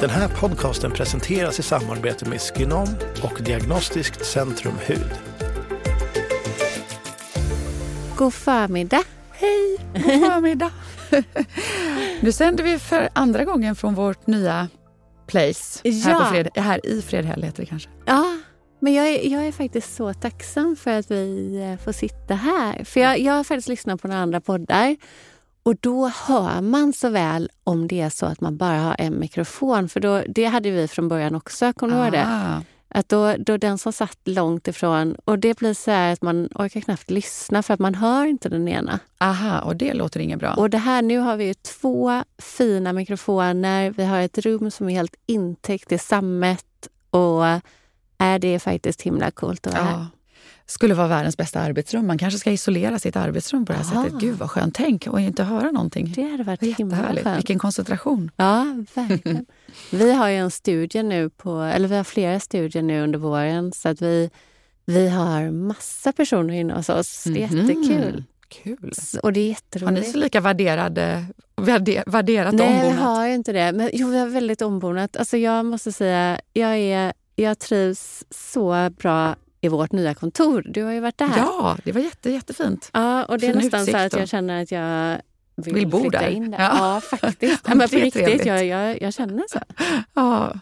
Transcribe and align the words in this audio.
Den 0.00 0.10
här 0.10 0.28
podcasten 0.28 0.90
presenteras 0.92 1.58
i 1.58 1.62
samarbete 1.62 2.28
med 2.28 2.40
Skinom 2.40 2.88
och 3.22 3.42
Diagnostiskt 3.42 4.26
Centrum 4.26 4.74
Hud. 4.86 5.10
God 8.16 8.34
förmiddag. 8.34 9.02
Hej, 9.32 9.78
god 9.92 10.02
förmiddag. 10.02 10.70
nu 12.20 12.32
sänder 12.32 12.64
vi 12.64 12.78
för 12.78 13.08
andra 13.12 13.44
gången 13.44 13.76
från 13.76 13.94
vårt 13.94 14.26
nya 14.26 14.68
place 15.26 15.80
Ja. 15.82 15.92
här, 15.92 16.18
på 16.18 16.24
Fred, 16.24 16.48
här 16.54 16.86
i 16.86 17.02
Fredhäll 17.02 17.42
heter 17.42 17.62
det 17.62 17.66
kanske. 17.66 17.88
Ja, 18.06 18.36
men 18.78 18.94
jag 18.94 19.08
är, 19.08 19.32
jag 19.32 19.46
är 19.46 19.52
faktiskt 19.52 19.94
så 19.96 20.14
tacksam 20.14 20.76
för 20.76 20.90
att 20.98 21.10
vi 21.10 21.56
eh, 21.72 21.84
får 21.84 21.92
sitta 21.92 22.34
här. 22.34 22.84
För 22.84 23.00
jag, 23.00 23.18
jag 23.18 23.32
har 23.32 23.44
faktiskt 23.44 23.68
lyssnat 23.68 24.02
på 24.02 24.08
några 24.08 24.20
andra 24.20 24.40
poddar 24.40 24.96
och 25.62 25.76
då 25.80 26.08
hör 26.08 26.60
man 26.60 26.92
så 26.92 27.08
väl 27.08 27.50
om 27.64 27.88
det 27.88 28.00
är 28.00 28.10
så 28.10 28.26
att 28.26 28.40
man 28.40 28.56
bara 28.56 28.78
har 28.78 28.96
en 28.98 29.18
mikrofon. 29.20 29.88
För 29.88 30.00
då, 30.00 30.22
det 30.28 30.44
hade 30.44 30.70
vi 30.70 30.88
från 30.88 31.08
början 31.08 31.34
också, 31.34 31.72
kommer 31.72 31.96
du 31.96 32.02
ihåg 32.02 32.12
det? 32.12 32.24
Ah, 32.26 32.62
Att 32.88 33.08
då, 33.08 33.34
då 33.38 33.56
den 33.56 33.78
som 33.78 33.92
satt 33.92 34.18
långt 34.24 34.68
ifrån, 34.68 35.14
och 35.24 35.38
det 35.38 35.58
blir 35.58 35.74
så 35.74 35.90
här 35.90 36.12
att 36.12 36.22
man 36.22 36.48
orkar 36.54 36.80
knappt 36.80 37.10
lyssna 37.10 37.62
för 37.62 37.74
att 37.74 37.80
man 37.80 37.94
hör 37.94 38.26
inte 38.26 38.48
den 38.48 38.68
ena. 38.68 38.98
aha, 39.18 39.60
och 39.60 39.76
det 39.76 39.94
låter 39.94 40.20
inget 40.20 40.38
bra. 40.38 40.54
Och 40.54 40.70
det 40.70 40.78
här, 40.78 41.02
nu 41.02 41.18
har 41.18 41.36
vi 41.36 41.44
ju 41.44 41.54
två 41.54 42.22
fina 42.38 42.92
mikrofoner. 42.92 43.90
Vi 43.90 44.04
har 44.04 44.18
ett 44.20 44.38
rum 44.38 44.70
som 44.70 44.88
är 44.88 44.92
helt 44.94 45.14
intäckt 45.26 45.92
i 45.92 45.98
sammet. 45.98 46.64
Och 47.10 47.44
är 48.18 48.38
det 48.38 48.48
är 48.54 48.58
faktiskt 48.58 49.02
himla 49.02 49.30
coolt 49.30 49.66
att 49.66 49.72
vara 49.74 49.84
här. 49.84 50.06
Skulle 50.70 50.94
vara 50.94 51.06
världens 51.08 51.36
bästa 51.36 51.60
arbetsrum. 51.60 52.06
Man 52.06 52.18
kanske 52.18 52.38
ska 52.40 52.50
isolera 52.50 52.98
sitt 52.98 53.16
arbetsrum 53.16 53.66
på 53.66 53.72
det 53.72 53.78
här 53.78 53.94
Aha. 53.96 54.04
sättet. 54.04 54.20
Gud 54.20 54.36
vad 54.38 54.50
skönt. 54.50 54.74
Tänk 54.74 55.06
och 55.06 55.20
inte 55.20 55.42
höra 55.42 55.70
någonting. 55.70 56.12
Det 56.16 56.22
hade 56.30 56.42
varit 56.44 56.62
himla 56.78 56.96
skönt. 56.96 57.38
Vilken 57.38 57.58
koncentration. 57.58 58.30
Ja, 58.36 58.66
verkligen. 58.94 59.46
vi 59.90 60.12
har 60.12 60.28
ju 60.28 60.36
en 60.36 60.50
studie 60.50 61.02
nu 61.02 61.30
på, 61.30 61.60
eller 61.60 61.88
vi 61.88 61.96
har 61.96 62.04
flera 62.04 62.40
studier 62.40 62.82
nu 62.82 63.02
under 63.02 63.18
våren 63.18 63.72
så 63.72 63.88
att 63.88 64.02
vi, 64.02 64.30
vi 64.86 65.08
har 65.08 65.50
massa 65.50 66.12
personer 66.12 66.54
inne 66.54 66.74
hos 66.74 66.88
oss. 66.88 67.24
Det 67.24 67.42
är 67.42 67.48
Mhm. 67.48 67.58
jättekul. 67.58 68.24
Kul. 68.48 68.92
Och 69.22 69.32
det 69.32 69.40
är 69.40 69.42
Har 69.42 69.42
ni 69.42 69.48
jätteroligt. 69.48 70.10
så 70.12 70.18
lika 70.18 70.40
värderade, 70.40 71.24
värde, 71.56 72.04
värderat 72.06 72.54
Nej, 72.54 72.68
vi 72.82 72.88
ombonat? 72.88 73.04
har 73.16 73.26
ju 73.26 73.34
inte 73.34 73.52
det. 73.52 73.72
Men 73.72 73.90
jo, 73.92 74.08
vi 74.08 74.18
har 74.18 74.26
väldigt 74.26 74.62
ombonat. 74.62 75.16
Alltså 75.16 75.36
jag 75.36 75.64
måste 75.66 75.92
säga, 75.92 76.40
jag, 76.52 76.76
är, 76.78 77.12
jag 77.36 77.58
trivs 77.58 78.24
så 78.30 78.90
bra 78.98 79.36
i 79.60 79.68
vårt 79.68 79.92
nya 79.92 80.14
kontor. 80.14 80.62
Du 80.66 80.82
har 80.84 80.92
ju 80.92 81.00
varit 81.00 81.18
där. 81.18 81.30
Ja, 81.36 81.76
det 81.84 81.92
var 81.92 82.00
jätte, 82.00 82.30
jättefint. 82.30 82.90
Ja, 82.92 83.24
och 83.24 83.38
det 83.38 83.46
är 83.46 83.52
Fin 83.52 83.60
nästan 83.62 83.80
så 83.80 83.90
utsikt 83.90 83.98
att 84.04 84.14
och- 84.14 84.20
jag 84.20 84.28
känner 84.28 84.62
att 84.62 84.70
jag 84.72 85.20
vill, 85.56 85.74
Vill 85.74 85.88
bo 85.88 86.00
flytta 86.00 86.20
där. 86.20 86.28
in 86.28 86.50
där. 86.50 86.58
Ja. 86.58 86.94
Ja, 86.94 87.00
faktiskt. 87.18 87.62
Ja, 87.68 87.74
men 87.74 87.78
det 87.78 87.88
på 87.88 87.96
är 87.96 88.00
riktigt, 88.00 88.24
trevligt. 88.24 88.46
jag, 88.46 88.66
jag, 88.66 89.02
jag 89.02 89.14
känner 89.14 89.44
så. 89.50 89.58
Ja, 90.14 90.52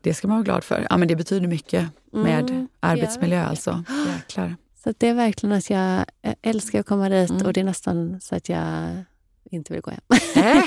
det 0.00 0.14
ska 0.14 0.28
man 0.28 0.36
vara 0.36 0.44
glad 0.44 0.64
för. 0.64 0.86
Ja, 0.90 0.96
men 0.96 1.08
det 1.08 1.16
betyder 1.16 1.46
mycket 1.48 1.88
med 2.12 2.50
Mm, 2.50 2.68
arbetsmiljö 2.80 3.36
ja, 3.36 3.44
alltså. 3.44 3.84
Jäklar. 4.16 4.56
Så 4.84 4.90
att 4.90 5.00
det 5.00 5.08
är 5.08 5.14
verkligen 5.14 5.52
att 5.56 5.70
jag, 5.70 6.04
jag 6.22 6.34
älskar 6.42 6.80
att 6.80 6.86
komma 6.86 7.08
dit 7.08 7.30
Mm. 7.30 7.46
och 7.46 7.52
det 7.52 7.60
är 7.60 7.64
nästan 7.64 8.20
så 8.20 8.34
att 8.36 8.48
jag 8.48 8.88
inte 9.52 9.72
vill 9.72 9.82
gå 9.82 9.90
hem. 9.90 10.00
Äh, 10.36 10.64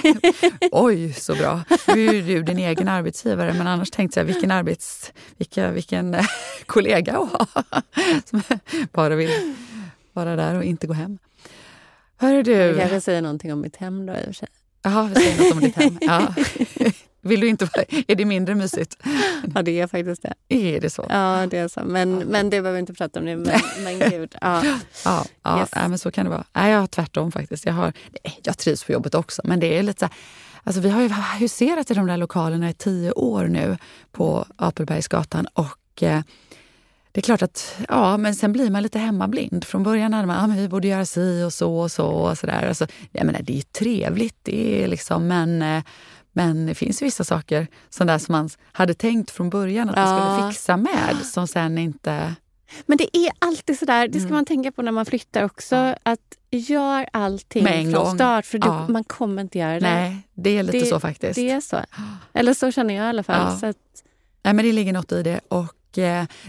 oj, 0.72 1.14
så 1.14 1.36
bra. 1.36 1.64
Nu 1.88 2.08
är 2.08 2.14
ju 2.14 2.22
du 2.22 2.44
din 2.44 2.60
egen 2.60 2.88
arbetsgivare, 2.88 3.54
men 3.54 3.68
annars 3.68 3.92
tänkte 3.92 4.20
jag 4.20 4.26
vilken 4.26 4.52
arbets... 4.52 5.14
Vilka, 5.38 5.72
vilken 5.72 6.14
eh, 6.14 6.26
kollega 6.66 7.18
att 7.18 7.32
ha 7.32 7.64
som 8.26 8.42
bara 8.92 9.16
vill 9.16 9.56
vara 10.14 10.36
där 10.36 10.56
och 10.56 10.64
inte 10.64 10.88
gå 10.88 10.94
hem. 10.94 11.18
Jag 12.20 12.46
du... 12.46 12.78
kanske 12.78 13.02
säger 13.02 13.22
någonting 13.22 13.54
om 13.54 13.62
mitt 13.62 13.76
hem 13.76 14.06
då 14.06 14.14
i 14.14 14.20
och 14.20 14.26
för 14.26 14.34
sig. 14.34 14.50
Jaha, 14.82 15.04
vi 15.04 15.16
säger 15.16 15.44
något 15.44 15.54
om 15.54 15.60
ditt 15.60 15.76
hem. 15.76 15.98
Ja. 16.02 16.34
Vill 17.26 17.40
du 17.40 17.48
inte. 17.48 17.68
Är 18.08 18.16
det 18.16 18.26
mindre 18.26 18.56
mysigt? 18.56 18.98
Ja, 19.56 19.62
det 19.62 19.80
är 19.80 19.88
faktiskt 19.88 20.22
det. 20.22 20.34
Är 20.50 20.82
det 20.82 20.90
så? 20.90 21.06
Ja, 21.10 21.48
det 21.50 21.58
är 21.58 21.68
så. 21.68 21.82
Men, 21.86 22.16
men 22.16 22.50
det 22.50 22.62
behöver 22.62 22.72
vi 22.72 22.80
inte 22.80 22.94
prata 22.94 23.20
om 23.20 23.26
nu. 23.26 23.36
Men, 23.38 23.60
men 23.84 24.10
gud. 24.10 24.36
Ja. 24.42 24.66
Ja, 25.06 25.26
ja 25.44 25.60
Yes. 25.60 25.70
nej, 25.76 25.90
men 25.90 25.98
så 26.00 26.12
kan 26.12 26.26
det 26.26 26.30
vara. 26.32 26.44
Nej, 26.54 26.72
jag 26.72 26.80
har 26.80 26.88
tvärtom 26.88 27.32
faktiskt. 27.32 27.66
Jag, 27.66 27.74
har, 27.74 27.94
jag 28.44 28.58
trivs 28.58 28.84
på 28.84 28.92
jobbet 28.92 29.16
också, 29.16 29.42
men 29.46 29.60
det 29.60 29.78
är 29.78 29.84
lite 29.84 30.00
så 30.00 30.06
här, 30.06 30.16
alltså 30.64 30.82
Vi 30.82 30.90
har 30.90 31.02
ju 31.02 31.10
huserat 31.40 31.92
i 31.92 31.94
de 31.94 32.08
där 32.08 32.18
lokalerna 32.18 32.70
i 32.70 32.74
tio 32.74 33.12
år 33.12 33.48
nu 33.48 33.78
på 34.12 34.46
Apelbergsgatan 34.56 35.46
och 35.54 36.04
eh, 36.04 36.22
det 37.12 37.20
är 37.20 37.24
klart 37.24 37.42
att, 37.42 37.76
ja, 37.90 38.18
men 38.18 38.36
sen 38.36 38.52
blir 38.54 38.70
man 38.70 38.84
lite 38.84 39.00
hemmablind. 39.00 39.64
Från 39.66 39.84
början 39.84 40.14
hade 40.14 40.28
man, 40.28 40.36
ja 40.42 40.48
men 40.48 40.58
vi 40.58 40.68
borde 40.70 40.88
göra 40.88 41.06
si 41.06 41.44
och 41.44 41.54
så 41.54 41.78
och 41.80 41.92
så 41.92 42.08
och 42.08 42.38
sådär. 42.38 42.68
Alltså, 42.68 42.88
jag 43.12 43.26
menar, 43.26 43.42
det 43.42 43.54
är 43.54 43.58
ju 43.58 43.62
trevligt, 43.62 44.36
det 44.44 44.84
är 44.84 44.88
liksom, 44.88 45.28
men, 45.28 45.62
eh, 45.62 45.84
men 46.36 46.66
det 46.66 46.76
finns 46.76 47.02
vissa 47.02 47.24
saker 47.24 47.68
som, 47.90 48.08
där 48.08 48.18
som 48.18 48.32
man 48.32 48.50
hade 48.72 48.94
tänkt 48.94 49.32
från 49.32 49.50
början 49.50 49.90
att 49.90 49.96
man 49.96 50.08
Ja. 50.08 50.34
skulle 50.38 50.52
fixa 50.52 50.78
med, 50.78 51.16
som 51.24 51.48
sen 51.48 51.78
inte... 51.78 52.36
Men 52.86 52.98
det 52.98 53.18
är 53.18 53.32
alltid 53.40 53.80
sådär, 53.80 54.08
det 54.08 54.14
ska 54.14 54.22
Mm. 54.22 54.34
man 54.34 54.46
tänka 54.46 54.72
på 54.72 54.82
när 54.82 54.92
man 54.92 55.06
flyttar 55.06 55.44
också. 55.44 55.96
Att 56.04 56.20
gör 56.52 57.06
allting 57.14 57.94
från 57.94 58.16
start 58.16 58.46
för 58.46 58.58
du, 58.60 58.68
Ja. 58.68 58.88
man 58.88 59.04
kommer 59.04 59.42
inte 59.42 59.58
göra 59.60 59.74
det. 59.74 59.80
Nej, 59.80 60.18
det 60.34 60.50
är 60.58 60.64
lite 60.64 60.80
Det- 60.80 60.86
så 60.86 61.00
faktiskt. 61.00 61.36
Det 61.36 61.50
är 61.50 61.62
så. 61.62 61.78
Eller 62.34 62.54
så 62.54 62.72
känner 62.72 62.94
jag 62.94 63.06
i 63.06 63.10
alla 63.10 63.24
fall. 63.24 63.58
Ja. 63.62 63.70
Att, 63.70 63.78
Nej, 64.44 64.54
men 64.54 64.66
det 64.66 64.72
ligger 64.74 64.94
något 64.94 65.12
i 65.12 65.24
det. 65.24 65.40
Och 65.48 65.74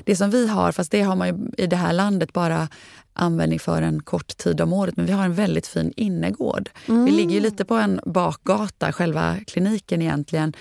det 0.05 0.17
som 0.17 0.31
vi 0.31 0.49
har, 0.49 0.73
fast 0.73 0.91
det 0.91 1.03
har 1.03 1.17
man 1.17 1.29
ju 1.29 1.65
i 1.65 1.67
det 1.67 1.77
här 1.77 1.93
landet 1.93 2.33
bara 2.33 2.69
användning 3.13 3.59
för 3.59 3.83
en 3.83 4.03
kort 4.03 4.37
tid 4.37 4.61
om 4.61 4.73
året, 4.73 4.97
men 4.97 5.07
vi 5.07 5.13
har 5.13 5.25
en 5.25 5.35
väldigt 5.35 5.67
fin 5.67 5.93
innergård. 5.97 6.71
Mm. 6.89 7.05
Vi 7.05 7.11
ligger 7.11 7.31
ju 7.35 7.41
lite 7.41 7.65
på 7.65 7.75
en 7.75 8.01
bakgata, 8.07 8.93
själva 8.93 9.37
kliniken 9.47 10.03
egentligen. 10.03 10.53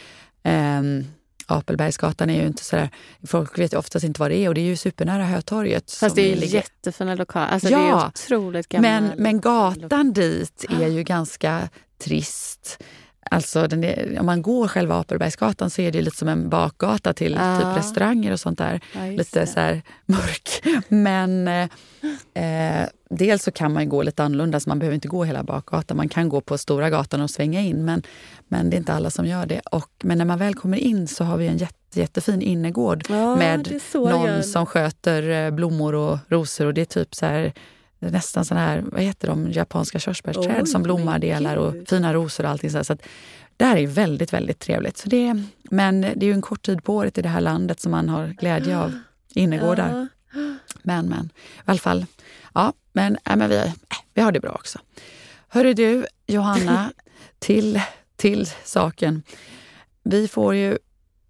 Ehm, 0.44 1.06
Apelbergsgatan 1.48 2.30
är 2.30 2.42
ju 2.42 2.48
inte 2.48 2.64
sådär, 2.64 2.90
folk 3.28 3.60
vet 3.60 3.74
ju 3.74 3.78
oftast 3.78 4.06
inte 4.06 4.20
vad 4.20 4.32
det 4.32 4.36
är 4.38 4.48
och 4.50 4.56
det 4.56 4.62
är 4.62 4.66
ju 4.66 4.76
supernära 4.76 5.24
Hötorget. 5.26 5.92
Fast 5.92 6.16
det 6.16 6.32
är 6.32 6.36
ligger- 6.36 6.54
jättefina 6.56 7.16
lokaler. 7.16 7.48
Alltså, 7.48 7.68
Det 7.70 7.74
är 7.76 7.80
Ja, 7.90 8.08
otroligt 8.08 8.68
gamla 8.70 8.90
men, 8.90 9.12
men 9.18 9.42
gatan 9.42 10.14
dit 10.14 10.66
är 10.70 10.88
ju 10.88 11.04
ganska 11.04 11.70
trist. 12.04 12.84
Alltså 13.32 13.60
är, 13.60 14.20
om 14.20 14.26
man 14.26 14.42
går 14.42 14.68
själva 14.68 14.96
Apelbergsgatan 15.00 15.70
så 15.70 15.82
är 15.82 15.92
det 15.92 16.02
lite 16.02 16.18
som 16.18 16.28
en 16.28 16.50
bakgata 16.50 17.14
till 17.14 17.34
Ja. 17.40 17.58
typ 17.60 17.78
restauranger 17.78 18.32
och 18.32 18.40
sånt 18.40 18.58
där. 18.58 18.80
Ja, 18.94 19.06
lite 19.06 19.40
det. 19.40 19.48
så 19.48 19.60
här 19.60 19.82
mörk. 20.06 20.64
Men 20.88 21.48
eh, 21.48 21.64
eh, 22.34 22.88
dels 23.10 23.44
så 23.44 23.52
kan 23.52 23.74
man 23.74 23.90
gå 23.90 24.04
lite 24.04 24.24
annorlunda, 24.24 24.60
så 24.60 24.70
man 24.70 24.80
behöver 24.80 24.96
inte 24.96 25.08
gå 25.08 25.24
hela 25.24 25.44
bakgatan. 25.44 25.98
Man 25.98 26.10
kan 26.10 26.30
gå 26.30 26.42
på 26.42 26.58
stora 26.58 26.90
gatan 26.90 27.22
och 27.22 27.30
svänga 27.30 27.62
in, 27.62 27.86
men, 27.86 28.04
men 28.48 28.70
det 28.70 28.76
är 28.76 28.78
inte 28.78 28.94
alla 28.94 29.10
som 29.10 29.26
gör 29.26 29.46
det. 29.46 29.60
Och, 29.72 29.90
men 30.04 30.18
när 30.18 30.26
man 30.26 30.40
väl 30.40 30.56
kommer 30.56 30.78
in 30.78 31.08
så 31.08 31.24
har 31.24 31.38
vi 31.38 31.48
en 31.48 31.58
jätte, 31.58 32.00
jättefin 32.00 32.42
innergård 32.42 33.04
Ja, 33.10 33.36
med 33.36 33.82
någon 33.94 34.44
som 34.44 34.66
sköter 34.66 35.46
eh, 35.46 35.52
blommor 35.52 35.96
och 35.96 36.18
rosor. 36.30 36.66
Och 36.66 36.74
det 36.74 36.82
är 36.82 36.86
typ 36.86 37.16
så 37.16 37.26
här, 37.26 37.54
det 38.00 38.08
är 38.08 38.12
nästan 38.12 38.46
sån 38.46 38.58
här, 38.58 38.84
vad 38.92 39.02
heter 39.02 39.28
de, 39.28 39.52
japanska 39.52 40.00
körsbärsträd 40.00 40.62
Oj, 40.62 40.68
som 40.68 40.84
blommar 40.84 41.20
delar 41.20 41.56
och 41.56 41.76
fina 41.90 42.14
rosor 42.14 42.44
och 42.44 42.50
allting. 42.50 42.70
Så, 42.70 42.84
så 42.84 42.94
att, 42.94 43.02
det 43.58 43.66
här 43.66 43.78
är 43.78 43.88
väldigt, 43.88 44.34
väldigt 44.34 44.60
trevligt. 44.60 44.98
Så 44.98 45.10
det, 45.10 45.44
men 45.64 46.02
det 46.02 46.22
är 46.22 46.26
ju 46.26 46.34
en 46.34 46.42
kort 46.42 46.66
tid 46.66 46.84
på 46.84 46.96
året 46.96 47.18
i 47.18 47.22
det 47.22 47.30
här 47.30 47.42
landet 47.42 47.80
som 47.80 47.92
man 47.92 48.10
har 48.10 48.28
glädje 48.28 48.78
av 48.78 49.00
innergårdar. 49.34 50.08
Men, 50.84 51.10
men. 51.10 51.26
I 51.58 51.62
alla 51.66 51.80
fall. 51.80 52.06
Ja, 52.54 52.74
men, 52.94 53.18
äh, 53.26 53.36
men 53.36 53.50
vi, 53.50 53.58
äh, 53.58 53.74
vi 54.14 54.22
har 54.22 54.32
det 54.32 54.40
bra 54.40 54.52
också. 54.52 54.80
Hörru 55.48 55.74
du, 55.74 56.06
Johanna, 56.28 56.92
till, 57.40 57.82
till 58.16 58.50
saken. 58.64 59.24
Vi 60.04 60.28
får 60.28 60.56
ju 60.56 60.78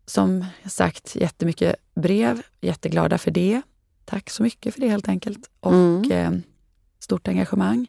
som 0.05 0.45
sagt 0.65 1.15
jättemycket 1.15 1.75
brev. 1.95 2.41
Jätteglada 2.61 3.17
för 3.17 3.31
det. 3.31 3.61
Tack 4.05 4.29
så 4.29 4.43
mycket 4.43 4.73
för 4.73 4.81
det 4.81 4.87
helt 4.87 5.07
enkelt. 5.09 5.49
Och 5.59 5.73
Mm. 5.73 6.11
eh, 6.11 6.31
stort 7.05 7.27
engagemang. 7.27 7.87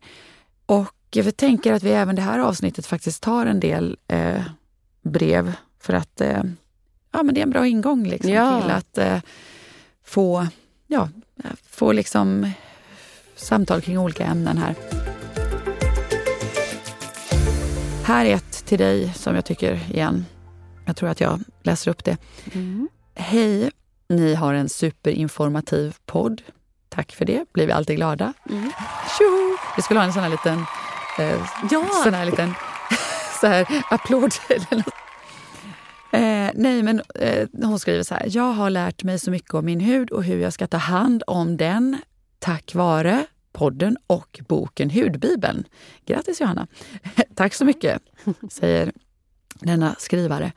Och 0.66 0.94
jag 1.10 1.36
tänker 1.36 1.72
att 1.72 1.82
vi 1.82 1.90
även 1.90 2.16
det 2.16 2.22
här 2.22 2.38
avsnittet 2.38 2.86
faktiskt 2.86 3.22
tar 3.22 3.46
en 3.46 3.60
del 3.60 3.96
eh, 4.08 4.42
brev 5.02 5.52
för 5.80 5.92
att 5.94 6.20
eh, 6.20 6.42
ja, 7.12 7.22
men 7.22 7.34
det 7.34 7.40
är 7.40 7.42
en 7.42 7.50
bra 7.50 7.66
ingång 7.66 8.06
liksom, 8.06 8.30
Ja. 8.30 8.60
till 8.62 8.70
att 8.70 8.98
eh, 8.98 9.20
få, 10.04 10.46
ja, 10.86 11.08
få 11.68 11.92
liksom 11.92 12.50
samtal 13.36 13.80
kring 13.80 13.98
olika 13.98 14.24
ämnen 14.26 14.58
här. 14.58 14.74
Här 18.04 18.24
är 18.26 18.34
ett 18.34 18.64
till 18.66 18.78
dig 18.78 19.12
som 19.14 19.34
jag 19.34 19.44
tycker 19.44 19.80
igen. 19.90 20.24
Jag 20.86 20.96
tror 20.96 21.08
att 21.08 21.20
jag 21.20 21.40
läser 21.62 21.90
upp 21.90 22.04
det. 22.04 22.16
Mm. 22.52 22.88
Hej, 23.14 23.70
ni 24.08 24.34
har 24.34 24.54
en 24.54 24.68
superinformativ 24.68 25.96
podd. 26.06 26.42
Tack 26.96 27.12
för 27.12 27.24
det, 27.24 27.52
blir 27.52 27.66
vi 27.66 27.72
alltid 27.72 27.96
glada. 27.96 28.32
Mm. 28.50 28.70
Tjoho! 29.18 29.56
Vi 29.76 29.82
skulle 29.82 30.00
ha 30.00 30.06
en 30.06 30.12
sån 30.12 30.22
här 30.22 30.30
liten, 30.30 30.64
eh, 31.18 31.46
ja. 31.70 31.88
sån 32.04 32.14
här 32.14 32.24
liten 32.24 32.54
så 33.40 33.46
här, 33.46 33.66
applåd. 33.90 34.32
Eh, 36.12 36.50
nej, 36.54 36.82
men 36.82 37.02
eh, 37.14 37.48
hon 37.62 37.78
skriver 37.78 38.02
så 38.02 38.14
här. 38.14 38.26
Jag 38.30 38.52
har 38.52 38.70
lärt 38.70 39.02
mig 39.04 39.18
så 39.18 39.30
mycket 39.30 39.54
om 39.54 39.64
min 39.64 39.80
hud 39.80 40.10
och 40.10 40.24
hur 40.24 40.38
jag 40.38 40.52
ska 40.52 40.66
ta 40.66 40.76
hand 40.76 41.22
om 41.26 41.56
den 41.56 41.98
tack 42.38 42.74
vare 42.74 43.26
podden 43.52 43.96
och 44.06 44.40
boken 44.48 44.90
Hudbibeln. 44.90 45.64
Grattis 46.06 46.40
Johanna! 46.40 46.66
Tack 47.34 47.54
så 47.54 47.64
mycket, 47.64 48.02
säger 48.50 48.92
denna 49.60 49.94
skrivare. 49.98 50.52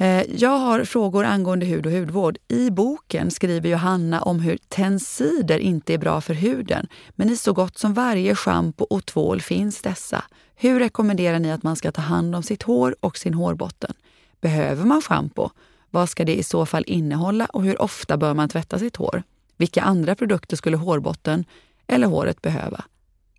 Eh, 0.00 0.22
jag 0.22 0.58
har 0.58 0.84
frågor 0.84 1.24
angående 1.24 1.66
hud 1.66 1.86
och 1.86 1.92
hudvård. 1.92 2.38
I 2.48 2.70
boken 2.70 3.30
skriver 3.30 3.70
Johanna 3.70 4.22
om 4.22 4.40
hur 4.40 4.56
tensider 4.68 5.58
inte 5.58 5.94
är 5.94 5.98
bra 5.98 6.20
för 6.20 6.34
huden, 6.34 6.86
men 7.10 7.30
i 7.30 7.36
så 7.36 7.52
gott 7.52 7.78
som 7.78 7.94
varje 7.94 8.34
schampo 8.34 8.84
och 8.84 9.06
tvål 9.06 9.40
finns 9.40 9.82
dessa. 9.82 10.24
Hur 10.54 10.78
rekommenderar 10.78 11.38
ni 11.38 11.52
att 11.52 11.62
man 11.62 11.76
ska 11.76 11.92
ta 11.92 12.02
hand 12.02 12.34
om 12.34 12.42
sitt 12.42 12.62
hår 12.62 12.96
och 13.00 13.18
sin 13.18 13.34
hårbotten? 13.34 13.94
Behöver 14.40 14.84
man 14.84 15.02
schampo? 15.02 15.50
Vad 15.90 16.08
ska 16.08 16.24
det 16.24 16.36
i 16.38 16.42
så 16.42 16.66
fall 16.66 16.84
innehålla 16.86 17.46
och 17.46 17.62
hur 17.62 17.82
ofta 17.82 18.16
bör 18.16 18.34
man 18.34 18.48
tvätta 18.48 18.78
sitt 18.78 18.96
hår? 18.96 19.22
Vilka 19.56 19.82
andra 19.82 20.14
produkter 20.14 20.56
skulle 20.56 20.76
hårbotten 20.76 21.44
eller 21.86 22.06
håret 22.06 22.42
behöva? 22.42 22.84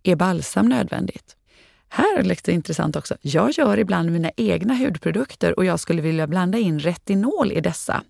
Är 0.02 0.16
balsam 0.16 0.68
nödvändigt? 0.68 1.36
Här 1.92 2.18
är 2.18 2.22
det 2.22 2.48
intressant 2.48 2.96
också. 2.96 3.16
Jag 3.20 3.50
gör 3.50 3.78
ibland 3.78 4.12
mina 4.12 4.30
egna 4.36 4.74
hudprodukter 4.74 5.58
och 5.58 5.64
jag 5.64 5.80
skulle 5.80 6.02
vilja 6.02 6.26
blanda 6.26 6.58
in 6.58 6.80
retinol 6.80 7.52
i 7.52 7.60
dessa. 7.60 8.02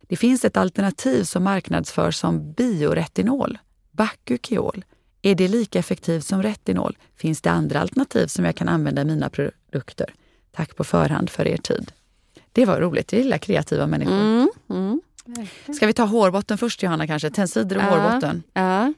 Det 0.00 0.16
finns 0.16 0.44
ett 0.44 0.56
alternativ 0.56 1.24
som 1.24 1.44
marknadsförs 1.44 2.16
som 2.16 2.52
bioretinol, 2.52 3.58
Bakukiol. 3.90 4.84
Är 5.22 5.34
det 5.34 5.48
lika 5.48 5.78
effektivt 5.78 6.24
som 6.24 6.42
retinol? 6.42 6.96
Finns 7.16 7.40
det 7.40 7.50
andra 7.50 7.80
alternativ 7.80 8.26
som 8.26 8.44
jag 8.44 8.56
kan 8.56 8.68
använda 8.68 9.02
i 9.02 9.04
mina 9.04 9.30
produkter? 9.30 10.14
Tack 10.52 10.76
på 10.76 10.84
förhand 10.84 11.30
för 11.30 11.48
er 11.48 11.56
tid. 11.56 11.92
Det 12.52 12.64
var 12.64 12.80
roligt. 12.80 13.12
Jag 13.12 13.22
gillar 13.22 13.38
kreativa 13.38 13.86
människor. 13.86 14.14
Mm, 14.14 14.50
mm. 14.70 15.00
Ska 15.76 15.86
vi 15.86 15.92
ta 15.92 16.04
hårbotten 16.04 16.58
först 16.58 16.82
Johanna 16.82 17.06
kanske? 17.06 17.30
Tändsidor 17.30 17.76
och 17.76 17.82
ja, 17.82 17.86
hårbotten. 17.86 18.42
Ja. 18.52 18.92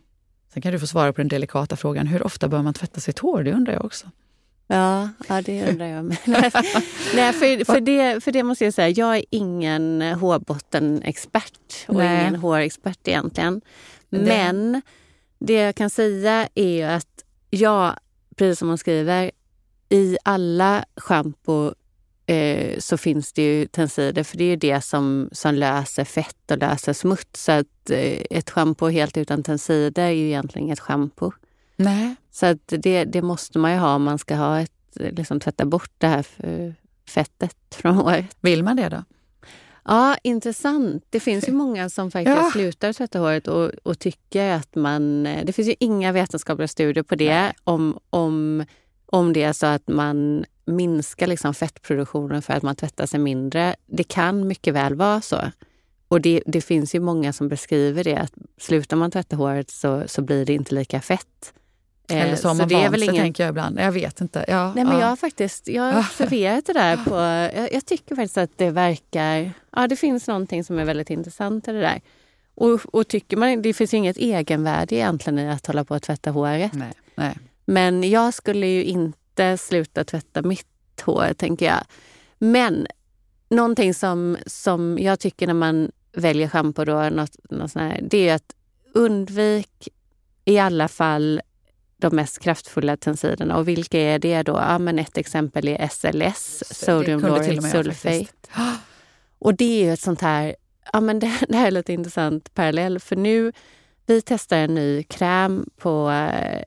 Sen 0.53 0.63
kan 0.63 0.73
du 0.73 0.79
få 0.79 0.87
svara 0.87 1.13
på 1.13 1.21
den 1.21 1.29
delikata 1.29 1.77
frågan, 1.77 2.07
hur 2.07 2.23
ofta 2.23 2.49
bör 2.49 2.63
man 2.63 2.75
tvätta 2.75 3.01
sitt 3.01 3.19
hår? 3.19 3.43
Det 3.43 3.53
undrar 3.53 3.73
jag 3.73 3.85
också. 3.85 4.07
Ja, 4.73 5.09
ja 5.29 5.43
det 5.43 5.69
undrar 5.69 5.87
jag 5.87 6.05
med. 6.05 6.17
Nej, 7.15 7.33
för, 7.33 7.65
för, 7.65 7.81
det, 7.81 8.25
för 8.25 8.33
det 8.33 8.43
måste 8.43 8.65
jag 8.65 8.75
säga, 8.75 8.89
jag 8.89 9.17
är 9.17 9.25
ingen 9.31 10.03
hårbottenexpert 10.03 11.87
och 11.89 11.95
Nej. 11.95 12.21
ingen 12.21 12.37
hårexpert 12.37 13.09
egentligen. 13.09 13.61
Men 14.09 14.83
det 15.39 15.53
jag 15.53 15.75
kan 15.75 15.91
säga 15.91 16.49
är 16.55 16.89
att 16.89 17.25
jag, 17.51 17.95
precis 18.37 18.59
som 18.59 18.69
hon 18.69 18.79
skriver, 18.79 19.31
i 19.89 20.17
alla 20.25 20.85
schampo 20.97 21.73
eh, 22.27 22.79
så 22.79 22.97
finns 22.97 23.33
det 23.33 23.43
ju 23.43 23.67
tensider 23.67 24.25
för 24.25 24.37
det 24.37 24.45
är 24.45 24.51
ju 24.51 24.57
det 24.57 24.81
som, 24.81 25.29
som 25.33 25.55
löser 25.55 26.05
fett 26.05 26.51
och 26.51 26.59
löser 26.59 26.93
smuts. 26.93 27.45
Så 27.45 27.53
att 27.53 27.91
eh, 27.91 28.23
ett 28.31 28.51
schampo 28.51 28.89
helt 28.89 29.17
utan 29.17 29.43
tensider 29.43 30.03
är 30.03 30.11
ju 30.11 30.27
egentligen 30.27 30.67
inget 30.67 30.81
schampo. 30.81 31.33
Nej. 31.81 32.15
Så 32.31 32.47
att 32.47 32.73
det, 32.79 33.05
det 33.05 33.23
måste 33.23 33.59
man 33.59 33.73
ju 33.73 33.79
ha 33.79 33.95
om 33.95 34.03
man 34.03 34.19
ska 34.19 34.35
ha 34.35 34.61
ett, 34.61 34.73
liksom 34.95 35.41
tvätta 35.41 35.65
bort 35.65 35.93
det 35.99 36.07
här 36.07 36.27
fettet 37.09 37.57
från 37.71 37.95
håret. 37.95 38.37
Vill 38.41 38.65
man 38.65 38.77
det 38.77 38.89
då? 38.89 39.05
Ja, 39.85 40.17
intressant. 40.23 41.05
Det 41.11 41.21
finns 41.21 41.49
ju 41.49 41.53
många 41.53 41.91
som 41.91 42.11
faktiskt 42.11 42.37
ja. 42.37 42.51
slutar 42.53 42.93
tvätta 42.93 43.19
håret 43.19 43.49
och, 43.49 43.71
och, 43.83 43.99
tycker 43.99 44.53
att 44.53 44.75
man... 44.75 45.23
Det 45.23 45.53
finns 45.53 45.69
ju 45.69 45.75
inga 45.81 46.13
vetenskapliga 46.13 46.69
studier 46.69 47.03
på 47.03 47.15
det 47.15 47.53
om, 47.65 47.99
om, 48.11 48.65
om 49.07 49.33
det 49.33 49.43
är 49.43 49.53
så 49.53 49.67
att 49.67 49.89
man 49.89 50.45
minskar 50.65 51.27
liksom 51.27 51.55
fettproduktionen 51.55 52.43
för 52.43 52.55
att 52.55 52.63
man 52.63 52.77
tvättar 52.77 53.07
sig 53.07 53.21
mindre. 53.21 53.77
Det 53.87 54.05
kan 54.05 54.47
mycket 54.47 54.75
väl 54.75 54.95
vara 54.95 55.21
så. 55.21 55.37
Och 56.09 56.21
det, 56.21 56.43
det 56.47 56.61
finns 56.61 56.95
ju 56.95 57.01
många 57.01 57.33
som 57.33 57.49
beskriver 57.49 58.05
det, 58.05 58.17
att 58.17 58.33
slutar 58.59 58.97
man 58.97 59.11
tvätta 59.11 59.37
håret 59.37 59.71
så, 59.71 60.03
så 60.07 60.23
blir 60.23 60.45
det 60.47 60.55
inte 60.55 60.75
lika 60.75 61.01
fett. 61.01 61.53
Eller 62.17 62.37
så 62.37 62.49
har 62.49 62.55
man 62.55 62.69
vant 62.69 62.99
sig, 62.99 63.05
ingen... 63.05 63.17
tänker 63.17 63.43
jag 63.43 63.51
ibland. 63.51 63.81
Jag 63.81 63.93
vet 63.93 64.21
inte. 64.21 64.45
Ja, 64.49 64.73
Nej, 64.75 64.85
men 64.85 64.95
ja. 64.95 65.01
Jag 65.01 65.07
har 65.07 65.17
faktiskt 65.17 65.69
jag 65.69 65.83
har 65.83 65.99
observerat 65.99 66.67
det 66.67 66.73
där. 66.73 66.97
På, 66.97 67.15
jag, 67.61 67.73
jag, 67.73 67.87
tycker 67.87 68.17
faktiskt 68.17 68.39
att 68.39 68.51
det 68.59 68.71
verkar... 68.71 69.53
Ja, 69.77 69.87
det 69.89 69.97
finns 69.97 70.27
någonting 70.29 70.65
som 70.65 70.79
är 70.79 70.85
väldigt 70.85 71.11
intressant 71.11 71.69
i 71.69 71.73
det 71.73 71.81
där. 71.81 72.01
Och, 72.55 72.81
och 72.95 73.09
tycker 73.09 73.37
man, 73.37 73.63
det 73.63 73.75
finns 73.75 73.95
ju 73.95 73.99
inget 73.99 74.17
egenvärde 74.17 74.95
egentligen 74.95 75.39
i 75.39 75.51
att 75.51 75.67
hålla 75.67 75.85
på 75.85 75.95
att 75.95 76.03
tvätta 76.03 76.31
håret. 76.31 76.73
Nej, 76.73 76.93
nej. 77.15 77.37
Men 77.65 78.11
jag 78.11 78.35
skulle 78.35 78.67
ju 78.67 78.85
inte 78.85 79.59
sluta 79.59 80.05
tvätta 80.05 80.43
mitt 80.43 80.67
hår, 81.05 81.33
tänker 81.37 81.67
jag. 81.67 81.81
Men 82.39 82.87
någonting 83.49 83.95
som, 83.95 84.37
som 84.47 84.99
jag 84.99 85.21
tycker 85.21 85.47
när 85.47 85.55
man 85.55 85.91
väljer 86.13 86.49
schampo, 86.49 86.85
något, 86.85 87.37
något 87.51 87.75
det 88.03 88.29
är 88.29 88.35
att 88.35 88.55
undvik 88.95 89.89
i 90.45 90.59
alla 90.59 90.89
fall 90.89 91.41
de 92.01 92.17
mest 92.17 92.39
kraftfulla 92.39 92.97
tensiderna. 92.97 93.57
Och 93.57 93.69
vilka 93.69 93.99
är 93.99 94.19
det 94.19 94.43
då? 94.43 94.53
Ja, 94.53 94.79
men 94.79 94.99
ett 94.99 95.19
exempel 95.19 95.69
är 95.69 95.89
SLS, 95.89 96.63
Sodium 96.71 97.21
Lauryl 97.21 97.63
Sulfate. 97.63 98.27
Och 99.39 99.55
det 99.55 99.65
är 99.65 99.85
ju 99.85 99.93
ett 99.93 100.01
sånt 100.01 100.21
här, 100.21 100.57
ja 100.93 101.01
men 101.01 101.19
det, 101.21 101.33
det 101.49 101.57
här 101.57 101.67
är 101.67 101.71
lite 101.71 101.93
intressant 101.93 102.55
parallell 102.55 102.99
för 103.01 103.17
nu, 103.17 103.53
vi 104.07 104.23
testar 104.23 104.57
en 104.57 104.75
ny 104.75 105.03
kräm 105.03 105.71
på, 105.77 106.11
eh, 106.11 106.63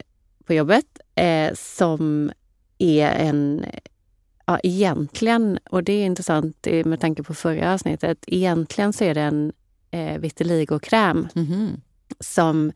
på 0.45 0.53
jobbet 0.53 0.85
eh, 1.15 1.53
som 1.53 2.31
är 2.77 3.07
en, 3.07 3.65
ja 4.45 4.59
egentligen, 4.63 5.59
och 5.69 5.83
det 5.83 5.93
är 5.93 6.05
intressant 6.05 6.67
med 6.85 6.99
tanke 6.99 7.23
på 7.23 7.33
förra 7.33 7.73
avsnittet, 7.73 8.17
egentligen 8.27 8.93
så 8.93 9.03
är 9.03 9.13
det 9.13 9.21
en 9.21 9.53
eh, 9.91 10.19
vitiligo-kräm 10.19 11.27
mm 11.35 11.47
-hmm. 11.47 11.81
som 12.19 12.71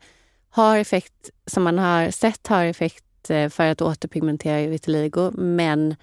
har 0.58 0.78
effekt, 0.78 1.30
som 1.46 1.62
man 1.62 1.78
har 1.78 2.10
sett 2.10 2.46
har 2.46 2.64
effekt 2.64 3.30
eh, 3.30 3.48
för 3.48 3.70
att 3.70 3.82
återpigmentera 3.82 4.70
vitiligo. 4.70 5.30
Men 5.30 5.96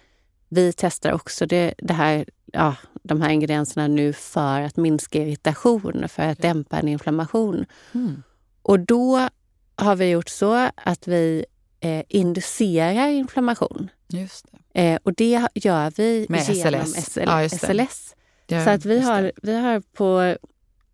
vi 0.49 0.73
testar 0.77 1.11
också 1.11 1.45
det, 1.45 1.73
det 1.77 1.93
här, 1.93 2.25
ja, 2.45 2.75
de 3.03 3.21
här 3.21 3.29
ingredienserna 3.29 3.87
nu 3.87 4.13
för 4.13 4.61
att 4.61 4.77
minska 4.77 5.19
irritation, 5.23 6.09
för 6.09 6.23
att 6.23 6.41
dämpa 6.41 6.79
en 6.79 6.87
inflammation. 6.87 7.65
Mm. 7.91 8.23
Och 8.61 8.79
då 8.79 9.29
har 9.75 9.95
vi 9.95 10.09
gjort 10.09 10.29
så 10.29 10.69
att 10.75 11.07
vi 11.07 11.45
eh, 11.79 12.03
inducerar 12.09 13.07
inflammation. 13.07 13.89
Just 14.07 14.45
det. 14.51 14.81
Eh, 14.81 14.99
och 15.03 15.13
det 15.13 15.47
gör 15.53 15.91
vi 15.97 16.25
Med 16.29 16.49
genom 16.49 16.85
SLS. 16.85 17.13
SL, 17.13 17.19
ja, 17.25 17.49
SLS. 17.49 18.15
Så 18.49 18.69
att 18.69 18.85
vi 18.85 18.99
har, 18.99 19.31
vi 19.43 19.55
har 19.59 19.79
på 19.79 20.37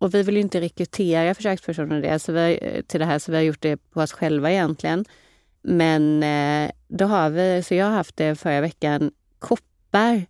och 0.02 0.14
vi 0.14 0.22
vill 0.22 0.36
inte 0.36 0.60
rekrytera 0.60 1.34
försökspersoner 1.34 2.02
det, 2.02 2.18
så 2.18 2.32
vi, 2.32 2.82
till 2.86 3.00
det 3.00 3.06
här, 3.06 3.18
så 3.18 3.32
vi 3.32 3.36
har 3.36 3.44
gjort 3.44 3.60
det 3.60 3.76
på 3.76 4.00
oss 4.00 4.12
själva 4.12 4.50
egentligen. 4.50 5.04
Men 5.62 6.22
eh, 6.22 6.70
då 6.88 7.04
har 7.04 7.30
vi, 7.30 7.62
så 7.62 7.74
jag 7.74 7.86
har 7.86 7.92
haft 7.92 8.16
det 8.16 8.34
förra 8.34 8.60
veckan, 8.60 9.10
koppar. 9.38 10.22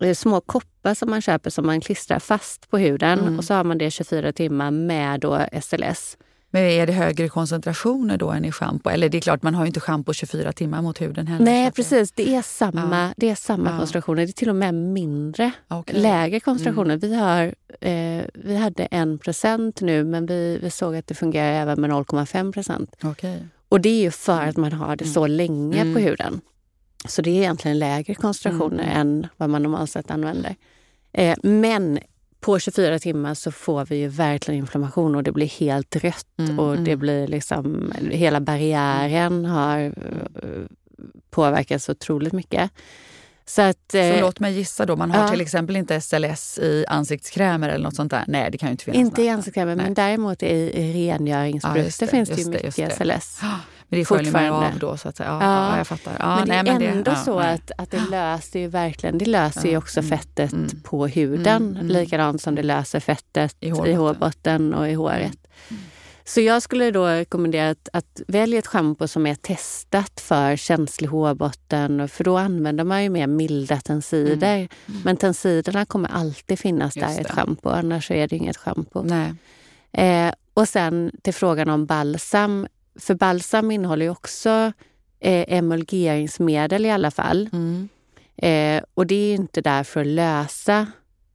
Eh, 0.00 0.14
små 0.14 0.40
koppar 0.40 0.94
som 0.94 1.10
man 1.10 1.22
köper 1.22 1.50
som 1.50 1.66
man 1.66 1.80
klistrar 1.80 2.18
fast 2.18 2.70
på 2.70 2.78
huden 2.78 3.18
mm. 3.18 3.38
och 3.38 3.44
så 3.44 3.54
har 3.54 3.64
man 3.64 3.78
det 3.78 3.90
24 3.90 4.32
timmar 4.32 4.70
med 4.70 5.20
då 5.20 5.46
SLS. 5.62 6.16
Men 6.50 6.62
är 6.62 6.86
det 6.86 6.92
högre 6.92 7.28
koncentrationer 7.28 8.16
då 8.16 8.30
än 8.30 8.44
i 8.44 8.52
schampo? 8.52 8.90
Eller 8.90 9.08
det 9.08 9.18
är 9.18 9.20
klart, 9.20 9.42
man 9.42 9.54
har 9.54 9.64
ju 9.64 9.66
inte 9.66 9.80
schampo 9.80 10.12
24 10.12 10.52
timmar 10.52 10.82
mot 10.82 11.00
huden 11.00 11.26
heller. 11.26 11.44
Nej, 11.44 11.70
precis. 11.70 12.12
Det 12.12 12.34
är 12.34 12.42
samma, 12.42 13.04
ja. 13.06 13.14
det 13.16 13.30
är 13.30 13.34
samma 13.34 13.70
ja. 13.70 13.78
koncentrationer. 13.78 14.26
Det 14.26 14.30
är 14.30 14.32
till 14.32 14.48
och 14.48 14.56
med 14.56 14.74
mindre, 14.74 15.50
okay. 15.70 16.00
lägre 16.00 16.40
koncentrationer. 16.40 16.94
Mm. 16.94 17.00
Vi, 17.00 17.14
har, 17.14 17.54
eh, 17.80 18.24
vi 18.34 18.56
hade 18.56 18.84
1 18.84 19.20
procent 19.20 19.80
nu, 19.80 20.04
men 20.04 20.26
vi, 20.26 20.58
vi 20.62 20.70
såg 20.70 20.96
att 20.96 21.06
det 21.06 21.14
fungerar 21.14 21.52
även 21.52 21.80
med 21.80 21.90
0,5 21.90 22.52
procent. 22.52 23.04
Okay. 23.04 23.38
Och 23.68 23.80
det 23.80 23.88
är 23.88 24.00
ju 24.00 24.10
för 24.10 24.42
att 24.42 24.56
man 24.56 24.72
har 24.72 24.96
det 24.96 25.04
så 25.04 25.24
mm. 25.24 25.36
länge 25.36 25.80
mm. 25.80 25.94
på 25.94 26.00
huden. 26.00 26.40
Så 27.08 27.22
det 27.22 27.30
är 27.30 27.34
egentligen 27.34 27.78
lägre 27.78 28.14
koncentrationer 28.14 28.84
mm. 28.84 28.96
än 28.96 29.26
vad 29.36 29.50
man 29.50 29.62
normalt 29.62 29.90
sett 29.90 30.10
använder. 30.10 30.56
Eh, 31.12 31.38
men 31.42 31.98
på 32.40 32.58
24 32.58 32.98
timmar 32.98 33.34
så 33.34 33.52
får 33.52 33.84
vi 33.84 33.96
ju 33.96 34.08
verkligen 34.08 34.58
inflammation 34.58 35.14
och 35.14 35.22
det 35.22 35.32
blir 35.32 35.46
helt 35.46 35.96
rött 35.96 36.38
mm, 36.38 36.58
och 36.58 36.76
det 36.76 36.90
mm. 36.90 36.98
blir 36.98 37.26
liksom, 37.26 37.92
hela 38.10 38.40
barriären 38.40 39.44
har 39.44 39.80
uh, 39.84 40.66
påverkats 41.30 41.88
otroligt 41.88 42.32
mycket. 42.32 42.70
Så, 43.44 43.62
att, 43.62 43.78
så 43.90 43.98
eh, 43.98 44.20
låt 44.20 44.40
mig 44.40 44.52
gissa 44.52 44.86
då, 44.86 44.96
man 44.96 45.10
har 45.10 45.22
ja. 45.22 45.28
till 45.28 45.40
exempel 45.40 45.76
inte 45.76 46.00
SLS 46.00 46.58
i 46.58 46.84
ansiktskrämer 46.88 47.68
eller 47.68 47.84
något 47.84 47.96
sånt 47.96 48.10
där? 48.10 48.24
Nej, 48.26 48.50
det 48.50 48.58
kan 48.58 48.68
ju 48.68 48.70
inte 48.70 48.84
finnas. 48.84 48.98
Inte 48.98 49.22
i 49.22 49.28
ansiktskrämer, 49.28 49.76
men 49.76 49.94
däremot 49.94 50.42
i, 50.42 50.46
i 50.46 50.92
rengöringsprodukter 50.92 52.06
ja, 52.06 52.06
det, 52.06 52.10
finns 52.10 52.28
det 52.28 52.42
ju 52.42 52.50
mycket 52.50 52.76
det, 52.76 52.90
SLS. 52.90 53.40
Men 53.88 53.98
det 53.98 54.04
sköljer 54.04 54.32
man 54.32 54.44
ju 54.44 54.50
av 54.50 54.78
då 54.78 54.96
så 54.96 55.08
att. 55.08 55.18
Ja, 55.18 55.24
Ja. 55.24 55.70
ja. 55.70 55.76
jag 55.76 55.86
fattar. 55.86 56.16
Ja, 56.18 56.36
men 56.36 56.48
det 56.48 56.78
nej, 56.78 56.86
är 56.86 56.92
ändå 56.92 57.10
ja, 57.10 57.16
så 57.16 57.38
att, 57.38 57.70
att 57.78 57.90
det 57.90 58.00
löser 58.10 58.60
ju 58.60 58.68
verkligen, 58.68 59.18
det 59.18 59.26
löser 59.26 59.68
ju 59.68 59.76
också 59.76 60.00
mm, 60.00 60.10
fettet 60.10 60.52
mm. 60.52 60.80
på 60.84 61.06
huden. 61.06 61.62
Mm, 61.62 61.76
mm. 61.76 61.86
Likadant 61.86 62.42
som 62.42 62.54
det 62.54 62.62
löser 62.62 63.00
fettet 63.00 63.56
I 63.60 63.66
i 63.66 63.70
hårbotten. 63.70 63.96
hårbotten, 63.96 64.74
och 64.74 64.88
i 64.88 64.94
håret. 64.94 65.38
Mm. 65.68 65.82
Så 66.24 66.40
jag 66.40 66.62
skulle 66.62 66.90
då 66.90 67.06
rekommendera 67.06 67.70
att, 67.70 67.88
att 67.92 68.20
välja 68.28 68.58
ett 68.58 68.66
schampo 68.66 69.08
som 69.08 69.26
är 69.26 69.34
testat 69.34 70.20
för 70.20 70.56
känslig 70.56 71.08
hårbotten. 71.08 72.08
För 72.08 72.24
då 72.24 72.38
använder 72.38 72.84
man 72.84 73.02
ju 73.02 73.10
mer 73.10 73.26
milda 73.26 73.76
tensider. 73.76 74.68
Men 75.04 75.16
tensiderna 75.16 75.84
kommer 75.84 76.08
alltid 76.08 76.58
finnas 76.58 76.96
Mm. 76.96 77.08
Just 77.08 77.16
där 77.16 77.22
i 77.22 77.26
ett 77.26 77.36
det. 77.36 77.40
schampo, 77.40 77.68
annars 77.68 78.10
är 78.10 78.28
det 78.28 78.36
inget 78.36 78.56
schampo. 78.56 79.06
Eh, 79.92 80.32
och 80.54 80.68
sen 80.68 81.12
till 81.22 81.34
frågan 81.34 81.68
om 81.68 81.86
balsam. 81.86 82.66
För 82.98 83.14
balsam 83.14 83.70
innehåller 83.70 84.04
ju 84.06 84.10
också 84.10 84.72
eh, 85.20 85.44
emulgeringsmedel 85.48 86.86
i 86.86 86.90
alla 86.90 87.10
fall. 87.10 87.48
Mm. 87.52 87.88
Eh, 88.36 88.82
och 88.94 89.06
det 89.06 89.14
är 89.14 89.28
ju 89.28 89.34
inte 89.34 89.60
där 89.60 89.84
för 89.84 90.00
att 90.00 90.06
lösa 90.06 90.86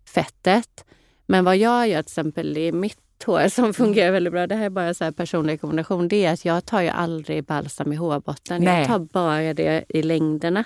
fettet. 0.06 0.86
Men 1.26 1.46
vad 1.46 1.58
jag 1.58 1.88
gör 1.88 2.02
till 2.02 2.10
exempel 2.10 2.58
i 2.58 2.72
mitt 2.72 3.00
hår 3.26 3.48
som 3.50 3.74
fungerar 3.74 4.12
väldigt 4.12 4.34
bra, 4.34 4.48
det 4.48 4.56
här 4.56 4.66
är 4.66 4.70
bara 4.70 4.94
så 4.94 5.04
här 5.04 5.12
personlig 5.12 5.54
rekommendation, 5.54 6.08
det 6.08 6.26
är 6.26 6.34
att 6.34 6.46
jag 6.46 6.66
tar 6.66 6.82
ju 6.82 6.90
aldrig 6.90 7.44
balsam 7.44 7.94
i 7.94 7.96
hårbotten. 7.96 8.64
Nej. 8.64 8.80
Jag 8.80 8.88
tar 8.88 9.00
bara 9.00 9.54
det 9.54 9.86
i 9.90 10.04
längderna. 10.04 10.64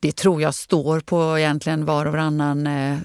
Det 0.00 0.12
tror 0.16 0.42
jag 0.42 0.54
står 0.54 1.00
på 1.00 1.38
egentligen 1.38 1.84
var 1.84 2.06
och 2.06 2.12
varannan 2.12 2.66
eh, 2.66 2.98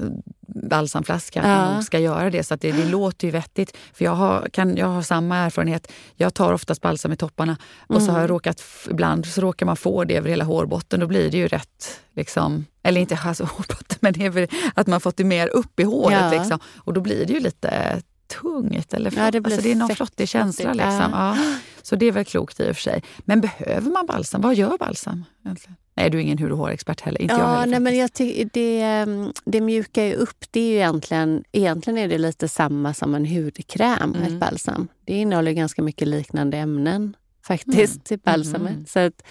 balsamflaska. 0.48 1.42
Att 1.42 1.48
Ja. 1.48 1.56
man 1.56 1.74
nog 1.74 1.84
ska 1.84 2.00
göra 2.00 2.30
det. 2.30 2.44
Så 2.44 2.54
att 2.54 2.62
det, 2.62 2.72
det 2.72 2.86
låter 2.90 3.28
ju 3.28 3.32
vettigt. 3.32 3.78
För 3.94 4.06
jag 4.06 4.12
har, 4.16 4.48
kan, 4.54 4.78
jag 4.78 4.88
har 4.88 5.02
samma 5.02 5.38
erfarenhet. 5.38 5.92
Jag 6.16 6.34
tar 6.34 6.54
oftast 6.54 6.82
balsam 6.82 7.12
i 7.12 7.18
topparna 7.18 7.58
och 7.88 8.02
så 8.02 8.12
har 8.12 8.20
jag 8.22 8.30
råkat, 8.30 8.60
f- 8.60 8.88
ibland 8.92 9.26
så 9.26 9.42
råkar 9.42 9.66
man 9.66 9.78
få 9.78 10.04
det 10.04 10.18
över 10.18 10.30
hela 10.30 10.44
hårbotten. 10.46 11.00
Då 11.00 11.08
blir 11.08 11.32
det 11.32 11.38
ju 11.38 11.48
rätt, 11.48 12.00
liksom, 12.16 12.66
eller 12.84 13.02
inte 13.02 13.20
alltså 13.26 13.44
hårbotten, 13.52 13.98
men 14.00 14.14
det 14.14 14.26
är 14.26 14.30
väl 14.30 14.48
att 14.74 14.88
man 14.88 15.02
fått 15.02 15.18
det 15.18 15.24
mer 15.24 15.48
upp 15.48 15.80
i 15.80 15.84
håret. 15.84 16.20
Ja. 16.22 16.32
Liksom. 16.40 16.60
Och 16.78 16.94
då 16.94 17.02
blir 17.02 17.26
det 17.26 17.34
ju 17.34 17.40
lite 17.40 18.02
tungt. 18.42 18.94
Eller 18.94 19.14
Ja, 19.18 19.32
det 19.32 19.38
alltså, 19.38 19.62
det 19.62 19.72
är 19.72 19.76
någon 19.76 19.90
flottig 19.96 20.30
känsla. 20.30 20.74
Liksom. 20.74 21.06
Ja. 21.12 21.38
Så 21.82 21.96
det 21.96 22.06
är 22.06 22.12
väl 22.12 22.26
klokt 22.26 22.60
i 22.60 22.72
och 22.72 22.76
för 22.76 22.82
sig. 22.82 23.04
Men 23.20 23.42
behöver 23.42 23.92
man 23.92 24.06
balsam? 24.06 24.42
Vad 24.42 24.56
gör 24.56 24.78
balsam 24.78 25.26
egentligen? 25.46 25.76
Nej, 26.00 26.10
du 26.10 26.18
är 26.18 26.22
ingen 26.22 26.38
hud 26.38 26.52
och 26.52 26.58
hårexpert 26.58 27.02
heller. 27.02 27.22
Inte 27.22 27.34
jag 27.34 27.42
Ja, 27.42 27.48
heller. 27.56 27.72
nej, 27.72 27.80
men 27.80 27.98
jag 27.98 28.14
ty- 28.14 28.44
det, 28.54 28.82
ehm, 28.82 29.32
det 29.46 29.62
mjukar 29.62 30.04
ju 30.04 30.14
upp. 30.14 30.46
Det 30.52 30.60
är 30.60 30.70
ju 30.72 30.76
egentligen, 30.76 31.44
egentligen 31.52 31.98
är 31.98 32.08
det 32.08 32.18
lite 32.18 32.48
samma 32.48 32.94
som 32.94 33.16
en 33.16 33.26
hudkräm, 33.26 34.16
Mm. 34.16 34.24
ett 34.24 34.40
balsam. 34.40 34.88
Det 35.06 35.14
innehåller 35.14 35.52
ganska 35.52 35.82
mycket 35.82 36.08
liknande 36.08 36.58
ämnen 36.58 37.16
faktiskt 37.48 38.12
i 38.12 38.18
balsamet. 38.18 38.76
Mhm. 38.76 38.86
Så 38.86 39.00
att, 39.00 39.24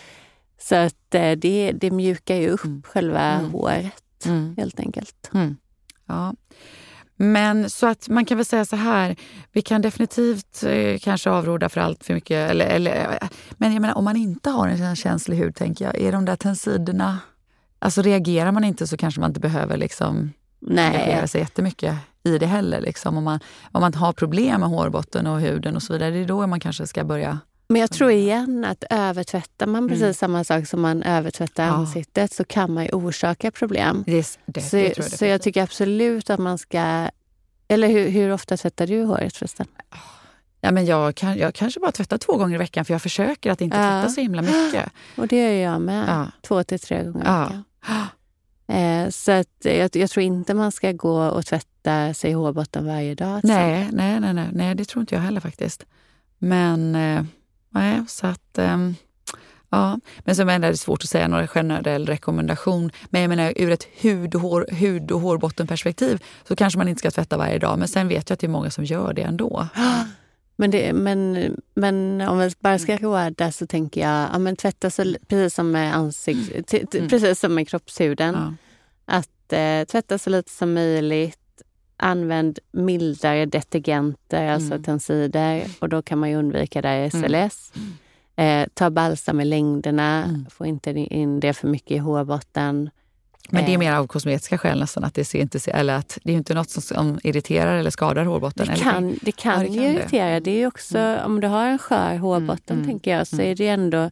så 0.61 0.75
att 0.77 1.15
eh, 1.15 1.33
det, 1.33 1.73
det 1.73 1.91
mjukar 1.91 2.35
ju 2.37 2.49
upp 2.49 2.65
Mm. 2.65 2.83
själva 2.83 3.21
Mm. 3.23 3.51
håret 3.51 4.27
Mm. 4.27 4.55
helt 4.57 4.81
enkelt. 4.81 5.31
Mm. 5.35 5.57
Ja. 6.07 6.35
Men 7.21 7.71
så 7.71 7.87
att 7.87 8.09
man 8.09 8.25
kan 8.25 8.37
väl 8.37 8.45
säga 8.45 8.65
så 8.65 8.77
här, 8.77 9.17
vi 9.53 9.63
kan 9.63 9.83
definitivt 9.83 10.63
eh, 10.63 10.99
kanske 10.99 11.31
avråda 11.31 11.69
för 11.69 11.81
allt 11.81 12.05
för 12.05 12.15
mycket. 12.15 12.51
Eller, 12.51 12.67
eller, 12.67 13.19
eh, 13.23 13.29
men 13.51 13.73
jag 13.73 13.81
menar, 13.81 13.95
om 13.95 14.05
man 14.05 14.17
inte 14.17 14.51
har 14.51 14.69
en 14.69 14.97
känslig 14.97 15.37
hud, 15.37 15.55
tänker 15.55 15.85
jag, 15.85 15.99
är 15.99 16.13
de 16.13 16.25
där 16.25 16.37
tensiderna... 16.37 17.19
Alltså 17.79 18.03
reagerar 18.03 18.53
man 18.53 18.65
inte 18.65 18.87
så 18.87 18.97
kanske 18.97 19.21
man 19.21 19.31
inte 19.31 19.41
behöver 19.41 19.77
liksom 19.77 20.33
engagera 20.71 21.21
Nej, 21.21 21.29
sig 21.29 21.41
jättemycket 21.41 21.97
i 22.23 22.39
det 22.39 22.47
heller. 22.47 22.81
Liksom. 22.81 23.17
Om, 23.17 23.25
man, 23.25 23.41
om 23.73 23.81
man 23.81 23.95
har 23.95 24.13
problem 24.13 24.61
med 24.61 24.69
hårbotten 24.69 25.27
och 25.27 25.41
huden 25.41 25.77
och 25.77 25.83
så 25.83 25.93
vidare, 25.93 26.11
det 26.11 26.19
är 26.19 26.27
då 26.27 26.47
man 26.47 26.61
kanske 26.61 26.87
ska 26.87 27.05
börja... 27.05 27.39
men 27.69 27.81
jag 27.81 27.91
tror 27.91 28.11
igen 28.11 28.65
att 28.65 28.85
övertvättar 28.91 29.67
man 29.67 29.89
precis 29.89 30.03
Mm. 30.03 30.15
samma 30.15 30.45
sak 30.45 30.67
som 30.67 30.81
man 30.81 31.03
övertvättar 31.03 31.67
Ja. 31.67 31.71
ansiktet 31.73 32.33
så 32.33 32.45
kan 32.45 32.73
man 32.75 32.85
ju 32.85 32.91
orsaka 32.91 33.51
problem. 33.51 34.05
Det, 34.07 34.39
det, 34.47 34.61
så, 34.61 34.77
jag 34.77 35.05
så 35.05 35.25
jag 35.25 35.43
tycker 35.43 35.63
absolut 35.63 36.31
att 36.31 36.41
man 36.41 36.59
ska... 36.59 37.09
Eller 37.69 37.89
hur, 37.89 38.09
hur 38.09 38.33
ofta 38.33 38.57
tvättar 38.57 38.87
du 38.87 39.03
håret 39.05 39.37
förresten? 39.37 39.67
Ja, 40.61 40.71
men 40.71 40.87
jag, 40.87 41.15
kan, 41.15 41.39
jag 41.39 41.55
kanske 41.55 41.81
bara 41.81 41.93
tvättar 41.93 42.19
två 42.19 42.37
gånger 42.37 42.55
i 42.55 42.59
veckan 42.59 42.85
för 42.85 42.95
jag 42.95 43.03
försöker 43.03 43.51
att 43.51 43.61
inte 43.61 43.77
Ja. 43.77 43.83
tvätta 44.01 44.09
så 44.09 44.21
himla 44.21 44.43
mycket. 44.43 44.85
Och 45.17 45.29
det 45.29 45.37
gör 45.59 45.73
jag 45.73 45.81
med. 45.81 46.09
Ja. 46.09 46.27
Två 46.43 46.65
till 46.65 46.79
tre 46.81 47.03
gånger 47.05 47.19
i 47.19 47.45
veckan. 47.45 47.65
Eh, 48.71 49.09
så 49.11 49.33
att 49.33 49.49
jag, 49.63 49.97
jag 49.97 50.11
tror 50.11 50.23
inte 50.25 50.55
man 50.55 50.73
ska 50.73 50.93
gå 50.93 51.27
och 51.29 51.47
tvätta 51.47 52.15
sig 52.15 52.31
i 52.31 52.33
hårbotten 52.35 52.87
varje 52.87 53.15
dag. 53.15 53.29
alltså. 53.29 53.47
Nej, 53.49 53.89
nej, 53.93 54.21
nej, 54.21 54.35
nej, 54.35 54.49
nej, 54.53 54.75
det 54.75 54.85
tror 54.85 55.01
inte 55.01 55.15
jag 55.15 55.23
heller 55.23 55.41
faktiskt. 55.41 55.85
Men 56.39 56.95
eh, 56.95 57.25
nej, 57.71 58.03
så 58.09 58.27
att... 58.27 58.59
ehm, 58.59 58.95
ja. 59.71 60.01
Men 60.19 60.37
menar 60.37 60.53
jag, 60.53 60.63
det 60.63 60.69
är 60.69 60.73
svårt 60.75 61.03
att 61.03 61.09
säga 61.11 61.29
någon 61.29 61.49
generell 61.49 62.07
rekommendation. 62.07 62.91
Men 63.11 63.21
jag 63.21 63.29
menar 63.29 63.53
ur 63.57 63.71
ett 63.71 63.85
hud 64.01 64.35
och, 64.35 64.41
hår, 64.41 64.67
hud 64.71 65.11
och 65.11 65.21
hårbottenperspektiv 65.21 66.23
så 66.49 66.57
kanske 66.57 66.79
man 66.79 66.89
inte 66.89 66.99
ska 66.99 67.11
tvätta 67.11 67.37
varje 67.37 67.59
dag. 67.59 67.79
Men 67.79 67.89
sen 67.89 68.09
vet 68.09 68.31
jag 68.31 68.35
att 68.35 68.41
det 68.41 68.47
är 68.47 68.49
många 68.49 68.71
som 68.71 68.85
gör 68.85 69.13
det 69.13 69.23
ändå. 69.23 69.67
Men, 70.61 70.71
det, 70.71 70.93
men, 70.93 71.39
men 71.75 72.21
om 72.21 72.39
vi 72.39 72.51
bara 72.61 72.79
ska 72.79 72.97
råda 72.97 73.53
så 73.53 73.67
tänker 73.67 74.01
jag 74.01 74.29
ja, 74.33 74.39
men 74.39 74.57
tvätta 74.57 74.91
så, 74.91 75.15
precis 75.29 75.55
som 75.55 75.71
med 75.71 75.97
ansikts, 75.97 76.49
t- 76.49 76.87
t- 76.87 76.99
Mm. 76.99 77.09
precis 77.11 77.41
som 77.41 77.55
med 77.55 77.69
kroppshuden. 77.69 78.35
Ja. 78.35 78.55
Att 79.17 79.53
eh, 79.53 79.85
tvätta 79.85 80.19
så 80.19 80.31
lite 80.31 80.51
som 80.51 80.75
möjligt. 80.75 81.39
Använd 82.01 82.59
mildare 82.73 83.47
detergenter, 83.47 84.49
alltså 84.51 84.71
Mm. 84.73 84.83
tensider. 84.83 85.65
Och 85.81 85.89
då 85.89 86.03
kan 86.03 86.19
man 86.19 86.31
ju 86.31 86.37
undvika 86.37 86.83
där 86.83 87.11
SLS. 87.11 87.73
Eh, 88.37 88.67
ta 88.75 88.91
balsam 88.91 89.41
i 89.41 89.45
längderna. 89.45 90.25
Mm. 90.25 90.47
Få 90.51 90.67
inte 90.67 90.91
in 90.91 91.41
det 91.41 91.53
för 91.53 91.69
mycket 91.69 91.91
i 91.91 91.99
hårbotten. 91.99 92.91
Men 93.51 93.65
det 93.65 93.71
är 93.71 93.75
Eh. 93.75 93.79
mer 93.79 93.93
av 93.93 94.07
kosmetiska 94.07 94.59
skäl 94.59 94.81
nästan. 94.81 95.05
Att 95.05 95.15
det, 95.15 95.25
ser 95.25 95.39
inte, 95.41 95.71
eller 95.71 95.95
att 95.95 96.19
det 96.25 96.33
är 96.33 96.37
inte 96.37 96.55
något 96.55 96.71
som, 96.71 96.83
som 96.83 97.21
irriterar 97.25 97.77
eller 97.77 97.91
skadar 97.91 98.25
hårbotten. 98.25 98.67
Det 98.67 98.73
eller? 98.73 98.83
kan, 98.85 99.19
det 99.23 99.33
kan 99.33 99.53
Ja, 99.63 99.69
det 99.69 99.75
ju 99.75 99.75
kan 99.75 99.85
det. 99.85 99.93
irritera. 100.01 100.41
Det 100.41 100.51
är 100.51 100.57
ju 100.59 100.67
också, 100.67 101.17
om 101.25 101.41
du 101.41 101.47
har 101.49 101.67
en 101.67 101.79
skör 101.79 102.17
hårbotten 102.17 102.77
Mm, 102.77 102.85
mm, 102.85 102.87
tänker 102.89 103.17
jag, 103.19 103.27
så 103.27 103.37
mm. 103.37 103.51
är 103.51 103.55
det 103.55 103.69
ändå... 103.69 104.11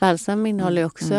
Balsam 0.00 0.46
innehåller 0.46 0.82
ju 0.82 0.86
också 0.86 1.14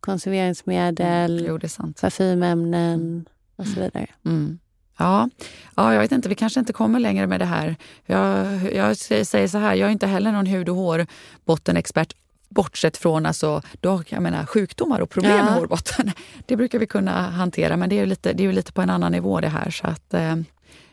konserveringsmedel, 0.00 1.44
Jo, 1.48 1.58
det 1.58 1.66
är 1.78 2.00
parfymämnen 2.00 3.24
och 3.56 3.66
så 3.66 3.80
vidare. 3.80 4.06
Mm. 4.24 4.58
Ja. 4.98 5.28
ja, 5.76 5.92
jag 5.94 6.00
vet 6.00 6.12
inte, 6.12 6.28
vi 6.28 6.34
kanske 6.34 6.60
inte 6.60 6.72
kommer 6.72 7.00
längre 7.00 7.26
med 7.26 7.40
det 7.40 7.44
här. 7.44 7.76
Jag, 8.06 8.46
jag 8.74 8.96
säger 8.96 9.46
så 9.48 9.58
här, 9.58 9.74
jag 9.74 9.86
är 9.88 9.92
inte 9.92 10.06
heller 10.06 10.32
någon 10.32 10.46
hud 10.46 10.68
och 10.68 10.76
hårbottenexpert 10.76 12.12
bortsett 12.48 12.96
från 12.96 13.26
alltså, 13.26 13.62
då, 13.80 14.02
jag 14.08 14.22
menar, 14.22 14.46
sjukdomar 14.46 15.00
och 15.00 15.10
problem 15.10 15.36
Ja. 15.36 15.44
med 15.44 15.52
hårbotten. 15.54 16.12
Det 16.46 16.56
brukar 16.56 16.78
vi 16.78 16.86
kunna 16.86 17.30
hantera, 17.30 17.76
men 17.76 17.88
det 17.88 17.94
är 17.96 18.00
ju 18.00 18.06
lite, 18.06 18.32
det 18.32 18.44
är 18.46 18.52
lite 18.52 18.72
på 18.72 18.82
en 18.82 18.90
annan 18.90 19.12
nivå 19.12 19.40
det 19.40 19.48
här. 19.48 19.70
Så 19.70 19.86
att, 19.86 20.14
eh, 20.14 20.36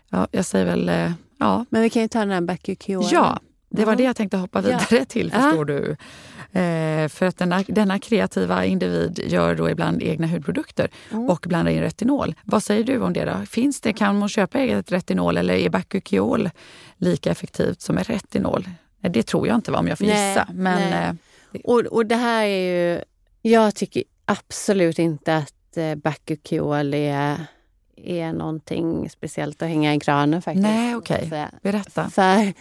ja, 0.10 0.28
jag 0.32 0.46
säger 0.46 0.66
väl 0.66 0.90
eh, 0.90 1.12
ja. 1.38 1.66
Men 1.70 1.82
vi 1.82 1.90
kan 1.90 2.02
ju 2.02 2.08
ta 2.08 2.20
den 2.20 2.32
här 2.32 2.42
Bakuchiol. 2.42 3.06
Ja, 3.12 3.40
det 3.70 3.86
var 3.86 3.94
Ja. 3.94 3.98
det 3.98 4.04
jag 4.04 4.16
tänkte 4.16 4.38
hoppa 4.38 4.60
Ja. 4.60 4.64
vidare 4.90 5.06
till, 5.06 5.32
Ja. 5.34 5.42
förstår 5.42 5.66
du. 5.66 5.96
Eh, 6.56 7.08
för 7.08 7.26
att 7.26 7.38
denna, 7.38 7.64
denna 7.68 8.00
kreativa 8.00 8.66
individ 8.66 9.20
gör 9.28 9.56
då 9.56 9.70
ibland 9.70 10.02
egna 10.04 10.28
hudprodukter 10.28 10.90
Mm. 11.12 11.30
och 11.30 11.46
blandar 11.50 11.72
in 11.72 11.82
retinol. 11.82 12.36
Vad 12.44 12.64
säger 12.64 12.84
du 12.84 13.02
om 13.02 13.14
det? 13.14 13.26
då? 13.26 13.46
Finns 13.46 13.82
det, 13.82 13.94
Kan 13.94 14.20
man 14.20 14.30
köpa 14.30 14.60
eget 14.60 14.92
retinol 14.92 15.38
eller 15.38 15.54
är 15.54 15.70
Bakuchiol 15.70 16.50
lika 16.98 17.32
effektivt 17.32 17.82
som 17.82 17.98
är 17.98 18.04
retinol? 18.04 18.70
Det 19.02 19.24
tror 19.24 19.48
jag 19.48 19.56
inte 19.56 19.72
va, 19.72 19.80
om 19.80 19.88
jag 19.88 19.98
får 19.98 20.06
Nej, 20.06 20.30
gissa. 20.30 20.48
Men, 20.54 20.90
nej. 20.90 21.12
eh, 21.54 21.62
Och, 21.64 21.80
och 21.80 22.06
det 22.06 22.16
här 22.16 22.44
är 22.46 22.94
ju... 22.94 23.02
Jag 23.42 23.76
tycker 23.76 24.04
absolut 24.26 25.00
inte 25.00 25.36
att 25.38 25.78
eh, 25.78 25.96
Bakuchiol 25.96 26.94
är, 26.94 27.38
är 27.96 28.34
någonting 28.34 29.10
speciellt 29.10 29.62
att 29.62 29.68
hänga 29.70 29.94
i 29.94 29.98
granen 29.98 30.42
faktiskt. 30.42 30.64
Nej, 30.64 30.96
okej. 30.96 31.30
säga. 31.30 31.52
berätta. 31.62 32.10
För, 32.10 32.54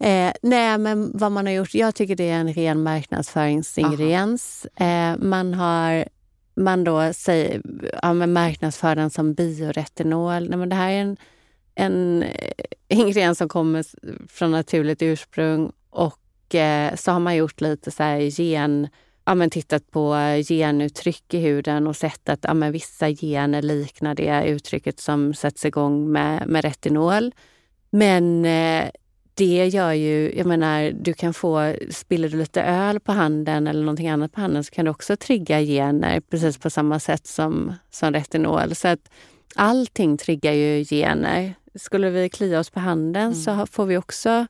eh, 0.00 0.32
nej, 0.42 0.78
men 0.78 1.10
vad 1.14 1.32
man 1.32 1.46
har 1.46 1.52
gjort, 1.52 1.74
jag 1.74 1.94
tycker 1.94 2.16
det 2.16 2.30
är 2.30 2.40
en 2.40 2.54
ren 2.54 2.82
marknadsföringsingrediens. 2.82 4.66
Eh, 4.76 5.16
man 5.18 5.54
har 5.54 6.04
man 6.54 6.84
då 6.84 7.12
säger, 7.12 7.62
ja, 8.02 8.12
men 8.12 8.32
marknadsför 8.32 8.94
den 8.94 9.10
som 9.10 9.34
bioretinol. 9.34 10.48
Nej, 10.48 10.58
men 10.58 10.68
det 10.68 10.76
här 10.76 10.90
är 10.90 11.00
en, 11.00 11.16
en 11.74 12.22
eh, 12.22 12.52
ingrediens 12.98 13.38
som 13.38 13.48
kommer 13.48 13.84
från 14.28 14.50
naturligt 14.50 15.02
ursprung 15.02 15.72
och 15.90 16.54
eh, 16.54 16.94
så 16.94 17.12
har 17.12 17.20
man 17.20 17.36
gjort 17.36 17.60
lite 17.60 17.90
så 17.90 18.02
här 18.02 18.40
gen 18.40 18.88
ja, 19.24 19.34
men 19.34 19.50
tittat 19.50 19.90
på 19.90 20.16
genuttryck 20.48 21.34
i 21.34 21.38
huden 21.38 21.86
och 21.86 21.96
sett 21.96 22.28
att 22.28 22.40
ja, 22.42 22.54
men 22.54 22.72
vissa 22.72 23.10
gener 23.10 23.62
liknar 23.62 24.14
det 24.14 24.44
uttrycket 24.46 25.00
som 25.00 25.34
sätts 25.34 25.64
igång 25.64 26.12
med, 26.12 26.48
med 26.48 26.64
retinol. 26.64 27.32
Men 27.90 28.44
eh, 28.44 28.90
det 29.40 29.66
gör 29.66 29.92
ju, 29.92 30.32
jag 30.36 30.46
menar, 30.46 30.90
du 30.90 31.12
kan 31.14 31.34
få, 31.34 31.74
spiller 31.90 32.28
du 32.28 32.36
lite 32.36 32.62
öl 32.62 33.00
på 33.00 33.12
handen 33.12 33.66
eller 33.66 33.80
någonting 33.80 34.08
annat 34.08 34.32
på 34.32 34.40
handen 34.40 34.64
så 34.64 34.70
kan 34.70 34.84
du 34.84 34.90
också 34.90 35.16
trigga 35.16 35.60
gener 35.60 36.20
precis 36.20 36.58
på 36.58 36.70
samma 36.70 37.00
sätt 37.00 37.26
som, 37.26 37.74
som 37.90 38.12
retinol. 38.12 38.74
Så 38.74 38.88
att 38.88 39.10
allting 39.54 40.16
triggar 40.18 40.52
ju 40.52 40.84
gener. 40.84 41.54
Skulle 41.74 42.10
vi 42.10 42.28
klia 42.28 42.60
oss 42.60 42.70
på 42.70 42.80
handen 42.80 43.34
så 43.34 43.50
har- 43.50 43.66
får 43.66 43.86
vi 43.86 43.96
också, 43.96 44.46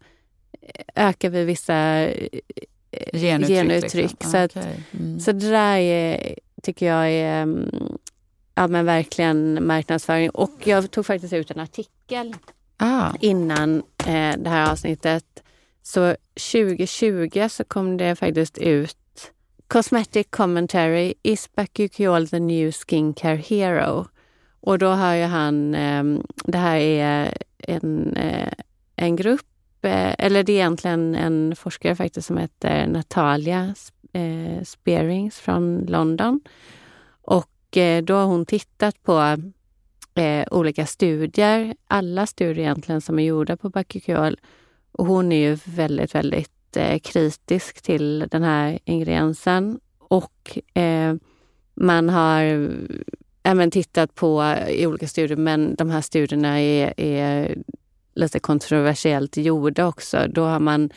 ökar 0.95 1.31
vi 1.31 1.45
vissa 1.45 2.07
genuttryck. 3.13 3.57
genuttryck. 3.59 4.11
Liksom. 4.11 4.31
Så, 4.31 4.37
att, 4.37 4.57
Okej. 4.57 4.83
mm. 4.93 5.21
så 5.21 5.33
det 5.33 5.51
där 5.51 5.77
är, 5.77 6.35
tycker 6.63 6.87
jag 6.87 7.11
är 7.11 7.43
mm, 7.43 7.71
ja, 8.55 8.67
men 8.67 8.87
verkligen 8.87 9.67
marknadsföring. 9.67 10.31
Och 10.31 10.53
jag 10.65 10.91
tog 10.91 11.07
faktiskt 11.07 11.33
ut 11.33 11.51
en 11.51 11.61
artikel 11.61 12.35
ah, 12.81 13.13
innan 13.21 13.83
eh, 14.07 14.37
det 14.39 14.51
här 14.51 14.73
avsnittet. 14.73 15.43
Så 15.83 16.17
2020 16.53 17.49
så 17.51 17.65
kom 17.65 17.97
det 17.97 18.17
faktiskt 18.17 18.59
ut 18.59 18.97
Cosmetic 19.69 20.27
Commentary 20.31 21.15
Is 21.23 21.49
Bakuchiol 21.55 22.29
the 22.29 22.41
new 22.41 22.73
skincare 22.73 23.37
hero? 23.37 24.07
Och 24.61 24.79
då 24.79 24.89
har 24.89 25.15
ju 25.15 25.25
han, 25.25 25.75
eh, 25.75 26.05
det 26.45 26.59
här 26.59 26.77
är 26.77 27.35
en, 27.59 28.17
eh, 28.17 28.53
en 28.97 29.17
grupp, 29.17 29.47
eh, 29.83 30.15
eller 30.19 30.43
det 30.43 30.53
är 30.53 30.57
egentligen 30.57 31.15
en 31.15 31.57
forskare 31.57 31.97
faktiskt 31.97 32.27
som 32.27 32.37
heter 32.37 32.87
Natalia 32.87 33.75
eh, 34.13 34.65
Spearings 34.65 35.39
från 35.39 35.87
London. 35.89 36.41
Och 37.23 37.77
eh, 37.77 38.03
då 38.03 38.15
har 38.15 38.27
hon 38.27 38.47
tittat 38.47 39.03
på 39.03 39.37
eh, 40.15 40.47
olika 40.51 40.87
studier, 40.87 41.75
alla 41.87 42.27
studier 42.27 42.59
egentligen 42.59 43.01
som 43.01 43.19
är 43.19 43.23
gjorda 43.23 43.57
på 43.57 43.71
Bakuchiol. 43.71 44.37
Och 44.93 45.07
hon 45.07 45.33
är 45.33 45.49
ju 45.49 45.59
väldigt, 45.65 46.15
väldigt 46.15 46.77
eh, 46.77 46.99
kritisk 46.99 47.83
till 47.83 48.25
den 48.31 48.43
här 48.43 48.79
ingrediensen. 48.85 49.81
Och 49.99 50.59
eh, 50.75 51.15
man 51.75 52.09
har 52.09 52.71
även 53.43 53.71
tittat 53.71 54.15
på 54.15 54.57
i 54.69 54.87
olika 54.87 55.09
studier, 55.09 55.37
men 55.37 55.75
de 55.75 55.91
här 55.91 56.01
studierna 56.01 56.61
är, 56.61 57.01
är 57.01 57.59
lite 58.15 58.41
kontroversiellt 58.41 59.37
gjorda 59.37 59.87
också. 59.87 60.27
Då 60.29 60.45
har 60.45 60.61
man 60.61 60.91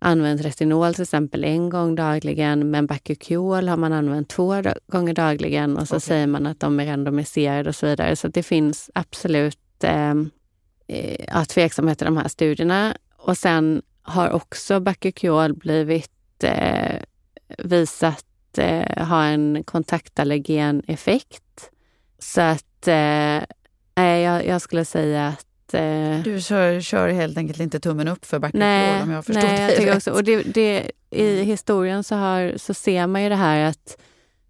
använt 0.00 0.40
retinol 0.40 0.94
till 0.94 1.02
exempel 1.02 1.44
en 1.44 1.70
gång 1.70 1.94
dagligen, 1.94 2.70
men 2.70 2.86
Bakuchiol 2.86 3.68
har 3.68 3.76
man 3.76 3.92
använt 3.92 4.28
två 4.28 4.62
gånger 4.86 5.14
dagligen 5.14 5.76
och 5.76 5.88
så 5.88 5.94
Okej. 5.94 6.00
säger 6.00 6.26
man 6.26 6.46
att 6.46 6.60
de 6.60 6.80
är 6.80 6.86
randomiserade 6.86 7.68
och 7.68 7.74
så 7.74 7.86
vidare. 7.86 8.16
Så 8.16 8.28
det 8.28 8.42
finns 8.42 8.90
absolut 8.94 9.84
eh, 9.84 10.14
eh, 10.88 11.24
ja, 11.28 11.44
tveksamhet 11.44 12.02
i 12.02 12.04
de 12.04 12.16
här 12.16 12.28
studierna. 12.28 12.96
Och 13.16 13.38
sen 13.38 13.82
har 14.02 14.30
också 14.30 14.80
Bakuchiol 14.80 15.54
blivit 15.54 16.44
eh, 16.44 17.02
visat 17.58 18.58
eh, 18.58 19.06
ha 19.06 19.24
en 19.24 19.64
kontaktallergen 19.64 20.82
effekt. 20.86 21.70
Så 22.18 22.40
att 22.40 22.88
eh, 22.88 23.44
jag, 24.04 24.46
jag 24.46 24.62
skulle 24.62 24.84
säga 24.84 25.28
att 25.28 25.46
eh, 25.74 26.22
du 26.24 26.40
kör, 26.40 26.80
kör 26.80 27.08
helt 27.08 27.38
enkelt 27.38 27.60
inte 27.60 27.80
tummen 27.80 28.08
upp 28.08 28.24
för 28.26 28.38
Bakuchiol 28.38 28.58
Nej, 28.60 29.02
om 29.02 29.10
jag 29.10 29.16
har 29.16 29.22
förstått 29.22 29.44
nej, 29.44 29.76
dig 29.76 29.86
rätt. 29.86 29.96
också. 29.96 30.10
Och 30.10 30.24
det, 30.24 30.42
det, 30.42 30.90
I 31.10 31.42
historien 31.42 32.04
så, 32.04 32.14
har, 32.14 32.52
så 32.56 32.74
ser 32.74 33.06
man 33.06 33.22
ju 33.22 33.28
det 33.28 33.36
här 33.36 33.64
att, 33.64 33.96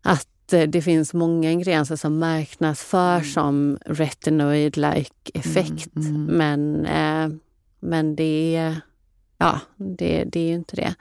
att 0.02 0.52
eh, 0.52 0.62
det 0.62 0.82
finns 0.82 1.14
många 1.14 1.50
ingredienser 1.50 1.96
som 1.96 2.18
marknadsför 2.18 3.14
Mm. 3.16 3.24
som 3.24 3.78
retinoid-like 3.86 5.30
effekt. 5.34 5.96
Mm, 5.96 6.14
mm. 6.16 6.24
Men, 6.36 6.86
eh, 6.86 7.36
men 7.80 8.16
det, 8.16 8.56
är- 8.56 8.80
ja, 9.38 9.60
det, 9.76 10.24
det 10.24 10.40
är 10.40 10.46
ju 10.48 10.54
inte 10.54 10.76
det. 10.76 10.94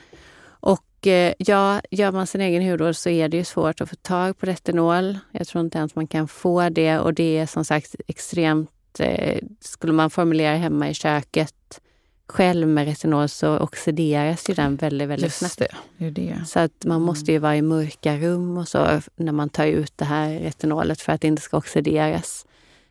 Och 0.61 1.07
eh, 1.07 1.33
ja, 1.37 1.81
gör 1.91 2.11
man 2.11 2.27
sin 2.27 2.41
egen 2.41 2.69
hudvård 2.69 2.95
så 2.95 3.09
är 3.09 3.29
det 3.29 3.37
ju 3.37 3.43
svårt 3.43 3.81
att 3.81 3.89
få 3.89 3.95
tag 3.95 4.37
på 4.37 4.45
retinol. 4.45 5.17
Jag 5.31 5.47
tror 5.47 5.63
inte 5.63 5.77
ens 5.77 5.95
man 5.95 6.07
kan 6.07 6.27
få 6.27 6.69
det 6.69 6.99
och 6.99 7.13
det 7.13 7.37
är 7.37 7.45
som 7.45 7.65
sagt 7.65 7.95
extremt... 8.07 8.69
Eh, 8.99 9.39
skulle 9.59 9.93
man 9.93 10.09
formulera 10.09 10.55
hemma 10.55 10.89
i 10.89 10.93
köket 10.93 11.81
själv 12.29 12.67
med 12.67 12.85
retinol 12.85 13.29
så 13.29 13.57
oxideras 13.57 14.49
ju 14.49 14.53
den 14.53 14.75
väldigt, 14.75 15.09
väldigt 15.09 15.33
snabbt. 15.33 15.59
Just 15.59 15.71
det, 15.97 16.09
det 16.09 16.21
det. 16.21 16.45
Så 16.45 16.59
att 16.59 16.85
man 16.85 17.01
måste 17.01 17.31
ju 17.31 17.37
vara 17.37 17.57
i 17.57 17.61
mörka 17.61 18.17
rum 18.17 18.57
och 18.57 18.67
så 18.67 19.01
när 19.15 19.31
man 19.31 19.49
tar 19.49 19.65
ut 19.65 19.93
det 19.95 20.05
här 20.05 20.29
retinolet 20.29 21.01
för 21.01 21.13
att 21.13 21.21
det 21.21 21.27
inte 21.27 21.41
ska 21.41 21.57
oxideras. 21.57 22.45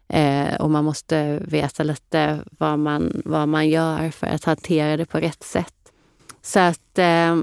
Eh, 0.08 0.54
och 0.54 0.70
man 0.70 0.84
måste 0.84 1.38
veta 1.38 1.82
lite 1.82 2.40
vad 2.50 2.78
man, 2.78 3.22
vad 3.24 3.48
man 3.48 3.68
gör 3.68 4.10
för 4.10 4.26
att 4.26 4.44
hantera 4.44 4.96
det 4.96 5.06
på 5.06 5.18
rätt 5.18 5.42
sätt. 5.42 5.74
Så 6.42 6.61
att 6.61 6.98
eh, 6.98 7.37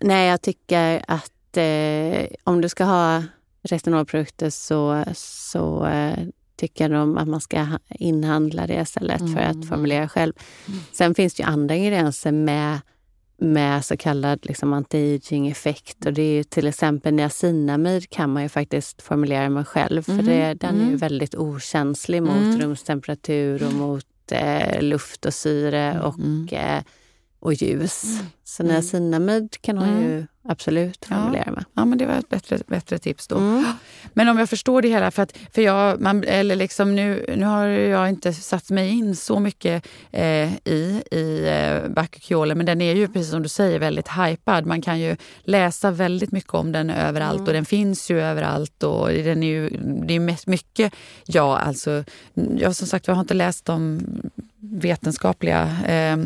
nej, 0.00 0.28
jag 0.28 0.42
tycker 0.42 1.04
att 1.08 1.56
eh, 1.56 2.26
om 2.44 2.60
du 2.60 2.68
ska 2.68 2.84
ha 2.84 3.22
retinolprodukter 3.62 4.50
så, 4.50 5.04
så 5.14 5.86
eh, 5.86 6.18
tycker 6.56 6.88
de 6.88 7.18
att 7.18 7.28
man 7.28 7.40
ska 7.40 7.60
ha- 7.62 7.78
inhandla 7.90 8.66
det 8.66 8.80
istället 8.82 9.18
för 9.18 9.40
Mm. 9.40 9.60
att 9.60 9.68
formulera 9.68 10.08
själv. 10.08 10.32
Sen 10.92 11.14
finns 11.14 11.34
det 11.34 11.42
ju 11.42 11.48
andra 11.48 11.74
ingredienser 11.74 12.32
med 12.32 12.80
med 13.36 13.84
så 13.84 13.96
kallad 13.96 14.38
liksom 14.46 14.74
anti-aging 14.74 15.50
effekt. 15.50 16.06
Och 16.06 16.12
det 16.12 16.22
är 16.22 16.32
ju 16.34 16.44
till 16.44 16.66
exempel 16.66 17.14
niacinamid 17.14 18.10
kan 18.10 18.30
man 18.32 18.42
ju 18.42 18.48
faktiskt 18.48 19.02
formulera 19.02 19.48
med 19.48 19.68
själv. 19.68 20.02
För 20.02 20.12
Mm, 20.12 20.26
det, 20.26 20.54
den 20.54 20.74
är 20.74 20.80
ju 20.80 20.86
mm. 20.86 20.96
väldigt 20.96 21.34
okänslig 21.34 22.22
mot 22.22 22.36
Mm. 22.36 22.60
rumstemperatur 22.60 23.66
och 23.66 23.72
mot 23.72 24.06
eh, 24.30 24.82
luft 24.82 25.26
och 25.26 25.34
syre 25.34 26.00
och, 26.02 26.18
Mm. 26.18 26.48
eh, 26.52 26.82
och 27.44 27.54
ljus. 27.54 28.02
Så 28.44 28.62
Mm. 28.62 28.74
niacinamid 28.74 29.56
kan 29.60 29.76
man 29.76 29.88
Mm. 29.88 30.02
ju 30.02 30.26
absolut 30.48 31.06
Ja. 31.10 31.16
formulera 31.16 31.50
med. 31.50 31.64
Ja, 31.74 31.84
men 31.84 31.98
det 31.98 32.06
var 32.06 32.14
ett 32.14 32.28
bättre, 32.28 32.58
bättre 32.66 32.98
tips 32.98 33.26
då. 33.28 33.36
Mm. 33.36 33.64
Men 34.14 34.28
om 34.28 34.38
jag 34.38 34.48
förstår 34.50 34.82
det 34.82 34.88
hela, 34.88 35.10
för, 35.10 35.22
att, 35.22 35.32
för 35.54 35.62
jag, 35.62 36.00
man, 36.00 36.24
eller 36.24 36.56
liksom 36.56 36.94
nu, 36.96 37.34
nu 37.36 37.44
har 37.44 37.66
jag 37.66 38.08
inte 38.08 38.32
satt 38.32 38.70
mig 38.70 38.88
in 38.90 39.16
så 39.16 39.40
mycket 39.40 39.86
eh, 40.12 40.54
i, 40.54 41.02
i 41.10 41.46
eh, 41.48 41.88
Bakuchiolen, 41.90 42.56
men 42.56 42.66
den 42.66 42.80
är 42.80 42.94
ju 42.94 43.08
precis 43.08 43.30
som 43.30 43.42
du 43.42 43.48
säger 43.48 43.78
väldigt 43.78 44.08
hypad. 44.08 44.66
Man 44.66 44.82
kan 44.82 45.00
ju 45.00 45.16
läsa 45.44 45.90
väldigt 45.90 46.32
mycket 46.32 46.54
om 46.54 46.72
den 46.72 46.90
överallt 46.90 47.34
Mm. 47.38 47.46
och 47.46 47.52
den 47.52 47.64
finns 47.64 48.10
ju 48.10 48.20
överallt. 48.20 48.82
Och 48.82 49.08
den 49.08 49.42
är 49.42 49.46
ju, 49.46 49.68
det 50.06 50.14
är 50.14 50.50
mycket, 50.50 50.92
ja 51.26 51.58
alltså, 51.58 52.04
jag 52.58 52.76
som 52.76 52.86
sagt 52.86 53.06
jag 53.06 53.14
har 53.14 53.20
inte 53.20 53.34
läst 53.34 53.64
de 53.64 54.00
vetenskapliga 54.60 55.62
eh, 55.86 56.16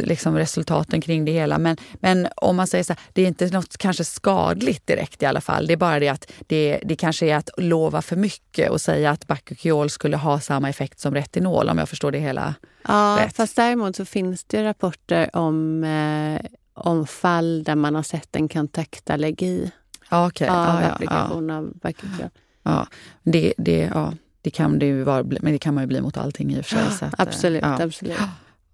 liksom 0.00 0.36
resultaten 0.36 1.00
kring 1.00 1.24
det 1.24 1.32
hela. 1.32 1.58
Men, 1.58 1.76
men 2.00 2.28
om 2.36 2.56
man 2.56 2.66
säger 2.66 2.84
så 2.84 2.92
här, 2.92 3.00
det 3.12 3.22
är 3.22 3.26
inte 3.28 3.46
något 3.46 3.78
kanske 3.78 4.04
skadligt 4.04 4.86
direkt 4.86 5.22
i 5.22 5.26
alla 5.26 5.40
fall. 5.40 5.66
Det 5.66 5.72
är 5.72 5.76
bara 5.76 6.00
det 6.00 6.08
att 6.08 6.32
det, 6.46 6.80
det 6.84 6.96
kanske 6.96 7.26
är 7.26 7.36
att 7.36 7.50
lova 7.56 8.02
för 8.02 8.16
mycket 8.16 8.70
och 8.70 8.80
säga 8.80 9.10
att 9.10 9.26
Bakuchiol 9.26 9.90
skulle 9.90 10.16
ha 10.16 10.40
samma 10.40 10.68
effekt 10.68 11.00
som 11.00 11.14
retinol 11.14 11.68
om 11.68 11.78
jag 11.78 11.88
förstår 11.88 12.10
det 12.12 12.18
hela. 12.18 12.54
Ja, 12.88 13.18
Rätt. 13.20 13.36
fast 13.36 13.56
däremot 13.56 13.96
så 13.96 14.04
finns 14.04 14.44
det 14.44 14.64
rapporter 14.64 15.36
om, 15.36 15.84
eh, 15.84 16.40
om 16.74 17.06
fall 17.06 17.64
där 17.64 17.74
man 17.74 17.94
har 17.94 18.02
sett 18.02 18.36
en 18.36 18.48
kontaktallergi 18.48 19.70
okej. 20.10 20.48
av 20.48 20.56
Ja, 20.56 20.80
ja, 20.80 20.82
ja, 20.82 20.88
applikation 20.88 21.50
av 21.50 21.72
Bakuchiol. 21.82 22.28
ja. 22.62 22.86
Det, 23.22 23.54
det, 23.58 23.90
ja, 23.94 24.12
det 24.42 24.50
kan 24.50 24.78
det 24.78 24.86
ju 24.86 25.02
vara, 25.02 25.22
men 25.22 25.52
det 25.52 25.58
kan 25.58 25.74
man 25.74 25.82
ju 25.82 25.88
bli 25.88 26.00
mot 26.00 26.16
allting 26.16 26.52
i 26.54 26.60
och 26.60 26.64
för 26.66 26.76
sig. 26.76 26.84
Att, 27.00 27.02
eh, 27.02 27.08
Absolut, 27.18 27.64
absolut. 27.64 28.16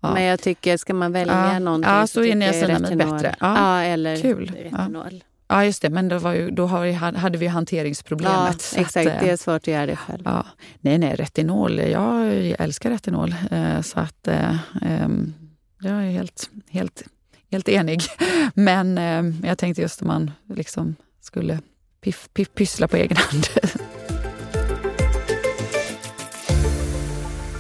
Ja. 0.09 0.15
Men 0.15 0.23
jag 0.23 0.41
tycker, 0.41 0.77
ska 0.77 0.95
man 0.95 1.13
välja 1.13 1.53
Ja. 1.53 1.59
någonting 1.59 1.91
Ja, 1.91 2.07
så 2.07 2.21
är 2.21 2.25
tycker 2.25 2.39
jag 2.41 2.71
retinol. 2.71 3.13
bättre. 3.13 3.35
Ja, 3.41 3.57
Ja. 3.81 3.83
eller 3.83 4.17
Kul. 4.17 4.53
retinol. 4.63 5.25
Ja, 5.49 5.65
just 5.65 5.83
det. 5.83 5.91
Men 5.91 6.09
då, 6.09 6.19
ju, 6.35 6.51
då 6.51 6.67
vi, 6.81 6.93
hade 6.93 7.39
vi 7.39 7.47
Ja, 7.47 7.53
hanteringsproblemet. 7.53 8.61
så 8.63 8.77
att, 8.77 8.87
exakt. 8.87 9.07
eh, 9.07 9.15
Det 9.21 9.31
är 9.31 9.37
svårt 9.37 9.55
att 9.63 9.67
göra 9.67 9.87
det 9.87 9.97
själv. 9.97 10.23
Ja, 10.25 10.47
nej, 10.81 10.99
nej, 10.99 11.15
retinol. 11.15 11.79
Jag 11.79 12.35
älskar 12.59 12.91
retinol. 12.91 13.35
Eh, 13.51 13.81
Så 13.81 14.01
att 14.01 14.29
eh, 14.29 14.57
ehm, 14.83 15.35
jag 15.81 15.93
är 15.93 16.11
helt, 16.11 16.51
helt, 16.71 17.03
helt 17.51 17.69
enig. 17.69 18.03
Men 18.55 18.99
eh, 18.99 19.49
jag 19.49 19.59
tänkte 19.59 19.83
just 19.83 20.03
om 20.03 20.09
man 20.09 20.31
liksom 20.55 20.97
skulle 21.21 21.59
piff, 22.01 22.29
piff, 22.35 22.49
pyssla 22.55 22.89
på 22.89 22.97
egen 22.97 23.17
hand. 23.17 23.47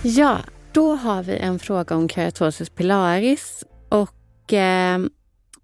Ja, 0.06 0.38
då 0.74 0.94
har 0.94 1.22
vi 1.22 1.36
en 1.36 1.58
fråga 1.58 1.96
om 1.96 2.08
keratosis 2.08 2.70
pilaris. 2.70 3.64
Och 3.88 4.52
eh, 4.52 4.98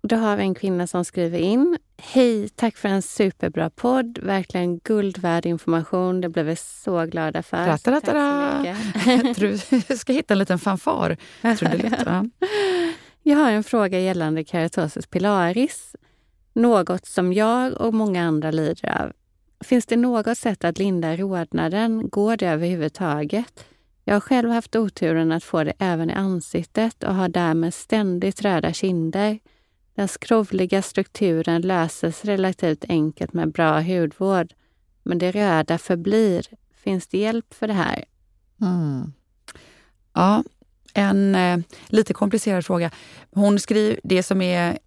då 0.02 0.16
har 0.16 0.36
vi 0.36 0.42
en 0.42 0.54
kvinna 0.54 0.86
som 0.86 1.04
skriver 1.04 1.38
in. 1.38 1.78
Hej, 1.98 2.48
tack 2.48 2.76
för 2.76 2.88
en 2.88 3.02
superbra 3.02 3.70
podd. 3.70 4.18
Verkligen 4.22 4.78
guld 4.78 5.18
värd 5.18 5.46
information. 5.46 6.20
Det 6.20 6.28
blev 6.28 6.46
vi 6.46 6.56
så 6.56 7.04
glada 7.06 7.42
för. 7.42 7.64
Tack 7.66 7.80
så 7.82 7.90
Ratatatada. 7.90 8.58
mycket. 9.04 9.36
Tror 9.36 9.84
du 9.88 9.96
ska 9.96 10.12
hitta 10.12 10.34
en 10.34 10.38
liten 10.38 10.58
fanfar. 10.58 11.16
Lätt? 11.42 11.62
Ja. 12.06 12.24
Jag 13.22 13.36
har 13.36 13.50
en 13.50 13.64
fråga 13.64 14.00
gällande 14.00 14.44
keratosis 14.44 15.06
pilaris. 15.06 15.96
Något 16.52 17.06
som 17.06 17.32
jag 17.32 17.72
och 17.72 17.94
många 17.94 18.22
andra 18.24 18.50
lider 18.50 19.02
av. 19.02 19.12
Finns 19.64 19.86
det 19.86 19.96
något 19.96 20.38
sätt 20.38 20.64
att 20.64 20.78
lindra 20.78 21.16
rodnaden? 21.16 22.08
Går 22.08 22.36
det 22.36 22.46
överhuvudtaget? 22.46 23.64
Jag 24.04 24.14
har 24.14 24.20
själv 24.20 24.50
haft 24.50 24.76
oturen 24.76 25.32
att 25.32 25.44
få 25.44 25.64
det 25.64 25.72
även 25.78 26.10
i 26.10 26.12
ansiktet 26.12 27.02
och 27.02 27.14
har 27.14 27.28
därmed 27.28 27.74
ständigt 27.74 28.42
röda 28.42 28.72
kinder. 28.72 29.38
Den 29.94 30.08
skrovliga 30.08 30.82
strukturen 30.82 31.62
löses 31.62 32.24
relativt 32.24 32.84
enkelt 32.88 33.32
med 33.32 33.52
bra 33.52 33.80
hudvård. 33.80 34.52
Men 35.02 35.18
det 35.18 35.30
röda 35.30 35.78
förblir. 35.78 36.46
Finns 36.74 37.06
det 37.06 37.18
hjälp 37.18 37.54
för 37.54 37.66
det 37.66 37.74
här? 37.74 38.04
Mm. 38.60 39.12
Ja, 40.12 40.44
en 40.94 41.34
eh, 41.34 41.58
lite 41.86 42.14
komplicerad 42.14 42.66
fråga. 42.66 42.90
Hon 43.30 43.60
skriver, 43.60 44.00
det 44.02 44.22
som 44.22 44.42
är 44.42 44.78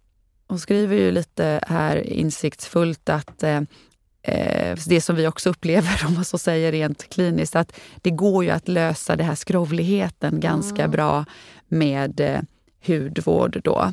hon 0.46 0.58
skriver 0.58 0.96
ju 0.96 1.10
lite 1.10 1.60
här 1.66 1.96
insiktsfullt 1.96 3.08
att 3.08 3.42
eh 3.42 3.60
det 4.86 5.00
som 5.00 5.16
vi 5.16 5.26
också 5.26 5.50
upplever, 5.50 6.02
om 6.06 6.14
man 6.14 6.24
så 6.24 6.38
säger 6.38 6.72
rent 6.72 7.10
kliniskt, 7.10 7.56
att 7.56 7.76
det 7.96 8.10
går 8.10 8.44
ju 8.44 8.50
att 8.50 8.68
lösa 8.68 9.16
det 9.16 9.24
här 9.24 9.34
skrovligheten 9.34 10.40
ganska 10.40 10.82
mm. 10.82 10.90
bra 10.90 11.24
med 11.68 12.20
eh, 12.20 12.40
hudvård 12.86 13.60
då. 13.64 13.92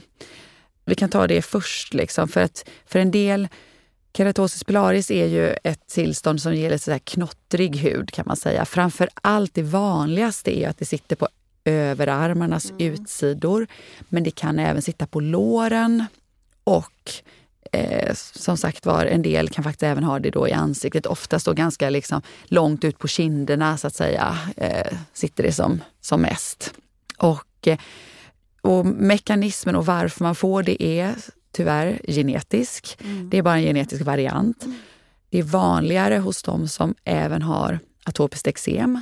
Vi 0.85 0.95
kan 0.95 1.09
ta 1.09 1.27
det 1.27 1.41
först, 1.41 1.93
liksom, 1.93 2.27
för 2.27 2.41
att 2.41 2.69
för 2.85 2.99
en 2.99 3.11
del 3.11 3.47
Keratosis 4.13 4.63
pilaris 4.63 5.11
är 5.11 5.25
ju 5.25 5.55
ett 5.63 5.87
tillstånd 5.87 6.41
som 6.41 6.55
ger 6.55 6.69
lite 6.69 6.83
så 6.83 6.99
knottrig 7.03 7.75
hud 7.75 8.11
kan 8.11 8.25
man 8.27 8.35
säga. 8.35 8.65
Framför 8.65 9.09
allt 9.21 9.53
det 9.53 9.63
vanligaste 9.63 10.59
är 10.59 10.69
att 10.69 10.77
det 10.77 10.85
sitter 10.85 11.15
på 11.15 11.27
överarmarnas 11.65 12.71
mm. 12.71 12.93
utsidor. 12.93 13.67
Men 14.09 14.23
det 14.23 14.31
kan 14.31 14.59
även 14.59 14.81
sitta 14.81 15.07
på 15.07 15.19
låren 15.19 16.05
och 16.63 17.11
eh, 17.71 18.13
som 18.15 18.58
sagt 18.58 18.86
var, 18.86 19.06
en 19.06 19.21
del 19.21 19.50
kan 19.50 19.63
faktiskt 19.63 19.84
även 19.84 20.04
ha 20.04 20.19
det 20.19 20.30
då 20.30 20.47
i 20.47 20.52
ansiktet. 20.52 21.06
Oftast 21.06 21.45
då 21.45 21.54
ganska 21.54 21.89
liksom 21.89 22.21
långt 22.45 22.84
ut 22.84 23.00
på 23.00 23.08
kinderna 23.08 23.78
så 23.78 23.88
att 23.88 23.95
säga 23.95 24.38
eh, 24.58 24.97
sitter 25.13 25.43
det 25.43 25.52
som, 25.52 25.82
som 26.02 26.21
mest. 26.21 26.74
Och, 27.17 27.67
eh, 27.67 27.80
och 28.62 28.86
mekanismen 28.86 29.76
och 29.76 29.86
varför 29.86 30.24
man 30.24 30.36
får 30.36 30.63
det 30.63 30.84
är 30.84 31.15
tyvärr 31.52 32.00
genetisk. 32.08 32.97
Mm. 33.04 33.30
Det 33.30 33.38
är 33.38 33.41
bara 33.41 33.58
en 33.58 33.63
genetisk 33.63 34.02
variant. 34.02 34.63
Mm. 34.63 34.78
Det 35.30 35.39
är 35.39 35.43
vanligare 35.43 36.17
hos 36.17 36.43
de 36.43 36.67
som 36.67 36.95
även 37.04 37.41
har 37.41 37.80
atopiskt 38.04 38.47
eksem. 38.47 39.02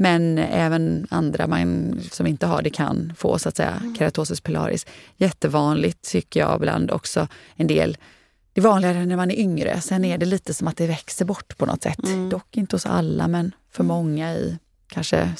Men 0.00 0.38
även 0.38 1.06
andra 1.10 1.46
man, 1.46 2.00
som 2.10 2.26
inte 2.26 2.46
har 2.46 2.62
det 2.62 2.70
kan 2.70 3.12
få 3.16 3.38
så 3.38 3.48
att 3.48 3.56
säga 3.56 3.80
mm. 3.80 3.94
keratosis 3.94 4.40
pilaris. 4.40 4.86
Jättevanligt 5.16 6.10
tycker 6.10 6.40
jag 6.40 6.60
bland 6.60 6.90
också 6.90 7.28
en 7.56 7.66
del. 7.66 7.96
Det 8.52 8.60
är 8.60 8.62
vanligare 8.62 9.06
när 9.06 9.16
man 9.16 9.30
är 9.30 9.38
yngre. 9.38 9.80
Sen 9.80 10.04
är 10.04 10.18
det 10.18 10.26
lite 10.26 10.54
som 10.54 10.68
att 10.68 10.76
det 10.76 10.86
växer 10.86 11.24
bort 11.24 11.58
på 11.58 11.66
något 11.66 11.82
sätt. 11.82 12.04
Mm. 12.04 12.28
Dock 12.28 12.56
inte 12.56 12.76
hos 12.76 12.86
alla, 12.86 13.28
men 13.28 13.54
för 13.70 13.84
mm. 13.84 13.96
många 13.96 14.34
i 14.34 14.58
kanske 14.88 15.30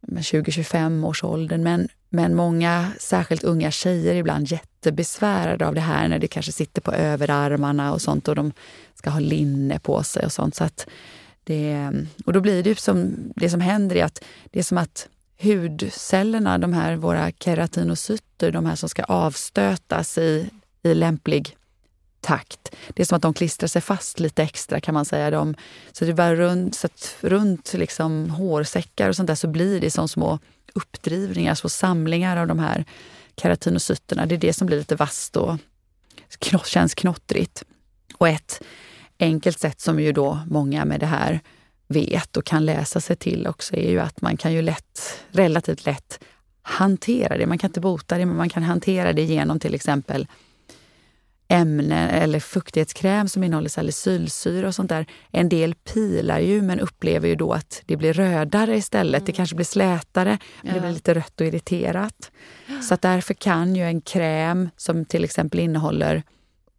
20-25 0.00 1.06
års 1.06 1.24
åldern. 1.24 1.62
Men, 1.62 1.88
men 2.08 2.34
många, 2.34 2.92
särskilt 3.00 3.44
unga 3.44 3.70
tjejer, 3.70 4.14
är 4.14 4.18
ibland 4.18 4.46
jättebesvärade 4.46 5.66
av 5.66 5.74
det 5.74 5.80
här 5.80 6.08
när 6.08 6.18
det 6.18 6.28
kanske 6.28 6.52
sitter 6.52 6.80
på 6.80 6.92
överarmarna 6.92 7.92
och 7.92 8.02
sånt 8.02 8.28
och 8.28 8.34
de 8.34 8.52
ska 8.94 9.10
ha 9.10 9.20
linne 9.20 9.78
på 9.78 10.02
sig 10.02 10.24
och 10.24 10.32
sånt. 10.32 10.54
Så 10.54 10.64
att 10.64 10.86
det, 11.48 11.92
och 12.26 12.32
då 12.32 12.40
blir 12.40 12.62
det 12.62 12.78
som, 12.78 13.14
det 13.36 13.50
som 13.50 13.60
händer 13.60 13.96
är 13.96 14.04
att 14.04 14.24
det 14.50 14.58
är 14.58 14.62
som 14.62 14.78
att 14.78 15.08
hudcellerna, 15.42 16.58
de 16.58 16.72
här 16.72 16.96
våra 16.96 17.30
keratinocyter, 17.30 18.52
de 18.52 18.66
här 18.66 18.74
som 18.74 18.88
ska 18.88 19.04
avstötas 19.04 20.18
i, 20.18 20.50
i 20.82 20.94
lämplig 20.94 21.56
takt. 22.20 22.74
Det 22.88 23.02
är 23.02 23.06
som 23.06 23.16
att 23.16 23.22
de 23.22 23.34
klistrar 23.34 23.68
sig 23.68 23.82
fast 23.82 24.20
lite 24.20 24.42
extra 24.42 24.80
kan 24.80 24.94
man 24.94 25.04
säga. 25.04 25.30
De, 25.30 25.54
så 25.92 26.04
det 26.04 26.14
bara 26.14 26.34
runt, 26.34 26.74
så 26.74 26.86
att 26.86 27.16
runt 27.20 27.74
liksom 27.74 28.30
hårsäckar 28.30 29.08
och 29.08 29.16
sånt 29.16 29.26
där 29.26 29.34
så 29.34 29.48
blir 29.48 29.80
det 29.80 29.90
som 29.90 30.08
små 30.08 30.38
uppdrivningar, 30.74 31.54
små 31.54 31.68
samlingar 31.68 32.36
av 32.36 32.46
de 32.46 32.58
här 32.58 32.84
keratinocyterna. 33.36 34.26
Det 34.26 34.34
är 34.34 34.38
det 34.38 34.52
som 34.52 34.66
blir 34.66 34.78
lite 34.78 34.96
vasst 34.96 35.36
och 35.36 35.56
känns 36.64 36.94
knottrigt. 36.94 37.64
Och 38.18 38.28
ett 38.28 38.60
enkelt 39.20 39.58
sätt 39.58 39.80
som 39.80 40.00
ju 40.00 40.12
då 40.12 40.38
många 40.46 40.84
med 40.84 41.00
det 41.00 41.06
här 41.06 41.40
vet 41.88 42.36
och 42.36 42.44
kan 42.44 42.64
läsa 42.64 43.00
sig 43.00 43.16
till 43.16 43.46
också 43.46 43.76
är 43.76 43.90
ju 43.90 44.00
att 44.00 44.20
man 44.20 44.36
kan 44.36 44.52
ju 44.52 44.62
lätt, 44.62 45.24
relativt 45.30 45.86
lätt 45.86 46.20
hantera 46.62 47.38
det. 47.38 47.46
Man 47.46 47.58
kan 47.58 47.68
inte 47.68 47.80
bota 47.80 48.18
det, 48.18 48.26
men 48.26 48.36
man 48.36 48.48
kan 48.48 48.62
hantera 48.62 49.12
det 49.12 49.22
genom 49.22 49.60
till 49.60 49.74
exempel 49.74 50.26
ämnen 51.48 52.08
eller 52.08 52.40
fuktighetskräm 52.40 53.28
som 53.28 53.44
innehåller 53.44 53.68
salicylsyra 53.68 54.68
och 54.68 54.74
sånt 54.74 54.88
där. 54.88 55.06
En 55.30 55.48
del 55.48 55.74
pilar 55.74 56.38
ju 56.38 56.62
men 56.62 56.80
upplever 56.80 57.28
ju 57.28 57.34
då 57.34 57.52
att 57.52 57.82
det 57.86 57.96
blir 57.96 58.12
rödare 58.12 58.76
istället. 58.76 59.20
Mm. 59.20 59.26
Det 59.26 59.32
kanske 59.32 59.56
blir 59.56 59.66
slätare, 59.66 60.38
ja. 60.62 60.74
det 60.74 60.80
blir 60.80 60.92
lite 60.92 61.14
rött 61.14 61.40
och 61.40 61.46
irriterat. 61.46 62.30
Så 62.88 62.94
att 62.94 63.02
därför 63.02 63.34
kan 63.34 63.76
ju 63.76 63.82
en 63.82 64.00
kräm 64.00 64.68
som 64.76 65.04
till 65.04 65.24
exempel 65.24 65.60
innehåller 65.60 66.22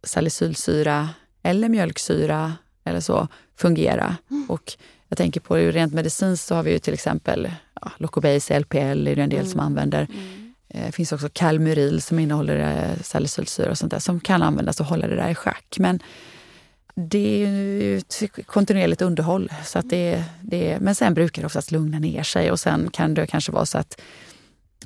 salicylsyra 0.04 1.08
eller 1.42 1.68
mjölksyra 1.68 2.52
eller 2.84 3.00
så 3.00 3.28
fungera. 3.56 4.16
Mm. 4.30 4.50
Och 4.50 4.72
jag 5.08 5.18
tänker 5.18 5.40
på 5.40 5.56
rent 5.56 5.94
medicinskt 5.94 6.46
så 6.46 6.54
har 6.54 6.62
vi 6.62 6.72
ju 6.72 6.78
till 6.78 6.94
exempel 6.94 7.50
ja, 7.80 7.92
Locobase, 7.96 8.60
LPL 8.60 8.78
är 9.06 9.16
det 9.16 9.22
en 9.22 9.30
del 9.30 9.38
mm. 9.38 9.50
som 9.50 9.60
använder. 9.60 10.06
Mm. 10.10 10.54
Eh, 10.68 10.86
det 10.86 10.92
finns 10.92 11.12
också 11.12 11.28
Calmyril 11.32 12.02
som 12.02 12.18
innehåller 12.18 12.56
eh, 12.56 13.02
salicylsyra 13.02 13.70
och 13.70 13.78
sånt 13.78 13.92
där 13.92 13.98
som 13.98 14.20
kan 14.20 14.42
användas 14.42 14.80
och 14.80 14.86
hålla 14.86 15.06
det 15.06 15.16
där 15.16 15.28
i 15.28 15.34
schack. 15.34 15.76
Men 15.78 16.00
det 16.94 17.44
är 17.44 17.48
ju 17.48 17.98
ett 17.98 18.46
kontinuerligt 18.46 19.02
underhåll. 19.02 19.52
Så 19.64 19.78
att 19.78 19.90
det, 19.90 20.24
det, 20.42 20.78
men 20.80 20.94
sen 20.94 21.14
brukar 21.14 21.42
det 21.42 21.46
oftast 21.46 21.70
lugna 21.70 21.98
ner 21.98 22.22
sig 22.22 22.50
och 22.50 22.60
sen 22.60 22.90
kan 22.90 23.14
det 23.14 23.26
kanske 23.26 23.52
vara 23.52 23.66
så 23.66 23.78
att 23.78 24.00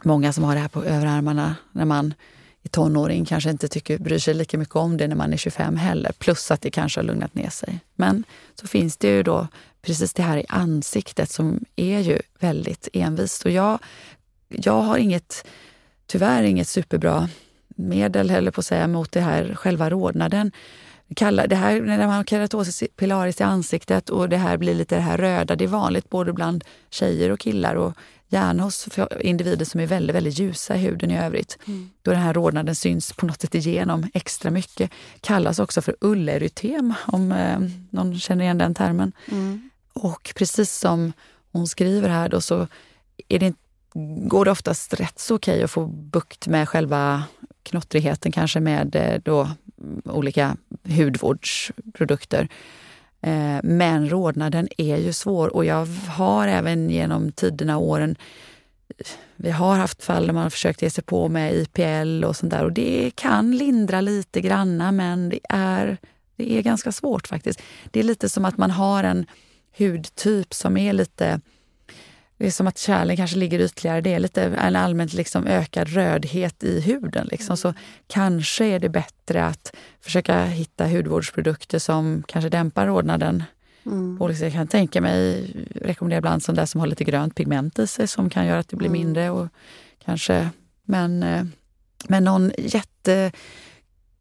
många 0.02 0.32
som 0.32 0.44
har 0.44 0.54
det 0.54 0.60
här 0.60 0.68
på 0.68 0.84
överarmarna 0.84 1.56
när 1.72 1.84
man 1.84 2.14
i 2.64 2.68
tonåring 2.68 3.24
kanske 3.24 3.50
inte 3.50 3.68
tycker, 3.68 3.98
bryr 3.98 4.18
sig 4.18 4.34
lika 4.34 4.58
mycket 4.58 4.76
om 4.76 4.96
det 4.96 5.08
när 5.08 5.16
man 5.16 5.32
är 5.32 5.36
25 5.36 5.76
heller. 5.76 6.12
Plus 6.18 6.50
att 6.50 6.60
det 6.60 6.70
kanske 6.70 7.00
har 7.00 7.04
lugnat 7.04 7.34
ner 7.34 7.50
sig. 7.50 7.80
Men 7.94 8.24
så 8.60 8.66
finns 8.66 8.96
det 8.96 9.08
ju 9.08 9.22
då 9.22 9.48
precis 9.82 10.12
det 10.12 10.22
här 10.22 10.36
i 10.36 10.44
ansiktet 10.48 11.30
som 11.30 11.64
är 11.76 12.00
ju 12.00 12.18
väldigt 12.38 12.88
envist. 12.92 13.44
Och 13.44 13.50
jag, 13.50 13.78
jag 14.48 14.82
har 14.82 14.96
inget, 14.96 15.46
tyvärr 16.06 16.42
inget 16.42 16.68
superbra 16.68 17.28
medel 17.68 18.30
heller 18.30 18.50
på 18.50 18.60
att 18.60 18.66
säga 18.66 18.86
mot 18.86 19.12
det 19.12 19.20
här 19.20 19.54
själva 19.54 19.90
rodnaden. 19.90 20.52
Kalla, 21.16 21.46
det 21.46 21.56
här, 21.56 21.80
när 21.80 22.06
man 22.06 22.16
har 22.16 22.24
keratosis 22.24 22.84
pilaris 22.96 23.40
i 23.40 23.44
ansiktet 23.44 24.10
och 24.10 24.28
det 24.28 24.36
här 24.36 24.56
blir 24.56 24.74
lite 24.74 24.94
det 24.94 25.00
här 25.00 25.18
röda, 25.18 25.56
det 25.56 25.64
är 25.64 25.68
vanligt 25.68 26.10
både 26.10 26.32
bland 26.32 26.64
tjejer 26.90 27.30
och 27.30 27.40
killar 27.40 27.74
och 27.74 27.94
gärna 28.34 28.62
hos 28.62 28.88
individer 29.20 29.64
som 29.64 29.80
är 29.80 29.86
väldigt, 29.86 30.16
väldigt 30.16 30.38
ljusa 30.38 30.76
i 30.76 30.78
huden 30.78 31.10
i 31.10 31.18
övrigt. 31.18 31.58
Mm. 31.66 31.90
Då 32.02 32.10
den 32.10 32.20
här 32.20 32.34
rodnaden 32.34 32.74
syns 32.74 33.12
på 33.12 33.26
något 33.26 33.40
sätt 33.40 33.54
igenom 33.54 34.10
extra 34.14 34.50
mycket. 34.50 34.90
Kallas 35.20 35.58
också 35.58 35.82
för 35.82 35.96
ullerytem 36.00 36.94
om 37.06 37.32
eh, 37.32 37.58
någon 37.90 38.18
känner 38.18 38.44
igen 38.44 38.58
den 38.58 38.74
termen. 38.74 39.12
Mm. 39.30 39.70
Och 39.92 40.32
precis 40.36 40.72
som 40.72 41.12
hon 41.52 41.68
skriver 41.68 42.08
här 42.08 42.28
då 42.28 42.40
så 42.40 42.66
är 43.28 43.38
det, 43.38 43.54
går 44.28 44.44
det 44.44 44.50
oftast 44.50 44.94
rätt 44.94 45.18
så 45.18 45.34
okej 45.34 45.62
att 45.62 45.70
få 45.70 45.86
bukt 45.86 46.46
med 46.46 46.68
själva 46.68 47.24
knottrigheten 47.62 48.32
kanske 48.32 48.60
med 48.60 48.96
eh, 48.96 49.20
då 49.24 49.50
olika 50.04 50.56
hudvårdsprodukter. 50.82 52.48
Eh, 53.26 53.60
men 53.62 54.10
rodnaden 54.10 54.68
är 54.78 54.96
ju 54.96 55.12
svår 55.12 55.56
och 55.56 55.64
jag 55.64 55.86
har 56.08 56.48
även 56.48 56.90
genom 56.90 57.32
tiderna 57.32 57.78
och 57.78 57.88
åren 57.88 58.16
vi 59.36 59.50
har 59.50 59.76
haft 59.76 60.04
fall 60.04 60.26
där 60.26 60.32
man 60.32 60.42
har 60.42 60.50
försökt 60.50 60.82
ge 60.82 60.90
sig 60.90 61.04
på 61.04 61.28
med 61.28 61.54
IPL 61.54 62.24
och 62.24 62.36
sånt 62.36 62.50
där 62.50 62.64
och 62.64 62.72
det 62.72 63.10
kan 63.14 63.56
lindra 63.56 64.00
lite 64.00 64.40
granna 64.40 64.92
men 64.92 65.28
det 65.28 65.40
är, 65.48 65.96
det 66.36 66.58
är 66.58 66.62
ganska 66.62 66.92
svårt 66.92 67.26
faktiskt. 67.26 67.62
Det 67.90 68.00
är 68.00 68.04
lite 68.04 68.28
som 68.28 68.44
att 68.44 68.58
man 68.58 68.70
har 68.70 69.04
en 69.04 69.26
hudtyp 69.78 70.54
som 70.54 70.76
är 70.76 70.92
lite 70.92 71.40
det 72.44 72.48
är 72.48 72.52
som 72.52 72.66
att 72.66 72.78
kärlen 72.78 73.16
kanske 73.16 73.36
ligger 73.36 73.60
ytligare. 73.60 74.00
Det 74.00 74.14
är 74.14 74.18
lite 74.18 74.42
en 74.42 74.76
allmänt 74.76 75.12
liksom 75.12 75.46
ökad 75.46 75.88
rödhet 75.88 76.64
i 76.64 76.80
huden. 76.80 77.28
Liksom. 77.30 77.56
Så 77.56 77.74
kanske 78.06 78.64
är 78.64 78.78
det 78.78 78.88
bättre 78.88 79.44
att 79.44 79.76
försöka 80.00 80.44
hitta 80.44 80.86
hudvårdsprodukter 80.86 81.78
som 81.78 82.22
kanske 82.28 82.48
dämpar 82.48 82.86
rodnaden. 82.86 83.44
Mm. 83.86 84.18
Jag 84.40 84.52
kan 84.52 84.66
tänka 84.66 85.00
mig, 85.00 85.50
rekommendera 85.74 86.18
ibland 86.18 86.42
sånt 86.42 86.56
där 86.56 86.66
som 86.66 86.80
har 86.80 86.86
lite 86.86 87.04
grönt 87.04 87.34
pigment 87.34 87.78
i 87.78 87.86
sig 87.86 88.08
som 88.08 88.30
kan 88.30 88.46
göra 88.46 88.58
att 88.58 88.68
det 88.68 88.76
blir 88.76 88.88
mm. 88.88 89.00
mindre. 89.00 89.30
Och 89.30 89.48
kanske, 90.04 90.48
men, 90.82 91.22
eh, 91.22 91.44
men 92.08 92.24
någon 92.24 92.52
jätte 92.58 93.32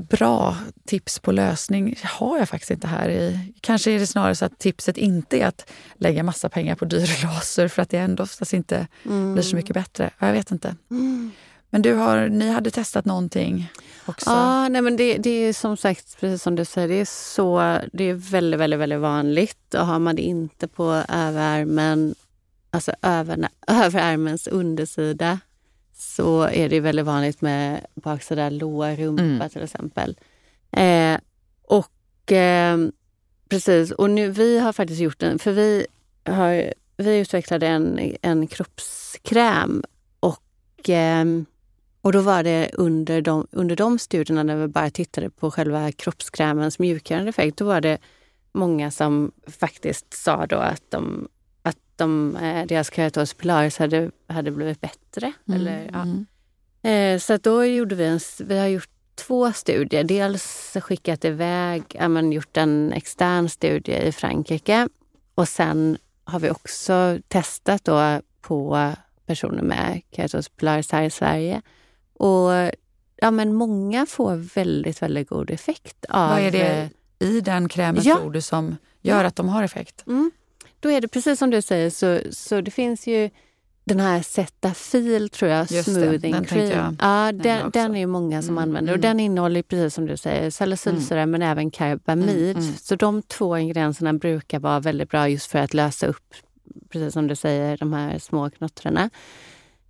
bra 0.09 0.57
tips 0.85 1.19
på 1.19 1.31
lösning 1.31 1.95
har 2.03 2.37
jag 2.37 2.49
faktiskt 2.49 2.71
inte 2.71 2.87
här. 2.87 3.09
i. 3.09 3.53
Kanske 3.61 3.91
är 3.91 3.99
det 3.99 4.07
snarare 4.07 4.35
så 4.35 4.45
att 4.45 4.59
tipset 4.59 4.97
inte 4.97 5.37
är 5.37 5.47
att 5.47 5.69
lägga 5.95 6.23
massa 6.23 6.49
pengar 6.49 6.75
på 6.75 6.85
dyr 6.85 7.23
laser 7.23 7.67
för 7.67 7.81
att 7.81 7.89
det 7.89 7.97
ändå 7.97 8.23
oftast 8.23 8.53
inte 8.53 8.87
mm. 9.05 9.33
blir 9.33 9.43
så 9.43 9.55
mycket 9.55 9.73
bättre. 9.73 10.09
Jag 10.19 10.31
vet 10.31 10.51
inte. 10.51 10.75
Mm. 10.91 11.31
Men 11.73 11.81
du 11.81 11.93
har, 11.93 12.29
ni 12.29 12.51
hade 12.51 12.71
testat 12.71 13.05
någonting 13.05 13.71
också? 14.05 14.29
Ja, 14.29 14.69
nej 14.69 14.81
men 14.81 14.97
det, 14.97 15.17
det, 15.17 15.29
är 15.29 15.53
som 15.53 15.77
sagt, 15.77 16.19
precis 16.19 16.43
som 16.43 16.55
du 16.55 16.65
säger, 16.65 16.87
det 16.87 16.93
är, 16.93 17.05
så, 17.05 17.79
det 17.93 18.03
är 18.03 18.13
väldigt, 18.13 18.59
väldigt, 18.59 18.79
väldigt 18.79 18.99
vanligt. 18.99 19.73
Och 19.73 19.85
har 19.85 19.99
man 19.99 20.15
det 20.15 20.21
inte 20.21 20.67
på 20.67 21.03
överarmen, 21.09 22.15
alltså 22.69 22.91
över, 23.01 23.47
överarmens 23.67 24.47
undersida, 24.47 25.39
så 25.93 26.41
är 26.41 26.69
det 26.69 26.79
väldigt 26.79 27.05
vanligt 27.05 27.41
med 27.41 27.85
baksida 27.95 28.49
lår, 28.49 28.95
rumpa 28.95 29.23
mm. 29.23 29.49
till 29.49 29.63
exempel. 29.63 30.17
Eh, 30.71 31.17
och 31.61 32.31
eh, 32.31 32.77
precis, 33.49 33.91
och 33.91 34.09
nu 34.09 34.29
vi 34.29 34.59
har 34.59 34.73
faktiskt 34.73 35.01
gjort 35.01 35.23
en, 35.23 35.39
för 35.39 35.51
vi 35.51 35.85
har 36.25 36.73
vi 36.97 37.19
utvecklade 37.19 37.67
en, 37.67 38.15
en 38.21 38.47
kroppskräm 38.47 39.83
och 40.19 40.89
eh, 40.89 41.25
Och 42.01 42.11
då 42.11 42.21
var 42.21 42.43
det 42.43 42.69
under 42.73 43.21
de, 43.21 43.47
under 43.51 43.75
de 43.75 43.99
studierna 43.99 44.43
när 44.43 44.55
vi 44.55 44.67
bara 44.67 44.89
tittade 44.89 45.29
på 45.29 45.51
själva 45.51 45.91
kroppskrämens 45.91 46.79
mjukgörande 46.79 47.29
effekt, 47.29 47.57
då 47.57 47.65
var 47.65 47.81
det 47.81 47.97
många 48.53 48.91
som 48.91 49.31
faktiskt 49.47 50.13
sa 50.13 50.45
då 50.45 50.57
att, 50.57 50.83
de, 50.91 51.27
de, 52.03 52.35
eh, 52.35 52.65
deras 52.65 52.89
pilaris 53.33 53.77
hade, 53.77 54.11
hade 54.27 54.51
blivit 54.51 54.81
bättre. 54.81 55.33
Mm. 55.47 55.59
Eller, 55.59 55.89
ja. 55.93 56.01
Mm. 56.01 56.25
Eh, 56.83 57.19
Så 57.19 57.33
att 57.33 57.43
då 57.43 57.65
gjorde 57.65 57.95
vi 57.95 58.05
en, 58.05 58.19
vi 58.39 58.59
har 58.59 58.67
gjort 58.67 58.89
två 59.15 59.53
studier. 59.53 60.03
Dels 60.03 60.77
skickat 60.81 61.25
iväg, 61.25 61.83
ja, 61.89 62.07
men 62.07 62.31
gjort 62.31 62.57
en 62.57 62.93
extern 62.93 63.49
studie 63.49 64.07
i 64.07 64.11
Frankrike 64.11 64.87
och 65.35 65.47
sen 65.47 65.97
har 66.25 66.39
vi 66.39 66.49
också 66.49 67.19
testat 67.27 67.83
då 67.83 68.21
på 68.41 68.91
personer 69.25 69.61
med 69.61 70.01
pilaris 70.57 70.91
här 70.91 71.03
i 71.03 71.09
Sverige. 71.09 71.61
Och 72.13 72.51
ja, 73.15 73.31
men 73.31 73.53
många 73.53 74.05
får 74.05 74.35
väldigt, 74.35 75.01
väldigt 75.01 75.29
god 75.29 75.51
effekt 75.51 76.05
av... 76.09 76.29
Vad 76.29 76.39
är 76.39 76.51
det 76.51 76.89
eh, 77.19 77.27
i 77.29 77.41
den 77.41 77.69
krämen 77.69 78.01
Ja. 78.05 78.17
tror 78.17 78.31
du 78.31 78.41
som 78.41 78.77
gör 79.01 79.23
att 79.23 79.35
de 79.35 79.49
har 79.49 79.63
effekt? 79.63 80.03
Mm. 80.07 80.31
Då 80.83 80.91
är 80.91 81.01
det 81.01 81.07
precis 81.07 81.39
som 81.39 81.49
du 81.49 81.61
säger, 81.61 81.89
så, 81.89 82.19
så 82.31 82.61
det 82.61 82.71
finns 82.71 83.07
ju 83.07 83.29
den 83.85 83.99
här 83.99 84.21
Cetaphil, 84.21 85.29
tror 85.29 85.51
jag, 85.51 85.59
Just 85.71 85.85
det, 85.85 85.93
smoothing 85.93 86.31
den 86.31 86.45
cream. 86.45 86.69
jag 86.69 86.95
Ja, 86.99 87.31
den, 87.31 87.57
också. 87.57 87.69
den 87.79 87.95
är 87.95 87.99
ju 87.99 88.05
många 88.05 88.41
som 88.41 88.57
Mm, 88.57 88.63
använder. 88.63 88.93
Och 88.93 88.97
mm. 88.97 89.01
den 89.01 89.19
innehåller 89.19 89.61
precis 89.61 89.93
som 89.93 90.05
du 90.05 90.17
säger 90.17 90.49
salicylsyra 90.49 91.25
men 91.25 91.41
även 91.41 91.71
karbamid. 91.71 92.57
Mm, 92.57 92.63
mm. 92.63 92.73
Så 92.81 92.95
de 92.95 93.21
två 93.21 93.57
ingredienserna 93.57 94.13
brukar 94.13 94.59
vara 94.59 94.79
väldigt 94.79 95.09
bra 95.09 95.29
just 95.29 95.51
för 95.51 95.59
att 95.59 95.73
lösa 95.73 96.07
upp, 96.07 96.33
precis 96.89 97.13
som 97.13 97.27
du 97.27 97.35
säger, 97.35 97.77
de 97.77 97.93
här 97.93 98.19
små 98.19 98.49
knottrarna. 98.49 99.09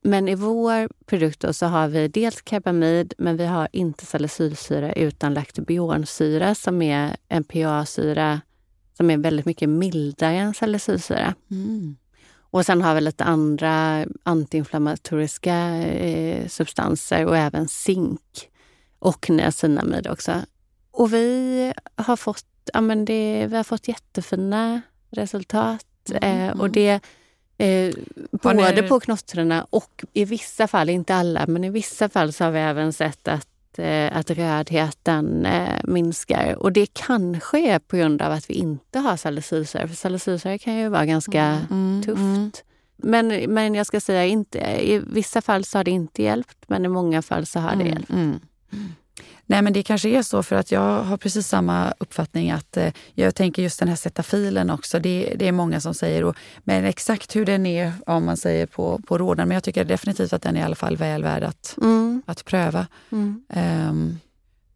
Men 0.01 0.27
i 0.27 0.35
vår 0.35 0.89
produkt 1.05 1.45
så 1.55 1.65
har 1.65 1.87
vi 1.87 2.07
dels 2.07 2.41
karbamid, 2.41 3.13
men 3.17 3.37
vi 3.37 3.45
har 3.45 3.67
inte 3.71 4.05
salicylsyra 4.05 4.93
utan 4.93 5.33
laktobionsyra 5.33 6.55
som 6.55 6.81
är 6.81 7.15
en 7.29 7.43
PA-syra 7.43 8.41
som 8.93 9.09
är 9.09 9.17
väldigt 9.17 9.45
mycket 9.45 9.69
mildare 9.69 10.35
än 10.35 10.53
salicylsyra. 10.53 11.35
Mm. 11.51 11.95
Och 12.53 12.65
sen 12.65 12.81
har 12.81 12.95
vi 12.95 13.01
lite 13.01 13.23
andra 13.23 14.05
antiinflammatoriska 14.23 15.55
eh, 15.77 16.47
substanser 16.47 17.25
och 17.25 17.37
även 17.37 17.67
zink 17.67 18.49
och 18.99 19.29
niacinamid 19.29 20.07
också. 20.07 20.41
Och 20.91 21.13
vi 21.13 21.73
har 21.95 22.15
fått, 22.15 22.45
ja, 22.73 22.81
men 22.81 23.05
det, 23.05 23.47
vi 23.49 23.55
har 23.55 23.63
fått 23.63 23.87
jättefina 23.87 24.81
resultat. 25.09 25.85
Mm, 26.11 26.49
eh, 26.49 26.59
och 26.59 26.69
det 26.69 26.99
eh, 27.57 27.93
både 28.31 28.81
ni- 28.81 28.87
på 28.87 28.99
knottrarna 28.99 29.67
och 29.69 30.03
i 30.13 30.25
vissa 30.25 30.67
fall, 30.67 30.89
inte 30.89 31.15
alla, 31.15 31.47
men 31.47 31.63
i 31.63 31.69
vissa 31.69 32.09
fall 32.09 32.33
så 32.33 32.43
har 32.43 32.51
vi 32.51 32.59
även 32.59 32.93
sett 32.93 33.27
att 33.27 33.47
eh, 33.79 34.17
att 34.17 34.29
rödheten 34.31 35.45
eh, 35.45 35.79
minskar. 35.83 36.55
Och 36.55 36.71
det 36.71 36.93
kanske 36.93 37.59
är 37.59 37.79
på 37.79 37.97
grund 37.97 38.21
av 38.21 38.31
att 38.31 38.49
vi 38.49 38.53
inte 38.53 38.99
har 38.99 39.17
salicylsyra. 39.17 39.87
För 39.87 39.95
salicylsyra 39.95 40.57
kan 40.57 40.75
ju 40.75 40.89
vara 40.89 41.05
ganska 41.05 41.43
Mm, 41.71 42.01
tufft. 42.05 42.17
mm. 42.19 42.51
Men, 42.97 43.27
men 43.53 43.75
jag 43.75 43.85
ska 43.85 43.99
säga, 43.99 44.25
inte, 44.25 44.57
i 44.59 45.01
vissa 45.07 45.41
fall 45.41 45.65
så 45.65 45.77
har 45.79 45.83
det 45.83 45.91
inte 45.91 46.23
hjälpt, 46.23 46.57
men 46.67 46.85
i 46.85 46.87
många 46.87 47.21
fall 47.21 47.45
så 47.45 47.59
har 47.59 47.75
det 47.75 47.83
hjälpt. 47.83 48.09
Mm. 48.09 48.39
Nej 49.45 49.61
men 49.61 49.73
det 49.73 49.83
kanske 49.83 50.09
är 50.09 50.21
så 50.21 50.43
för 50.43 50.55
att 50.55 50.71
jag 50.71 51.03
har 51.03 51.17
precis 51.17 51.47
samma 51.47 51.93
uppfattning 51.97 52.51
att 52.51 52.77
eh, 52.77 52.93
jag 53.13 53.35
tänker 53.35 53.61
just 53.61 53.79
den 53.79 53.87
här 53.87 53.95
cetafilen 53.95 54.69
också. 54.69 54.99
Det, 54.99 55.33
det 55.35 55.47
är 55.47 55.51
många 55.51 55.81
som 55.81 55.93
säger, 55.93 56.23
och, 56.23 56.35
men 56.63 56.85
exakt 56.85 57.35
hur 57.35 57.45
den 57.45 57.65
är 57.65 57.93
om 58.05 58.25
man 58.25 58.37
säger 58.37 58.65
på, 58.65 59.01
på 59.07 59.17
råden. 59.17 59.47
Men 59.47 59.55
jag 59.55 59.63
tycker 59.63 59.85
definitivt 59.85 60.33
att 60.33 60.41
den 60.41 60.55
är 60.55 60.59
i 60.61 60.63
alla 60.63 60.75
fall 60.75 60.97
väl 60.97 61.23
värd 61.23 61.43
att, 61.43 61.77
Mm. 61.81 62.21
att 62.25 62.45
pröva. 62.45 62.87
Mm. 63.11 63.43
Ehm, 63.49 64.19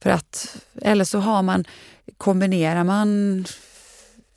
för 0.01 0.09
att, 0.09 0.57
eller 0.81 1.05
så 1.05 1.19
har 1.19 1.43
man, 1.43 1.65
kombinerar 2.17 2.83
man... 2.83 3.45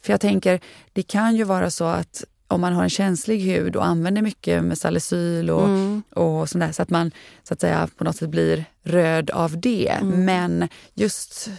För 0.03 0.13
jag 0.13 0.21
tänker, 0.21 0.61
det 0.93 1.03
kan 1.03 1.37
ju 1.37 1.45
vara 1.45 1.71
så 1.71 1.85
att 1.85 2.25
om 2.51 2.61
man 2.61 2.73
har 2.73 2.83
en 2.83 2.91
känslig 2.91 3.41
hud 3.41 3.77
och 3.77 3.87
använder 3.87 4.23
mycket 4.23 4.65
med 4.65 4.79
salicyl 4.79 5.51
och, 5.51 5.65
Mm. 5.65 6.03
och 6.15 6.49
sånt 6.49 6.65
där, 6.65 6.73
så 6.73 6.83
att 6.83 6.91
man 6.91 7.11
så 7.43 7.55
att 7.55 7.61
säga 7.61 7.89
på 7.97 8.05
något 8.05 8.17
sätt 8.17 8.31
blir 8.31 8.65
röd 8.83 9.31
av 9.31 9.61
det. 9.61 9.89
Mm. 10.01 10.25
Men 10.25 10.69
just 10.95 11.51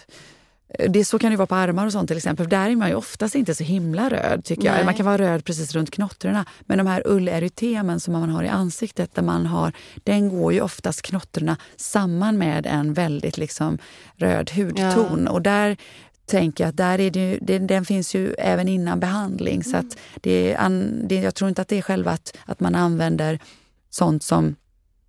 det, 0.90 1.06
så 1.06 1.20
kan 1.20 1.32
det 1.32 1.38
vara 1.38 1.48
på 1.48 1.56
armar 1.56 1.86
och 1.86 1.92
sånt 1.92 2.08
till 2.08 2.18
exempel. 2.18 2.50
Där 2.50 2.70
är 2.70 2.76
man 2.76 2.90
ju 2.90 2.96
oftast 2.96 3.36
inte 3.36 3.56
så 3.56 3.64
himla 3.64 4.10
röd 4.10 4.46
tycker 4.46 4.66
jag. 4.66 4.74
Nej. 4.76 4.86
Man 4.86 4.94
kan 4.94 5.06
vara 5.06 5.18
röd 5.18 5.46
precis 5.46 5.74
runt 5.74 5.92
knottrorna. 5.92 6.46
Men 6.62 6.78
de 6.78 6.88
här 6.88 7.04
ullerytemen 7.06 8.00
som 8.00 8.14
man 8.14 8.30
har 8.30 8.44
i 8.44 8.48
ansiktet, 8.48 9.16
där 9.16 9.22
man 9.22 9.46
har, 9.46 9.74
den 10.04 10.30
går 10.30 10.54
ju 10.54 10.62
oftast 10.62 11.02
knottrorna 11.02 11.58
samman 11.76 12.38
med 12.38 12.66
en 12.66 12.94
väldigt 12.94 13.38
liksom 13.38 13.78
röd 14.16 14.52
hudton. 14.52 15.28
Och 15.28 15.42
där 15.42 15.78
tänker 16.26 16.64
jag 16.64 16.70
att 16.70 16.78
där 16.78 17.00
är 17.00 17.12
det, 17.12 17.32
ju- 17.32 17.40
det, 17.42 17.60
den 17.60 17.86
finns 17.86 18.16
ju 18.16 18.34
även 18.34 18.68
innan 18.68 19.00
behandling. 19.00 19.64
Så 19.64 19.78
att 19.78 19.98
det, 20.22 20.54
är 20.54 20.58
an, 20.58 21.02
det, 21.08 21.16
jag 21.16 21.36
tror 21.36 21.50
inte 21.50 21.62
att 21.62 21.68
det 21.68 21.78
är 21.78 21.82
själva 21.82 22.12
att, 22.12 22.38
att 22.46 22.60
man 22.60 22.76
använder 22.76 23.40
sånt 23.90 24.24
som 24.24 24.56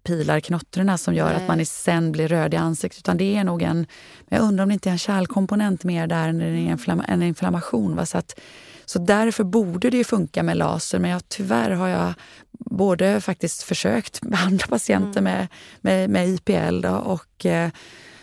pilar 0.05 0.41
knottrorna 0.41 0.99
som 0.99 1.15
gör 1.15 1.33
Nej. 1.33 1.37
att 1.37 1.49
man 1.49 1.67
sen 1.67 2.13
blir 2.13 2.29
röd 2.29 2.55
i 2.55 2.57
ansiktet. 2.57 2.99
Utan 2.99 3.17
det 3.17 3.37
är 3.37 3.45
nog 3.45 3.63
en, 3.63 3.87
jag 4.29 4.41
undrar 4.41 4.63
om 4.63 4.69
det 4.69 4.73
inte 4.73 4.89
är 4.89 4.93
en 4.93 4.99
kärlkomponent 4.99 5.85
mer 5.85 6.07
där 6.07 6.29
än 6.29 6.41
en, 6.41 6.57
inflamma, 6.57 7.05
en 7.05 7.23
inflammation. 7.23 7.97
Va? 7.97 8.07
Så, 8.07 8.19
att, 8.19 8.41
så 8.85 8.99
därför 8.99 9.45
borde 9.45 9.91
det 9.91 9.97
ju 9.97 10.05
funka 10.05 10.43
med 10.43 10.57
laser. 10.57 10.99
Men 10.99 11.11
jag, 11.11 11.29
tyvärr 11.29 11.71
har 11.71 11.89
jag 11.89 12.15
både 12.59 13.21
faktiskt 13.21 13.63
försökt 13.63 14.21
behandla 14.21 14.67
patienter 14.67 15.21
med, 15.21 15.49
med, 15.81 16.11
med 16.11 16.29
IPL 16.29 16.81
då, 16.81 16.95
och, 16.95 17.47
eh, 17.47 17.71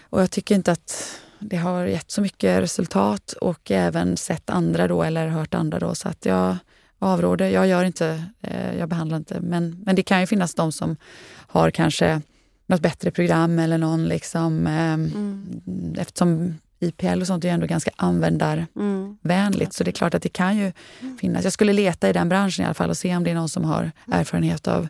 och 0.10 0.21
jag 0.21 0.32
tycker 0.32 0.56
inte 0.56 0.71
att 0.71 1.19
det 1.39 1.58
har 1.58 1.86
gett 1.86 2.12
så 2.12 2.21
mycket 2.21 2.62
resultat 2.62 3.34
och 3.34 3.71
även 3.71 4.17
sett 4.17 4.49
andra 4.49 4.88
då 4.88 5.04
eller 5.04 5.28
hört 5.28 5.54
andra 5.54 5.80
då. 5.80 5.95
Så 5.95 6.10
att 6.10 6.25
jag 6.25 6.58
avråder. 6.99 7.49
Jag 7.49 7.67
gör 7.67 7.84
inte, 7.84 8.23
eh, 8.41 8.78
jag 8.78 8.89
behandlar 8.89 9.17
inte. 9.17 9.39
Men, 9.39 9.84
men 9.86 9.95
det 9.95 10.04
kan 10.04 10.19
ju 10.19 10.28
finnas 10.28 10.56
de 10.56 10.71
som 10.71 10.95
har 11.32 11.71
kanske 11.71 12.21
något 12.65 12.82
bättre 12.82 13.12
program 13.12 13.60
eller 13.60 13.78
någon 13.78 14.08
liksom 14.08 14.67
eh, 14.67 16.02
eftersom 16.02 16.58
IPL 16.80 17.21
och 17.21 17.28
sånt 17.28 17.45
är 17.45 17.49
ändå 17.49 17.65
ganska 17.65 17.91
användarvänligt. 17.95 19.62
Mm. 19.62 19.71
Så 19.71 19.84
det 19.84 19.89
är 19.89 19.93
klart 19.93 20.13
att 20.13 20.21
det 20.21 20.30
kan 20.30 20.58
ju 20.58 20.71
finnas. 21.19 21.43
Jag 21.43 21.54
skulle 21.54 21.73
leta 21.73 22.10
i 22.10 22.13
den 22.13 22.30
branschen 22.30 22.63
i 22.63 22.65
alla 22.65 22.73
fall 22.73 22.89
och 22.89 22.97
se 22.97 23.15
om 23.15 23.23
det 23.23 23.32
är 23.32 23.36
någon 23.36 23.49
som 23.49 23.63
har 23.63 23.91
erfarenhet 24.12 24.67
av 24.67 24.88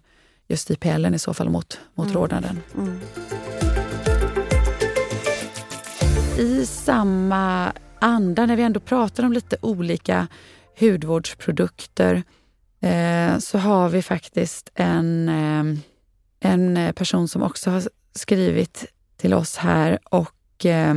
just 0.48 0.72
IPL 0.72 1.06
i 1.06 1.20
så 1.20 1.34
fall 1.34 1.50
mot, 1.50 1.80
mot 1.96 2.14
rodnaden. 2.14 2.60
Mm. 2.78 3.00
I 6.40 6.66
samma 6.66 7.74
anda, 8.00 8.46
när 8.46 8.56
vi 8.56 8.64
ändå 8.64 8.80
pratar 8.80 9.24
om 9.24 9.34
lite 9.34 9.58
olika 9.62 10.28
hudvårdsprodukter, 10.80 12.24
eh, 12.82 13.38
så 13.38 13.58
har 13.58 13.90
vi 13.90 14.02
faktiskt 14.02 14.70
en, 14.76 15.30
eh, 15.30 15.80
en 16.40 16.94
person 16.94 17.28
som 17.28 17.44
också 17.44 17.70
har 17.70 17.84
skrivit 18.16 18.86
till 19.18 19.34
oss 19.34 19.58
här 19.58 20.00
och 20.04 20.66
eh, 20.66 20.96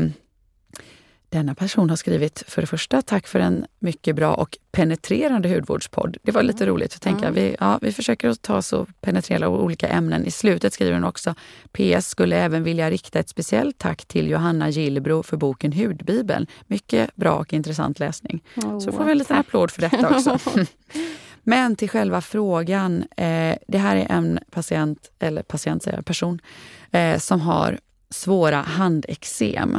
denna 1.33 1.55
person 1.55 1.91
har 1.91 1.97
skrivit 1.97 2.45
för 2.47 2.61
det 2.61 2.67
första, 2.67 3.03
tack 3.03 3.27
för 3.27 3.41
en 3.41 3.67
mycket 3.79 4.17
bra 4.17 4.35
och 4.35 4.59
penetrerande 4.73 5.49
hudvårdspodd. 5.49 6.17
Det 6.23 6.33
var 6.33 6.43
lite 6.43 6.67
roligt 6.67 6.95
att 6.95 7.01
tänka. 7.01 7.31
Vi, 7.31 7.57
ja, 7.61 7.79
vi 7.83 7.93
försöker 7.93 8.29
att 8.29 8.43
ta 8.43 8.63
så 8.63 8.87
penetrera 9.01 9.49
olika 9.49 9.89
ämnen. 9.89 10.27
I 10.27 10.31
slutet 10.31 10.73
skriver 10.73 10.93
hon 10.93 11.05
också, 11.05 11.35
PS 11.73 12.09
skulle 12.09 12.37
även 12.37 12.63
vilja 12.63 12.91
rikta 12.91 13.19
ett 13.19 13.29
speciellt 13.29 13.79
tack 13.79 14.05
till 14.05 14.29
Johanna 14.29 14.71
Gillbro 14.71 15.23
för 15.23 15.37
boken 15.37 15.73
Hudbibeln. 15.73 16.47
Mycket 16.67 17.17
bra 17.17 17.35
och 17.35 17.53
intressant 17.53 17.99
läsning. 17.99 18.43
Så 18.85 18.93
får 18.93 19.05
vi 19.05 19.13
en 19.13 19.19
liten 19.19 19.37
applåd 19.37 19.71
för 19.71 19.81
detta 19.81 20.17
också. 20.17 20.39
Men 21.43 21.77
till 21.77 21.91
själva 21.91 22.21
frågan. 22.21 23.05
Eh, 23.17 23.57
det 23.69 23.79
här 23.79 23.97
är 23.97 24.07
en 24.11 24.39
patient, 24.51 25.11
eller 25.19 25.43
patient 25.43 25.83
säger 25.83 25.99
jag, 25.99 26.07
person, 26.07 26.41
eh, 26.91 27.19
som 27.19 27.41
har 27.41 27.79
svåra 28.11 28.57
handexem. 28.57 29.79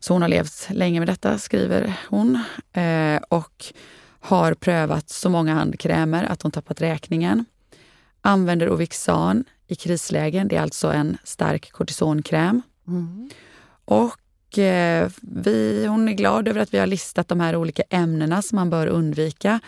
Så 0.00 0.12
hon 0.12 0.22
har 0.22 0.28
levt 0.28 0.68
länge 0.70 1.00
med 1.00 1.08
detta, 1.08 1.38
skriver 1.38 1.94
hon. 2.08 2.38
Eh, 2.72 3.20
och 3.28 3.64
har 4.20 4.54
prövat 4.54 5.10
så 5.10 5.28
många 5.28 5.54
handkrämer 5.54 6.24
att 6.24 6.42
hon 6.42 6.50
tappat 6.50 6.80
räkningen. 6.80 7.44
Använder 8.20 8.70
Ovixan 8.70 9.44
i 9.66 9.74
krislägen. 9.74 10.48
Det 10.48 10.56
är 10.56 10.62
alltså 10.62 10.92
en 10.92 11.18
stark 11.24 11.72
kortisonkräm. 11.72 12.62
Mm. 12.88 13.30
Och 13.84 14.58
eh, 14.58 15.10
vi, 15.20 15.86
hon 15.86 16.08
är 16.08 16.12
glad 16.12 16.48
över 16.48 16.60
att 16.60 16.74
vi 16.74 16.78
har 16.78 16.86
listat 16.86 17.28
de 17.28 17.40
här 17.40 17.56
olika 17.56 17.82
ämnena 17.90 18.42
som 18.42 18.56
man 18.56 18.70
bör 18.70 18.86
undvika. 18.86 19.60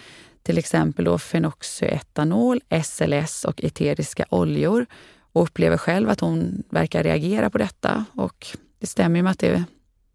Till 0.42 0.58
exempel 0.58 1.04
då 1.04 1.18
fenoxyetanol, 1.18 2.60
SLS 2.84 3.44
och 3.44 3.64
eteriska 3.64 4.24
oljor. 4.30 4.86
Och 5.32 5.42
upplever 5.42 5.76
själv 5.76 6.10
att 6.10 6.20
hon 6.20 6.62
verkar 6.70 7.02
reagera 7.02 7.50
på 7.50 7.58
detta. 7.58 8.04
Och 8.12 8.46
det 8.78 8.86
stämmer 8.86 9.16
ju 9.16 9.22
med 9.22 9.30
att 9.30 9.38
det 9.38 9.64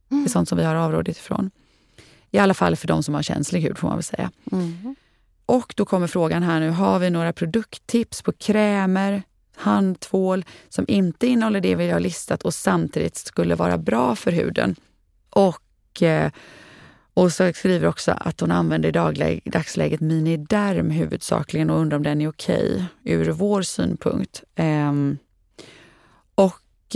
det 0.10 0.26
är 0.26 0.30
sånt 0.30 0.50
som 0.50 0.58
vi 0.58 0.64
har 0.64 0.76
avrådit 0.76 1.18
ifrån. 1.18 1.52
I 2.32 2.38
alla 2.38 2.54
fall 2.54 2.76
för 2.76 2.88
de 2.88 3.04
som 3.04 3.14
har 3.14 3.22
känslig 3.22 3.62
hud 3.62 3.78
får 3.78 3.88
man 3.88 3.98
väl 3.98 4.04
säga. 4.04 4.32
Mm. 4.52 4.96
Och 5.46 5.74
då 5.78 5.86
kommer 5.86 6.08
frågan 6.08 6.44
här 6.44 6.60
nu, 6.60 6.70
har 6.70 7.00
vi 7.00 7.10
några 7.10 7.34
produkttips 7.34 8.22
på 8.22 8.32
krämer, 8.32 9.24
handtvål 9.56 10.46
som 10.70 10.86
inte 10.88 11.28
innehåller 11.28 11.62
det 11.62 11.76
vi 11.76 11.90
har 11.90 12.00
listat 12.00 12.44
och 12.44 12.54
samtidigt 12.54 13.16
skulle 13.16 13.56
vara 13.56 13.78
bra 13.78 14.16
för 14.16 14.32
huden. 14.32 14.76
Och, 15.30 16.02
eh, 16.02 16.32
och 17.14 17.34
så 17.34 17.54
skriver 17.54 17.88
också 17.88 18.12
att 18.12 18.40
hon 18.40 18.52
använder 18.52 18.90
i 18.90 18.92
dagläge, 18.92 19.42
dagsläget 19.46 20.00
Miniderm 20.00 20.90
huvudsakligen 20.90 21.70
och 21.70 21.80
undrar 21.80 21.98
om 21.98 22.04
den 22.04 22.22
är 22.22 22.30
okej 22.30 22.86
ur 23.04 23.32
vår 23.32 23.62
synpunkt. 23.62 24.44
Um, 24.56 25.18
och 26.36 26.96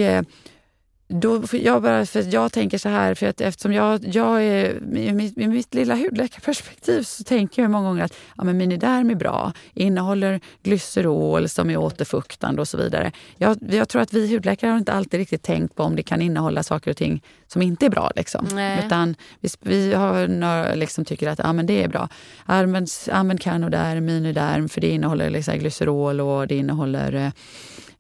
eh, 1.09 1.15
då, 1.17 1.43
jag, 1.51 1.81
bara, 1.81 2.05
för 2.05 2.33
jag 2.33 2.51
tänker 2.51 2.77
så 2.77 2.89
här, 2.89 3.15
för 3.15 3.27
att 3.27 3.41
eftersom 3.41 3.73
jag, 3.73 4.15
jag 4.15 4.43
är, 4.43 4.97
i 4.97 5.13
mitt, 5.13 5.37
i 5.37 5.47
mitt 5.47 5.73
lilla 5.73 5.95
hudläkarperspektiv 5.95 7.03
så 7.03 7.23
tänker 7.23 7.61
jag 7.61 7.71
många 7.71 7.87
gånger 7.87 8.03
att 8.03 8.13
ja, 8.37 8.43
men 8.43 8.57
Miniderm 8.57 9.09
är 9.09 9.15
bra, 9.15 9.53
innehåller 9.73 10.39
glycerol 10.63 11.49
som 11.49 11.69
är 11.69 11.77
återfuktande 11.77 12.61
och 12.61 12.67
så 12.67 12.77
vidare. 12.77 13.11
Jag, 13.37 13.57
jag 13.69 13.89
tror 13.89 14.01
att 14.01 14.13
vi 14.13 14.33
hudläkare 14.33 14.71
har 14.71 14.77
inte 14.77 14.93
alltid 14.93 15.17
riktigt 15.17 15.43
tänkt 15.43 15.75
på 15.75 15.83
om 15.83 15.95
det 15.95 16.03
kan 16.03 16.21
innehålla 16.21 16.63
saker 16.63 16.91
och 16.91 16.97
ting 16.97 17.21
som 17.47 17.61
inte 17.61 17.85
är 17.85 17.89
bra. 17.89 18.11
Liksom. 18.15 18.45
Utan 18.85 19.15
vi, 19.39 19.49
vi 19.59 19.93
har 19.93 20.27
några, 20.27 20.75
liksom, 20.75 21.05
tycker 21.05 21.29
att 21.29 21.39
ja, 21.39 21.53
men 21.53 21.65
det 21.65 21.83
är 21.83 21.87
bra. 21.87 22.09
Använd, 22.45 22.87
använd 23.11 23.41
Canoderm, 23.41 24.05
Miniderm 24.05 24.69
för 24.69 24.81
det 24.81 24.89
innehåller 24.89 25.29
liksom, 25.29 25.57
glycerol 25.57 26.21
och 26.21 26.47
det 26.47 26.55
innehåller 26.55 27.31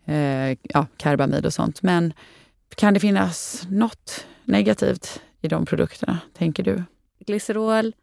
eh, 0.05 0.57
ja, 0.61 0.85
karbamid 0.97 1.45
och 1.45 1.53
sånt. 1.53 1.81
Men 1.81 2.13
kan 2.75 2.93
det 2.93 2.99
finnas 2.99 3.67
något 3.69 4.25
negativt 4.45 5.21
i 5.41 5.47
de 5.47 5.65
produkterna, 5.65 6.19
tänker 6.33 6.63
du? 6.63 6.83
Glycerol 7.19 7.93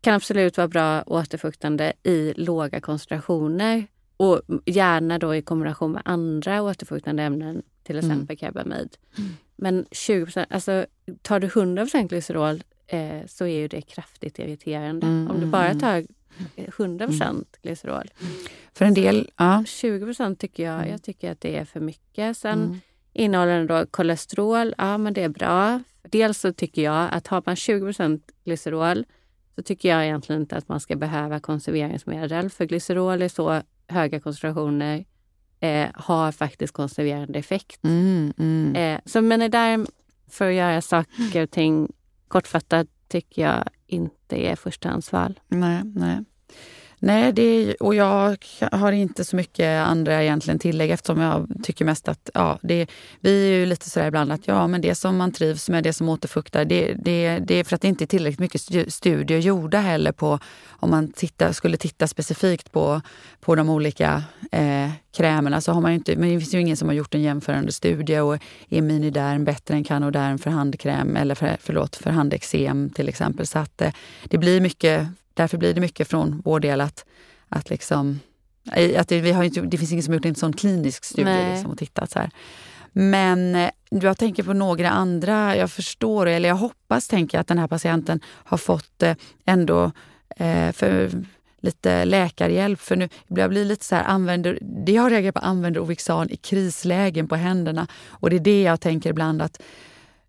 kan 0.00 0.14
absolut 0.14 0.56
vara 0.56 0.68
bra 0.68 1.02
återfuktande 1.06 1.92
i 2.02 2.32
låga 2.36 2.80
koncentrationer 2.80 3.86
och 4.16 4.40
gärna 4.64 5.18
då 5.18 5.34
i 5.34 5.42
kombination 5.42 5.92
med 5.92 6.02
andra 6.04 6.62
återfuktande 6.62 7.22
ämnen, 7.22 7.62
till 7.82 7.98
mm. 7.98 8.10
exempel 8.10 8.36
mm. 8.40 8.54
karbamid. 8.54 8.96
Mm. 9.18 9.30
Men 9.56 9.84
20% 9.84 10.46
alltså 10.50 10.86
tar 11.22 11.40
du 11.40 11.46
100 11.46 11.86
glycerol 12.08 12.62
eh, 12.86 13.26
så 13.26 13.44
är 13.44 13.58
ju 13.58 13.68
det 13.68 13.82
kraftigt 13.82 14.38
irriterande. 14.38 15.06
Mm, 15.06 15.30
Om 15.30 15.40
du 15.40 15.46
bara 15.46 15.68
mm, 15.68 15.80
tar 15.80 16.06
100 16.56 17.04
mm. 17.04 17.44
glycerol. 17.62 18.10
För 18.74 18.84
en 18.84 18.94
del, 18.94 19.30
ja. 19.36 19.64
20% 19.66 20.36
tycker 20.36 20.62
jag, 20.62 20.88
jag 20.88 21.02
tycker 21.02 21.32
att 21.32 21.40
det 21.40 21.56
är 21.56 21.64
för 21.64 21.80
mycket. 21.80 22.36
Sen 22.36 22.80
Innehåller 23.16 23.58
den 23.58 23.66
då 23.66 23.86
kolesterol? 23.86 24.74
Ja, 24.78 24.98
men 24.98 25.14
det 25.14 25.22
är 25.22 25.28
bra. 25.28 25.80
Dels 26.02 26.40
så 26.40 26.52
tycker 26.52 26.82
jag 26.82 27.08
att 27.12 27.26
har 27.26 27.42
man 27.46 27.54
20% 27.54 28.20
glycerol 28.44 29.04
så 29.54 29.62
tycker 29.62 29.88
jag 29.88 30.04
egentligen 30.04 30.42
inte 30.42 30.56
att 30.56 30.68
man 30.68 30.80
ska 30.80 30.96
behöva 30.96 31.40
konserveringsmedel. 31.40 32.50
För 32.50 32.64
glycerol 32.64 33.22
i 33.22 33.28
så 33.28 33.62
höga 33.88 34.20
koncentrationer 34.20 35.04
eh, 35.60 35.88
har 35.94 36.32
faktiskt 36.32 36.72
konserverande 36.72 37.38
effekt. 37.38 37.84
Mm, 37.84 38.32
mm. 38.38 38.76
Eh, 38.76 39.00
så 39.04 39.20
Meniderm, 39.20 39.86
för 40.30 40.48
att 40.48 40.54
göra 40.54 40.82
saker 40.82 41.42
och 41.42 41.50
ting 41.50 41.92
kortfattat, 42.28 42.86
tycker 43.08 43.42
jag 43.42 43.68
inte 43.86 44.46
är 44.46 44.56
förstahandsval. 44.56 45.40
Nej, 45.48 45.82
nej. 45.84 46.24
Nej, 46.98 47.32
det 47.32 47.42
är, 47.42 47.82
och 47.82 47.94
jag 47.94 48.36
har 48.72 48.92
inte 48.92 49.24
så 49.24 49.36
mycket 49.36 49.86
andra 49.86 50.22
egentligen 50.22 50.58
tillägg 50.58 50.90
eftersom 50.90 51.20
jag 51.20 51.48
tycker 51.62 51.84
mest 51.84 52.08
att 52.08 52.30
ja, 52.34 52.58
det, 52.62 52.86
vi 53.20 53.52
är 53.52 53.58
ju 53.58 53.66
lite 53.66 53.90
sådär 53.90 54.06
ibland 54.06 54.32
att 54.32 54.46
ja, 54.48 54.66
men 54.66 54.80
det 54.80 54.94
som 54.94 55.16
man 55.16 55.32
trivs 55.32 55.68
med, 55.68 55.84
det 55.84 55.92
som 55.92 56.08
återfuktar, 56.08 56.64
det, 56.64 56.94
det, 56.94 57.38
det 57.38 57.54
är 57.54 57.64
för 57.64 57.74
att 57.74 57.82
det 57.82 57.88
inte 57.88 58.04
är 58.04 58.06
tillräckligt 58.06 58.38
mycket 58.40 58.92
studier 58.92 59.38
gjorda 59.38 59.78
heller 59.78 60.12
på 60.12 60.38
om 60.68 60.90
man 60.90 61.12
titta, 61.12 61.52
skulle 61.52 61.76
titta 61.76 62.06
specifikt 62.06 62.72
på, 62.72 63.00
på 63.40 63.54
de 63.54 63.70
olika 63.70 64.22
eh, 64.52 64.90
krämerna 65.16 65.60
så 65.60 65.72
har 65.72 65.80
man 65.80 65.90
ju 65.90 65.96
inte, 65.96 66.16
men 66.16 66.28
det 66.28 66.40
finns 66.40 66.54
ju 66.54 66.60
ingen 66.60 66.76
som 66.76 66.88
har 66.88 66.94
gjort 66.94 67.14
en 67.14 67.22
jämförande 67.22 67.72
studie 67.72 68.18
och 68.18 68.38
är 68.68 68.82
Miniderm 68.82 69.44
bättre 69.44 69.74
än 69.74 69.84
Canoderm 69.84 70.38
för 70.38 70.50
handkräm 70.50 71.16
eller 71.16 71.34
för, 71.34 71.56
förlåt, 71.60 71.96
för 71.96 72.10
handexem 72.10 72.90
till 72.90 73.08
exempel. 73.08 73.46
Så 73.46 73.58
att 73.58 73.82
eh, 73.82 73.92
det 74.24 74.38
blir 74.38 74.60
mycket 74.60 75.08
därför 75.36 75.58
blir 75.58 75.74
det 75.74 75.80
mycket 75.80 76.08
från 76.08 76.42
vår 76.44 76.60
del 76.60 76.80
att, 76.80 77.04
att 77.48 77.70
liksom... 77.70 78.20
Att 78.96 79.08
det, 79.08 79.20
vi 79.20 79.32
har 79.32 79.44
inte, 79.44 79.60
det 79.60 79.78
finns 79.78 79.92
ingen 79.92 80.02
som 80.02 80.12
har 80.12 80.16
gjort 80.16 80.24
en 80.24 80.34
sån 80.34 80.52
klinisk 80.52 81.04
studie 81.04 81.50
liksom, 81.52 81.70
och 81.70 81.78
tittat 81.78 82.10
så 82.10 82.18
här. 82.18 82.30
Men 82.92 83.54
eh, 83.54 83.70
jag 83.88 84.18
tänker 84.18 84.42
på 84.42 84.52
några 84.52 84.90
andra. 84.90 85.56
Jag 85.56 85.70
förstår, 85.70 86.26
eller 86.26 86.48
jag 86.48 86.56
hoppas, 86.56 87.08
tänker 87.08 87.38
att 87.38 87.46
den 87.46 87.58
här 87.58 87.66
patienten 87.66 88.20
har 88.26 88.58
fått 88.58 89.02
eh, 89.02 89.14
ändå 89.44 89.92
eh, 90.36 90.72
för 90.72 91.10
lite 91.60 92.04
läkarhjälp. 92.04 92.80
För 92.80 92.96
nu 92.96 93.08
jag 93.26 93.50
blir 93.50 93.64
lite 93.64 93.84
så 93.84 93.94
här, 93.94 94.04
använder, 94.04 94.58
det 94.60 94.92
jag 94.92 95.12
reagerar 95.12 95.32
på 95.32 95.38
använder 95.38 95.80
Ovixan 95.80 96.30
i 96.30 96.36
krislägen 96.36 97.28
på 97.28 97.36
händerna. 97.36 97.86
Och 98.08 98.30
det 98.30 98.36
är 98.36 98.40
det 98.40 98.62
jag 98.62 98.80
tänker 98.80 99.10
ibland 99.10 99.42
att 99.42 99.62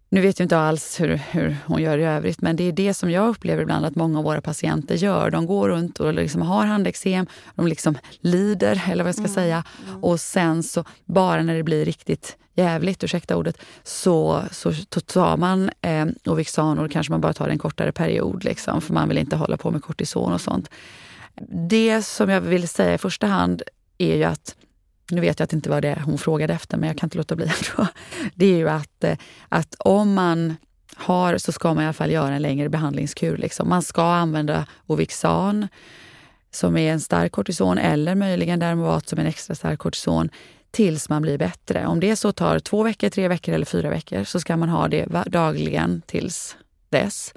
nu 0.09 0.21
vet 0.21 0.39
jag 0.39 0.45
inte 0.45 0.57
alls 0.57 0.99
hur, 0.99 1.15
hur 1.31 1.57
hon 1.65 1.81
gör 1.81 1.97
i 1.97 2.03
övrigt, 2.03 2.41
men 2.41 2.55
det 2.55 2.63
är 2.63 2.71
det 2.71 2.93
som 2.93 3.11
jag 3.11 3.29
upplever 3.29 3.61
ibland 3.61 3.85
att 3.85 3.95
många 3.95 4.17
av 4.17 4.23
våra 4.23 4.41
patienter 4.41 4.95
gör. 4.95 5.31
De 5.31 5.45
går 5.45 5.69
runt 5.69 5.99
och 5.99 6.13
liksom 6.13 6.41
har 6.41 6.65
handexem, 6.65 7.27
de 7.55 7.67
liksom 7.67 7.97
lider, 8.19 8.83
eller 8.87 9.03
vad 9.03 9.09
jag 9.09 9.15
ska 9.15 9.21
mm. 9.21 9.33
säga. 9.33 9.63
Mm. 9.87 10.03
Och 10.03 10.19
sen 10.19 10.63
så, 10.63 10.83
bara 11.05 11.43
när 11.43 11.55
det 11.55 11.63
blir 11.63 11.85
riktigt 11.85 12.37
jävligt, 12.53 13.03
ursäkta 13.03 13.35
ordet, 13.35 13.57
så, 13.83 14.43
så, 14.51 14.73
så 14.73 15.01
tar 15.01 15.37
man 15.37 15.69
eh, 15.81 16.05
Ovixan 16.25 16.79
och 16.79 16.91
kanske 16.91 17.11
man 17.11 17.21
bara 17.21 17.33
tar 17.33 17.49
en 17.49 17.57
kortare 17.57 17.91
period, 17.91 18.43
liksom, 18.43 18.81
för 18.81 18.93
man 18.93 19.09
vill 19.09 19.17
inte 19.17 19.35
hålla 19.35 19.57
på 19.57 19.71
med 19.71 19.81
kortison 19.81 20.33
och 20.33 20.41
sånt. 20.41 20.69
Det 21.69 22.01
som 22.01 22.29
jag 22.29 22.41
vill 22.41 22.67
säga 22.67 22.93
i 22.93 22.97
första 22.97 23.27
hand 23.27 23.61
är 23.97 24.15
ju 24.15 24.23
att 24.23 24.55
nu 25.11 25.21
vet 25.21 25.39
jag 25.39 25.43
att 25.43 25.49
det 25.49 25.55
inte 25.55 25.69
var 25.69 25.81
det 25.81 26.01
hon 26.05 26.17
frågade 26.17 26.53
efter, 26.53 26.77
men 26.77 26.87
jag 26.87 26.97
kan 26.97 27.07
inte 27.07 27.17
låta 27.17 27.35
bli 27.35 27.45
ändå. 27.77 27.89
Det 28.35 28.45
är 28.45 28.57
ju 28.57 28.69
att, 28.69 29.03
eh, 29.03 29.17
att 29.49 29.75
om 29.79 30.13
man 30.13 30.55
har 30.95 31.37
så 31.37 31.51
ska 31.51 31.73
man 31.73 31.83
i 31.83 31.85
alla 31.85 31.93
fall 31.93 32.11
göra 32.11 32.35
en 32.35 32.41
längre 32.41 32.69
behandlingskur. 32.69 33.37
Liksom. 33.37 33.69
Man 33.69 33.81
ska 33.81 34.03
använda 34.03 34.65
Ovixan 34.87 35.67
som 36.51 36.77
är 36.77 36.91
en 36.93 36.99
stark 36.99 37.31
kortison 37.31 37.77
eller 37.77 38.15
möjligen 38.15 38.59
Dermovat 38.59 39.07
som 39.07 39.19
är 39.19 39.23
en 39.23 39.29
extra 39.29 39.55
stark 39.55 39.79
kortison 39.79 40.29
tills 40.71 41.09
man 41.09 41.21
blir 41.21 41.37
bättre. 41.37 41.87
Om 41.87 41.99
det 41.99 42.15
så 42.15 42.31
tar 42.31 42.59
två 42.59 42.83
veckor, 42.83 43.09
tre 43.09 43.27
veckor 43.27 43.55
eller 43.55 43.65
fyra 43.65 43.89
veckor 43.89 44.23
så 44.23 44.39
ska 44.39 44.57
man 44.57 44.69
ha 44.69 44.87
det 44.87 45.05
dagligen 45.25 46.01
tills 46.05 46.55
dess. 46.89 47.33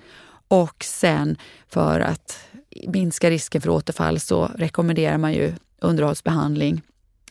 Och 0.48 0.85
sen 0.85 1.37
för 1.68 2.00
att 2.00 2.38
minska 2.87 3.30
risken 3.30 3.61
för 3.61 3.70
återfall 3.70 4.20
så 4.20 4.50
rekommenderar 4.54 5.18
man 5.18 5.33
ju 5.33 5.52
underhållsbehandling 5.78 6.83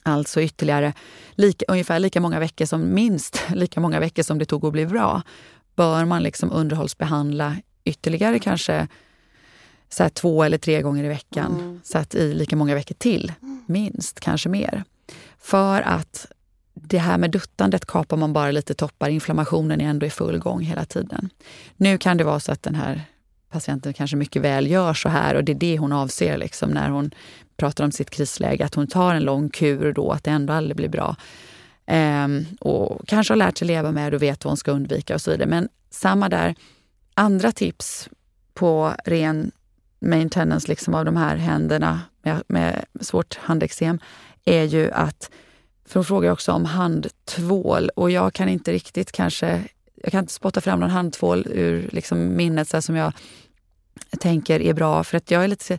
Alltså 0.03 0.41
ytterligare 0.41 0.93
lika, 1.31 1.65
ungefär 1.67 1.99
lika 1.99 2.21
många 2.21 2.39
veckor 2.39 2.65
som, 2.65 2.93
minst 2.93 3.43
lika 3.53 3.79
många 3.79 3.99
veckor 3.99 4.23
som 4.23 4.39
det 4.39 4.45
tog 4.45 4.65
att 4.65 4.73
bli 4.73 4.85
bra, 4.85 5.21
bör 5.75 6.05
man 6.05 6.23
liksom 6.23 6.51
underhållsbehandla 6.51 7.55
ytterligare 7.83 8.39
kanske 8.39 8.87
så 9.89 10.03
här 10.03 10.09
två 10.09 10.43
eller 10.43 10.57
tre 10.57 10.81
gånger 10.81 11.03
i 11.03 11.07
veckan. 11.07 11.55
Mm. 11.59 11.81
Så 11.83 11.97
att 11.97 12.15
i 12.15 12.33
lika 12.33 12.55
många 12.55 12.75
veckor 12.75 12.95
till, 12.95 13.33
minst, 13.65 14.19
kanske 14.19 14.49
mer. 14.49 14.83
För 15.39 15.81
att 15.81 16.27
det 16.73 16.97
här 16.97 17.17
med 17.17 17.31
duttandet 17.31 17.85
kapar 17.85 18.17
man 18.17 18.33
bara 18.33 18.51
lite 18.51 18.73
toppar. 18.73 19.09
Inflammationen 19.09 19.81
är 19.81 19.89
ändå 19.89 20.05
i 20.05 20.09
full 20.09 20.39
gång 20.39 20.61
hela 20.61 20.85
tiden. 20.85 21.29
Nu 21.77 21.97
kan 21.97 22.17
det 22.17 22.23
vara 22.23 22.39
så 22.39 22.51
att 22.51 22.63
den 22.63 22.75
här 22.75 23.01
patienten 23.49 23.93
kanske 23.93 24.17
mycket 24.17 24.41
väl 24.41 24.67
gör 24.67 24.93
så 24.93 25.09
här 25.09 25.35
och 25.35 25.43
det 25.43 25.51
är 25.51 25.55
det 25.55 25.77
hon 25.77 25.91
avser 25.91 26.37
liksom 26.37 26.69
när 26.69 26.89
hon 26.89 27.11
pratar 27.59 27.83
om 27.83 27.91
sitt 27.91 28.09
krisläge, 28.09 28.65
att 28.65 28.75
hon 28.75 28.87
tar 28.87 29.13
en 29.13 29.23
lång 29.23 29.49
kur 29.49 29.93
då, 29.93 30.11
att 30.11 30.23
det 30.23 30.31
ändå 30.31 30.53
aldrig 30.53 30.75
blir 30.75 30.89
bra. 30.89 31.15
Ehm, 31.85 32.45
och 32.59 33.07
kanske 33.07 33.31
har 33.31 33.37
lärt 33.37 33.57
sig 33.57 33.67
leva 33.67 33.91
med 33.91 34.11
det 34.11 34.15
och 34.15 34.23
vet 34.23 34.45
vad 34.45 34.49
hon 34.49 34.57
ska 34.57 34.71
undvika 34.71 35.15
och 35.15 35.21
så 35.21 35.31
vidare. 35.31 35.49
Men 35.49 35.69
samma 35.89 36.29
där, 36.29 36.55
andra 37.13 37.51
tips 37.51 38.09
på 38.53 38.93
ren 39.05 39.51
maintenance 39.99 40.67
liksom 40.67 40.93
av 40.93 41.05
de 41.05 41.17
här 41.17 41.35
händerna 41.35 42.01
med, 42.21 42.43
med 42.47 42.85
svårt 43.01 43.37
handexem 43.41 43.99
är 44.45 44.63
ju 44.63 44.91
att, 44.91 45.29
för 45.85 45.99
hon 45.99 46.05
frågar 46.05 46.31
också 46.31 46.51
om 46.51 46.65
handtvål 46.65 47.89
och 47.95 48.11
jag 48.11 48.33
kan 48.33 48.49
inte 48.49 48.71
riktigt 48.71 49.11
kanske, 49.11 49.63
jag 49.95 50.11
kan 50.11 50.19
inte 50.19 50.33
spotta 50.33 50.61
fram 50.61 50.79
någon 50.79 50.89
handtvål 50.89 51.47
ur 51.49 51.89
liksom 51.91 52.35
minnet 52.35 52.67
så 52.67 52.81
som 52.81 52.95
jag 52.95 53.13
tänker 54.19 54.61
är 54.61 54.73
bra. 54.73 55.03
För 55.03 55.17
att 55.17 55.31
jag 55.31 55.43
är 55.43 55.47
lite, 55.47 55.77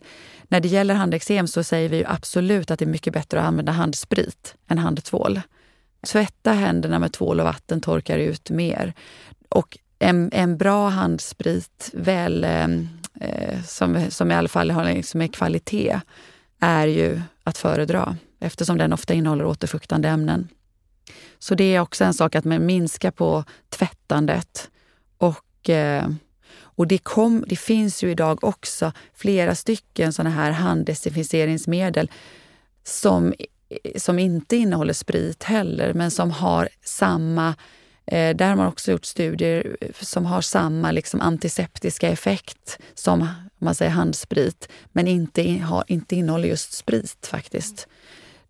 när 0.51 0.59
det 0.59 0.67
gäller 0.67 0.93
handexem 0.93 1.47
så 1.47 1.63
säger 1.63 1.89
vi 1.89 2.05
absolut 2.05 2.71
att 2.71 2.79
det 2.79 2.85
är 2.85 2.87
mycket 2.87 3.13
bättre 3.13 3.39
att 3.39 3.45
använda 3.45 3.71
handsprit 3.71 4.55
än 4.67 4.77
handtvål. 4.77 5.41
Tvätta 6.07 6.51
händerna 6.51 6.99
med 6.99 7.13
tvål 7.13 7.39
och 7.39 7.45
vatten 7.45 7.81
torkar 7.81 8.17
ut 8.17 8.49
mer. 8.49 8.93
Och 9.49 9.77
en, 9.99 10.29
en 10.33 10.57
bra 10.57 10.89
handsprit, 10.89 11.89
väl, 11.93 12.43
ehm, 12.43 12.89
eh, 13.21 13.63
som, 13.63 14.05
som 14.09 14.31
i 14.31 14.35
alla 14.35 14.49
fall 14.49 14.71
har 14.71 14.85
liksom 14.85 15.29
kvalitet, 15.29 15.99
är 16.59 16.87
ju 16.87 17.21
att 17.43 17.57
föredra 17.57 18.17
eftersom 18.39 18.77
den 18.77 18.93
ofta 18.93 19.13
innehåller 19.13 19.45
återfuktande 19.45 20.09
ämnen. 20.09 20.47
Så 21.39 21.55
det 21.55 21.75
är 21.75 21.79
också 21.79 22.03
en 22.03 22.13
sak 22.13 22.35
att 22.35 22.45
minska 22.45 23.11
på 23.11 23.43
tvättandet 23.69 24.69
och 25.17 25.69
eh, 25.69 26.07
och 26.75 26.87
det, 26.87 26.97
kom, 26.97 27.43
det 27.47 27.55
finns 27.55 28.03
ju 28.03 28.11
idag 28.11 28.43
också 28.43 28.91
flera 29.13 29.55
stycken 29.55 30.13
sådana 30.13 30.35
här 30.35 30.51
handdesinficeringsmedel 30.51 32.11
som 32.83 33.33
som 33.95 34.19
inte 34.19 34.55
innehåller 34.55 34.93
sprit 34.93 35.43
heller, 35.43 35.93
men 35.93 36.11
som 36.11 36.31
har 36.31 36.69
samma 36.83 37.55
eh, 38.05 38.35
där 38.35 38.49
har 38.49 38.55
man 38.55 38.67
också 38.67 38.91
gjort 38.91 39.05
studier 39.05 39.77
som 39.99 40.25
har 40.25 40.41
samma 40.41 40.91
liksom, 40.91 41.21
antiseptiska 41.21 42.09
effekt 42.09 42.79
som 42.93 43.27
man 43.57 43.75
säger 43.75 43.91
handsprit, 43.91 44.69
men 44.91 45.07
inte, 45.07 45.57
har, 45.57 45.83
inte 45.87 46.15
innehåller 46.15 46.47
just 46.47 46.73
sprit 46.73 47.27
faktiskt. 47.31 47.87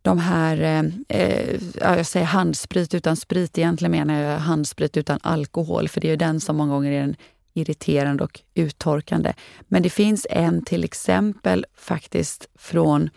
De 0.01 0.19
här, 0.19 0.61
eh, 0.61 1.17
eh 1.17 1.59
jag 1.81 2.05
säger 2.05 2.25
handsprit 2.25 2.93
utan 2.93 3.15
sprit, 3.15 3.57
egentligen 3.57 3.91
menar 3.91 4.21
jag 4.21 4.39
handsprit 4.39 4.97
utan 4.97 5.19
alkohol, 5.23 5.89
för 5.89 6.01
det 6.01 6.09
är 6.09 6.17
den 6.17 6.39
som 6.39 6.57
många 6.57 6.73
gånger 6.73 6.91
är 6.91 7.01
den 7.01 7.15
irriterande 7.53 8.23
och 8.23 8.41
uttorkande. 8.53 9.33
Men 9.61 9.83
det 9.83 9.89
finns 9.89 10.27
en 10.29 10.65
till 10.65 10.83
exempel 10.83 11.65
faktiskt 11.75 12.47
från 12.55 13.09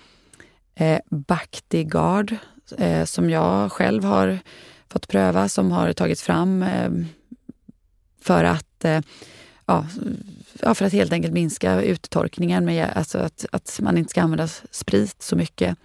eh, 0.74 0.99
Bactiguard 1.11 2.37
eh, 2.78 3.05
som 3.05 3.30
jag 3.30 3.72
själv 3.72 4.05
har 4.05 4.39
fått 4.89 5.09
pröva 5.09 5.49
som 5.49 5.72
har 5.72 5.93
tagits 5.93 6.22
fram 6.22 6.62
eh, 6.62 6.91
för 8.20 8.45
att 8.45 8.85
eh, 8.85 9.01
ja, 9.66 9.87
för 10.74 10.85
att 10.85 10.93
helt 10.93 11.12
enkelt 11.12 11.35
minska 11.35 11.82
uttorkningen, 11.82 12.64
med, 12.64 12.91
alltså 12.95 13.18
att, 13.18 13.47
att 13.53 13.80
man 13.82 13.99
inte 13.99 14.11
ska 14.11 14.22
använda 14.22 14.49
sprit 14.70 15.22
så 15.22 15.37
mycket. 15.37 15.78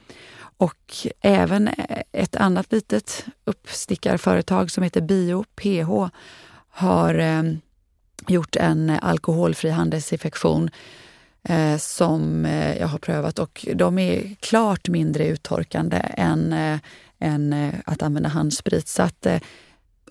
Och 0.58 1.08
även 1.22 1.68
eh, 1.68 2.02
ett 2.12 2.36
annat 2.36 2.72
litet 2.72 3.26
uppstickarföretag 3.46 4.72
som 4.72 4.84
heter 4.84 5.02
Bio 5.02 5.44
PH 5.56 6.16
har 6.70 7.16
eh, 7.16 7.44
gjort 8.28 8.56
en 8.56 8.90
alkoholfri 8.90 9.70
handelsinfektion 9.70 10.70
eh, 11.44 11.78
som 11.78 12.46
eh, 12.46 12.78
jag 12.78 12.88
har 12.88 13.00
prövat 13.00 13.40
och 13.40 13.66
de 13.76 14.00
är 14.00 14.36
klart 14.40 14.90
mindre 14.90 15.28
uttorkande 15.28 16.02
än, 16.18 16.54
eh, 16.54 16.80
än 17.20 17.54
eh, 17.54 17.74
att 17.86 18.02
använda 18.02 18.30
handsprit. 18.30 18.88
Så 18.88 19.04
att, 19.04 19.26
eh, 19.26 19.40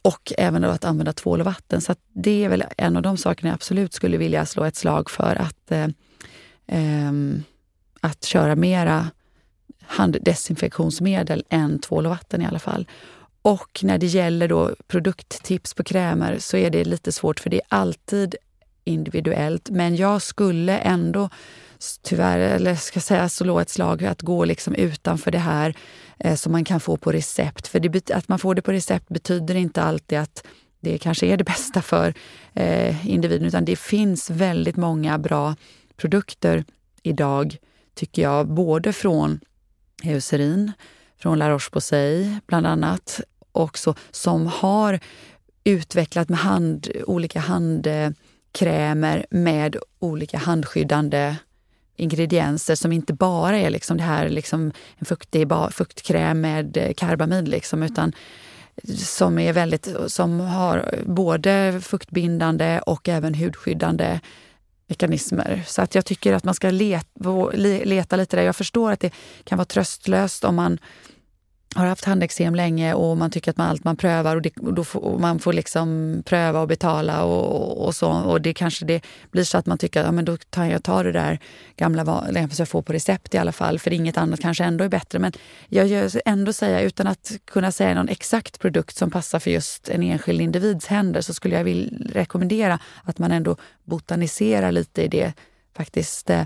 och 0.03 0.33
även 0.39 0.65
att 0.65 0.85
använda 0.85 1.13
tvål 1.13 1.41
och 1.41 1.47
vatten. 1.47 1.81
Så 1.81 1.95
det 2.13 2.45
är 2.45 2.49
väl 2.49 2.65
en 2.77 2.97
av 2.97 3.03
de 3.03 3.17
sakerna 3.17 3.49
jag 3.49 3.55
absolut 3.55 3.95
skulle 3.95 4.17
vilja 4.17 4.47
slå 4.47 4.65
ett 4.65 4.77
slag 4.77 5.11
för. 5.11 5.37
Att, 5.37 5.73
eh, 5.73 5.89
ehm, 6.67 7.43
att 8.01 8.25
köra 8.25 8.57
mera 8.57 9.11
handdesinfektionsmedel 9.87 11.45
än 11.49 11.79
tvål 11.79 12.07
och 12.07 12.11
vatten 12.11 12.43
i 12.43 12.47
alla 12.47 12.59
fall. 12.59 12.87
Och 13.49 13.81
när 13.83 13.99
det 13.99 14.07
gäller 14.07 14.49
då 14.49 14.75
produkttips 14.87 15.75
på 15.75 15.85
krämer 15.85 16.39
så 16.39 16.57
är 16.57 16.71
det 16.71 16.85
lite 16.85 17.13
svårt 17.13 17.41
för 17.41 17.51
det 17.51 17.57
är 17.57 17.67
alltid 17.69 18.35
individuellt. 18.85 19.71
Men 19.71 19.97
jag 19.97 20.23
skulle 20.23 20.79
ändå 20.79 21.29
tyvärr, 22.03 22.39
eller 22.39 22.75
ska 22.75 23.01
säga 23.01 23.29
slå 23.29 23.61
ett 23.61 23.71
slag 23.71 24.05
att 24.05 24.23
gå 24.23 24.45
liksom 24.45 24.75
utanför 24.75 25.31
det 25.31 25.39
här 25.39 25.75
eh, 26.19 26.35
som 26.35 26.53
man 26.53 26.65
kan 26.65 26.81
få 26.81 26.97
på 26.97 27.13
recept. 27.13 27.69
För 27.69 27.81
det, 27.81 28.11
att 28.11 28.29
man 28.29 28.39
får 28.39 28.55
det 28.55 28.63
på 28.63 28.73
recept 28.73 29.09
betyder 29.09 29.55
inte 29.55 29.83
alltid 29.83 30.19
att 30.19 30.47
det 30.81 30.99
kanske 30.99 31.27
är 31.27 31.37
det 31.37 31.45
bästa 31.45 31.83
för 31.83 32.15
eh, 32.55 33.09
individen, 33.09 33.47
utan 33.47 33.65
det 33.65 33.77
finns 33.77 34.31
väldigt 34.31 34.77
många 34.77 35.19
bra 35.19 35.57
produkter 35.97 36.65
idag, 37.03 37.57
tycker 37.95 38.23
jag, 38.23 38.49
både 38.49 38.93
från 38.93 39.41
Eucerin, 40.05 40.73
från 41.19 41.39
La 41.39 41.51
Roche-Posay 41.51 42.41
bland 42.47 42.67
annat, 42.67 43.21
också 43.53 43.95
som 44.11 44.47
har 44.47 45.01
utvecklat 45.65 46.29
med 46.29 46.39
hand, 46.39 46.89
olika 47.07 47.41
handkrämer 47.41 49.27
med 49.31 49.77
olika 49.99 50.39
handskyddande 50.39 51.37
ingredienser 51.97 52.75
som 52.75 52.93
inte 52.93 53.13
bara 53.13 53.57
är 53.59 53.71
liksom 53.71 53.97
det 53.97 54.03
här 54.03 54.29
liksom 54.29 54.73
en 54.99 55.07
fuktig 55.07 55.49
fuktkräm 55.71 56.41
med 56.41 56.77
eh, 56.77 56.93
karbamid, 56.97 57.49
liksom, 57.49 57.83
utan 57.83 58.13
som, 58.97 59.39
är 59.39 59.53
väldigt, 59.53 59.89
som 60.07 60.41
har 60.41 60.95
både 61.07 61.81
fuktbindande 61.83 62.81
och 62.87 63.09
även 63.09 63.35
hudskyddande 63.35 64.21
mekanismer. 64.87 65.63
Så 65.67 65.83
att 65.83 65.95
jag 65.95 66.05
tycker 66.05 66.33
att 66.33 66.45
man 66.45 66.55
ska 66.55 66.71
leta, 66.71 67.51
leta 67.85 68.17
lite 68.17 68.37
där. 68.37 68.43
Jag 68.43 68.57
förstår 68.57 68.93
att 68.93 69.01
det 69.01 69.13
kan 69.45 69.59
vara 69.59 69.65
tröstlöst 69.65 70.45
om 70.45 70.55
man 70.55 70.79
har 71.75 71.87
haft 71.87 72.05
handeksem 72.05 72.55
länge 72.55 72.95
och 72.95 73.17
man 73.17 73.31
tycker 73.31 73.51
att 73.51 73.57
man, 73.57 73.69
allt 73.69 73.85
man 73.85 73.97
prövar 73.97 74.37
och, 74.37 74.43
det, 74.43 74.57
och 74.57 74.75
då 74.75 74.85
får, 74.85 75.05
och 75.05 75.21
man 75.21 75.39
får 75.39 75.53
liksom 75.53 76.23
pröva 76.27 76.61
och 76.61 76.69
betala 76.69 77.25
och, 77.25 77.87
och, 77.87 77.95
så. 77.95 78.11
Och 78.11 78.41
det 78.41 78.55
kanske 78.55 78.85
det 78.85 79.05
blir 79.31 79.45
så 79.45 79.59
att 79.59 79.67
man 79.67 79.79
tycker 79.79 80.01
att 80.01 80.07
ja, 80.07 80.13
men 80.13 80.25
då 80.25 80.37
tar 80.37 80.65
jag 80.65 80.83
tar 80.83 81.05
det 81.05 81.13
där 81.13 81.39
gamla 81.77 82.05
som 82.05 82.49
jag 82.59 82.69
får 82.69 82.83
på 82.83 82.93
recept 82.93 83.35
i 83.35 83.39
alla 83.39 83.53
fall, 83.53 83.79
för 83.79 83.93
inget 83.93 84.19
annat 84.19 84.41
kanske 84.41 84.65
ändå 84.65 84.85
är 84.85 84.89
bättre. 84.89 85.19
Men 85.19 85.33
jag 85.69 85.87
gör 85.87 86.11
ändå 86.25 86.53
säga, 86.53 86.81
utan 86.81 87.07
att 87.07 87.33
kunna 87.45 87.73
säga 87.73 87.95
någon 87.95 88.09
exakt 88.09 88.59
produkt 88.59 88.97
som 88.97 89.11
passar 89.11 89.39
för 89.39 89.51
just 89.51 89.89
en 89.89 90.03
enskild 90.03 90.41
individs 90.41 90.87
händer, 90.87 91.21
så 91.21 91.35
skulle 91.35 91.57
jag 91.57 91.65
vilja 91.65 91.99
rekommendera 92.13 92.79
att 93.05 93.19
man 93.19 93.33
ändå 93.33 93.57
botaniserar 93.85 94.73
lite 94.73 95.03
i 95.03 95.09
det 95.09 95.33
faktiskt 95.77 96.31
eh, 96.31 96.43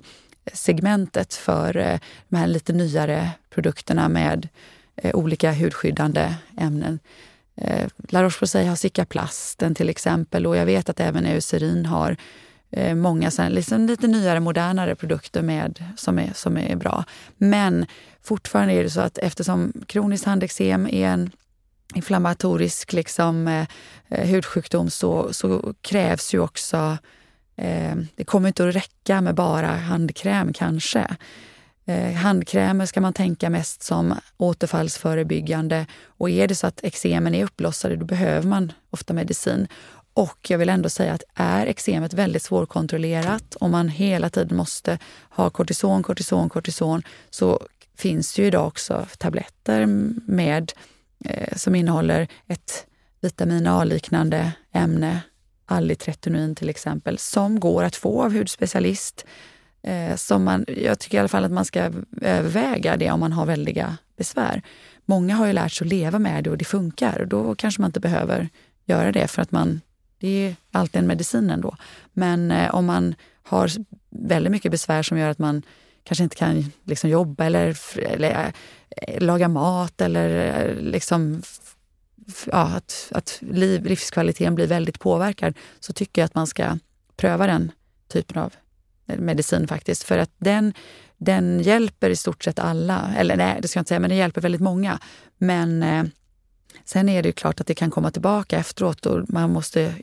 segmentet 0.52 1.34
för 1.34 1.76
eh, 1.76 1.98
de 2.28 2.36
här 2.36 2.46
lite 2.46 2.72
nyare 2.72 3.30
produkterna 3.50 4.08
med 4.08 4.48
eh, 4.96 5.14
olika 5.14 5.52
hudskyddande 5.52 6.34
ämnen. 6.56 6.98
Eh, 7.56 7.88
La 8.08 8.22
Roche-Posay 8.22 8.66
har 8.66 8.76
Cicaplasten 8.76 9.74
till 9.74 9.88
exempel 9.88 10.46
och 10.46 10.56
jag 10.56 10.66
vet 10.66 10.88
att 10.88 11.00
även 11.00 11.26
Eucerin 11.26 11.86
har 11.86 12.16
eh, 12.70 12.94
många 12.94 13.30
sen, 13.30 13.52
liksom 13.52 13.86
lite 13.86 14.06
nyare, 14.06 14.40
modernare 14.40 14.94
produkter 14.94 15.42
med, 15.42 15.84
som, 15.96 16.18
är, 16.18 16.30
som 16.34 16.56
är 16.56 16.76
bra. 16.76 17.04
Men 17.36 17.86
fortfarande 18.22 18.74
är 18.74 18.82
det 18.82 18.90
så 18.90 19.00
att 19.00 19.18
eftersom 19.18 19.72
kroniskt 19.86 20.26
handeksem 20.26 20.86
är 20.86 21.08
en 21.08 21.30
inflammatorisk 21.94 22.92
liksom, 22.92 23.48
eh, 23.48 23.66
eh, 24.08 24.28
hudsjukdom 24.28 24.90
så, 24.90 25.32
så 25.32 25.74
krävs 25.80 26.34
ju 26.34 26.40
också 26.40 26.98
eh, 27.56 27.94
det 28.16 28.24
kommer 28.24 28.48
inte 28.48 28.68
att 28.68 28.74
räcka 28.74 29.20
med 29.20 29.34
bara 29.34 29.66
handkräm 29.66 30.52
kanske. 30.52 31.16
Eh, 31.86 32.12
handkrämer 32.12 32.86
ska 32.86 33.00
man 33.00 33.12
tänka 33.12 33.50
mest 33.50 33.82
som 33.82 34.14
återfallsförebyggande 34.36 35.86
och 36.06 36.30
är 36.30 36.48
det 36.48 36.54
så 36.54 36.66
att 36.66 36.84
eksemen 36.84 37.34
är 37.34 37.44
uppblossade 37.44 37.96
då 37.96 38.04
behöver 38.04 38.48
man 38.48 38.72
ofta 38.90 39.14
medicin. 39.14 39.68
Och 40.14 40.50
jag 40.50 40.58
vill 40.58 40.68
ändå 40.68 40.88
säga 40.88 41.12
att 41.12 41.22
är 41.34 41.66
eksemet 41.66 42.14
väldigt 42.14 42.42
svårkontrollerat 42.42 43.54
och 43.54 43.70
man 43.70 43.88
hela 43.88 44.30
tiden 44.30 44.56
måste 44.56 44.98
ha 45.30 45.50
kortison, 45.50 46.02
kortison, 46.02 46.48
kortison 46.48 47.02
så 47.30 47.60
finns 47.96 48.34
det 48.34 48.42
ju 48.42 48.48
idag 48.48 48.66
också 48.66 49.06
tabletter 49.18 49.86
med, 50.26 50.72
eh, 51.24 51.56
som 51.56 51.74
innehåller 51.74 52.28
ett 52.46 52.86
vitamin 53.20 53.66
A-liknande 53.66 54.52
ämne, 54.72 55.20
allitretinoin 55.66 56.54
till 56.54 56.68
exempel, 56.68 57.18
som 57.18 57.60
går 57.60 57.84
att 57.84 57.96
få 57.96 58.22
av 58.22 58.32
hudspecialist 58.32 59.26
Eh, 59.82 60.16
som 60.16 60.44
man, 60.44 60.64
jag 60.68 60.98
tycker 60.98 61.16
i 61.16 61.20
alla 61.20 61.28
fall 61.28 61.44
att 61.44 61.52
man 61.52 61.64
ska 61.64 61.90
överväga 62.20 62.96
det 62.96 63.10
om 63.10 63.20
man 63.20 63.32
har 63.32 63.46
väldiga 63.46 63.96
besvär. 64.16 64.62
Många 65.04 65.34
har 65.34 65.46
ju 65.46 65.52
lärt 65.52 65.72
sig 65.72 65.84
att 65.84 65.88
leva 65.88 66.18
med 66.18 66.44
det 66.44 66.50
och 66.50 66.58
det 66.58 66.64
funkar. 66.64 67.20
Och 67.20 67.28
då 67.28 67.54
kanske 67.54 67.80
man 67.80 67.88
inte 67.88 68.00
behöver 68.00 68.48
göra 68.84 69.12
det 69.12 69.28
för 69.28 69.42
att 69.42 69.50
man, 69.50 69.80
det 70.18 70.28
är 70.28 70.56
alltid 70.72 71.00
en 71.00 71.06
medicin 71.06 71.50
ändå. 71.50 71.76
Men 72.12 72.50
eh, 72.50 72.74
om 72.74 72.86
man 72.86 73.14
har 73.42 73.70
väldigt 74.10 74.52
mycket 74.52 74.70
besvär 74.70 75.02
som 75.02 75.18
gör 75.18 75.28
att 75.28 75.38
man 75.38 75.62
kanske 76.04 76.24
inte 76.24 76.36
kan 76.36 76.72
liksom 76.84 77.10
jobba 77.10 77.44
eller, 77.44 77.78
eller 77.98 78.52
äh, 78.96 79.20
laga 79.22 79.48
mat 79.48 80.00
eller 80.00 80.60
eh, 80.68 80.74
liksom, 80.74 81.42
ja, 82.46 82.62
att, 82.62 83.08
att 83.10 83.38
liv, 83.40 83.84
livskvaliteten 83.84 84.54
blir 84.54 84.66
väldigt 84.66 85.00
påverkad 85.00 85.54
så 85.80 85.92
tycker 85.92 86.22
jag 86.22 86.26
att 86.26 86.34
man 86.34 86.46
ska 86.46 86.78
pröva 87.16 87.46
den 87.46 87.72
typen 88.08 88.42
av 88.42 88.52
medicin 89.18 89.68
faktiskt. 89.68 90.02
För 90.02 90.18
att 90.18 90.30
den, 90.38 90.74
den 91.16 91.60
hjälper 91.60 92.10
i 92.10 92.16
stort 92.16 92.44
sett 92.44 92.58
alla. 92.58 93.14
Eller 93.16 93.36
nej, 93.36 93.58
det 93.62 93.68
ska 93.68 93.78
jag 93.78 93.80
inte 93.80 93.88
säga, 93.88 94.00
men 94.00 94.10
den 94.10 94.18
hjälper 94.18 94.40
väldigt 94.40 94.60
många. 94.60 94.98
Men 95.38 95.82
eh, 95.82 96.04
sen 96.84 97.08
är 97.08 97.22
det 97.22 97.32
klart 97.32 97.60
att 97.60 97.66
det 97.66 97.74
kan 97.74 97.90
komma 97.90 98.10
tillbaka 98.10 98.58
efteråt 98.58 99.06
och 99.06 99.32
man 99.32 99.52
måste 99.52 99.94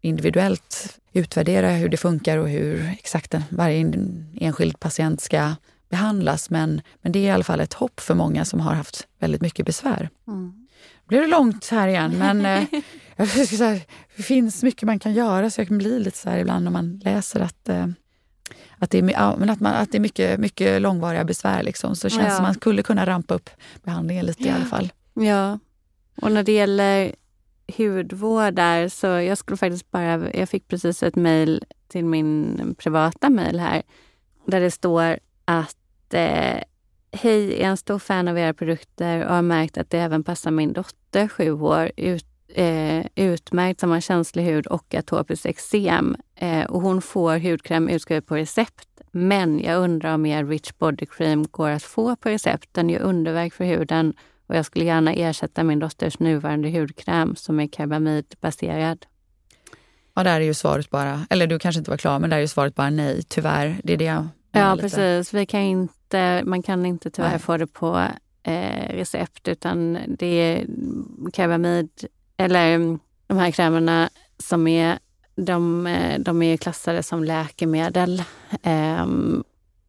individuellt 0.00 0.98
utvärdera 1.12 1.70
hur 1.70 1.88
det 1.88 1.96
funkar 1.96 2.38
och 2.38 2.48
hur 2.48 2.90
exakt 2.98 3.34
varje 3.48 3.94
enskild 4.40 4.80
patient 4.80 5.20
ska 5.20 5.54
behandlas. 5.88 6.50
Men, 6.50 6.82
men 7.02 7.12
det 7.12 7.18
är 7.18 7.22
i 7.22 7.30
alla 7.30 7.44
fall 7.44 7.60
ett 7.60 7.74
hopp 7.74 8.00
för 8.00 8.14
många 8.14 8.44
som 8.44 8.60
har 8.60 8.74
haft 8.74 9.06
väldigt 9.18 9.40
mycket 9.40 9.66
besvär. 9.66 10.10
Mm. 10.28 10.66
Blir 11.08 11.20
det 11.20 11.26
långt 11.26 11.68
här 11.68 11.88
igen, 11.88 12.14
men 12.18 12.46
eh, 12.46 12.64
jag 13.16 13.28
säga, 13.28 13.80
det 14.16 14.22
finns 14.22 14.62
mycket 14.62 14.86
man 14.86 14.98
kan 14.98 15.12
göra 15.12 15.50
så 15.50 15.60
jag 15.60 15.68
kan 15.68 15.78
bli 15.78 15.98
lite 15.98 16.18
så 16.18 16.30
här 16.30 16.38
ibland 16.38 16.64
när 16.64 16.70
man 16.70 17.00
läser 17.04 17.40
att 17.40 17.68
eh, 17.68 17.86
att 18.84 18.90
det 18.90 18.98
är, 18.98 19.10
ja, 19.10 19.36
men 19.38 19.50
att 19.50 19.60
man, 19.60 19.74
att 19.74 19.92
det 19.92 19.98
är 19.98 20.00
mycket, 20.00 20.40
mycket 20.40 20.82
långvariga 20.82 21.24
besvär. 21.24 21.62
Liksom. 21.62 21.96
Så 21.96 22.06
det 22.06 22.10
känns 22.10 22.28
ja. 22.28 22.34
som 22.34 22.42
man 22.42 22.54
skulle 22.54 22.82
kunna 22.82 23.06
rampa 23.06 23.34
upp 23.34 23.50
behandlingen 23.82 24.26
lite 24.26 24.42
ja. 24.42 24.48
i 24.48 24.52
alla 24.52 24.64
fall. 24.64 24.92
Ja, 25.14 25.58
och 26.22 26.32
när 26.32 26.42
det 26.42 26.52
gäller 26.52 27.14
hudvård 27.76 28.54
där 28.54 28.88
så 28.88 29.06
jag 29.06 29.38
skulle 29.38 29.56
faktiskt 29.56 29.90
bara, 29.90 30.32
jag 30.32 30.48
fick 30.48 30.68
precis 30.68 31.02
ett 31.02 31.16
mejl 31.16 31.64
till 31.88 32.04
min 32.04 32.74
privata 32.78 33.30
mejl 33.30 33.60
här 33.60 33.82
där 34.46 34.60
det 34.60 34.70
står 34.70 35.18
att 35.44 36.14
eh, 36.14 36.58
Hej, 37.16 37.62
är 37.62 37.68
en 37.68 37.76
stor 37.76 37.98
fan 37.98 38.28
av 38.28 38.38
era 38.38 38.54
produkter 38.54 39.24
och 39.24 39.34
har 39.34 39.42
märkt 39.42 39.78
att 39.78 39.90
det 39.90 39.98
även 39.98 40.24
passar 40.24 40.50
min 40.50 40.72
dotter, 40.72 41.28
sju 41.28 41.52
år, 41.52 41.90
ut, 41.96 42.26
eh, 42.54 43.06
utmärkt 43.14 43.80
som 43.80 43.90
har 43.90 44.00
känslig 44.00 44.44
hud 44.44 44.66
och 44.66 44.94
atopiskt 44.94 45.46
eksem. 45.46 46.16
Eh, 46.36 46.64
och 46.64 46.80
hon 46.80 47.02
får 47.02 47.38
hudkräm 47.38 47.88
utskriven 47.88 48.22
på 48.22 48.36
recept. 48.36 48.88
Men 49.12 49.60
jag 49.60 49.78
undrar 49.78 50.14
om 50.14 50.26
er 50.26 50.44
Rich 50.44 50.72
Body 50.78 51.06
Cream 51.06 51.46
går 51.50 51.70
att 51.70 51.82
få 51.82 52.16
på 52.16 52.28
recept. 52.28 52.68
Den 52.72 52.90
gör 52.90 53.00
underverk 53.00 53.54
för 53.54 53.64
huden 53.64 54.14
och 54.46 54.56
jag 54.56 54.66
skulle 54.66 54.84
gärna 54.84 55.12
ersätta 55.12 55.64
min 55.64 55.78
dotters 55.78 56.18
nuvarande 56.18 56.70
hudkräm 56.70 57.36
som 57.36 57.60
är 57.60 57.66
karbamidbaserad. 57.66 59.06
Ja, 60.14 60.24
där 60.24 60.40
är 60.40 60.44
ju 60.44 60.54
svaret 60.54 60.90
bara, 60.90 61.26
eller 61.30 61.46
du 61.46 61.58
kanske 61.58 61.78
inte 61.78 61.90
var 61.90 61.98
klar, 61.98 62.18
men 62.18 62.30
där 62.30 62.36
är 62.36 62.40
ju 62.40 62.48
svaret 62.48 62.74
bara 62.74 62.90
nej, 62.90 63.22
tyvärr. 63.28 63.76
Det 63.84 63.92
är 63.92 63.96
det 63.96 64.04
jag 64.04 64.28
Ja, 64.54 64.76
precis. 64.80 65.34
Vi 65.34 65.46
kan 65.46 65.60
inte, 65.60 66.42
man 66.44 66.62
kan 66.62 66.86
inte 66.86 67.10
tyvärr 67.10 67.30
nej. 67.30 67.38
få 67.38 67.56
det 67.56 67.66
på 67.66 68.06
eh, 68.42 68.88
recept 68.88 69.48
utan 69.48 69.98
det 70.08 70.26
är 70.26 70.66
karbamid, 71.32 71.88
eller 72.36 72.74
mm, 72.74 72.98
de 73.26 73.38
här 73.38 73.50
krämerna 73.50 74.10
som 74.38 74.66
är 74.66 74.98
de, 75.36 75.86
eh, 75.86 76.18
de 76.18 76.42
är 76.42 76.56
klassade 76.56 77.02
som 77.02 77.24
läkemedel 77.24 78.22
ehm, 78.62 79.44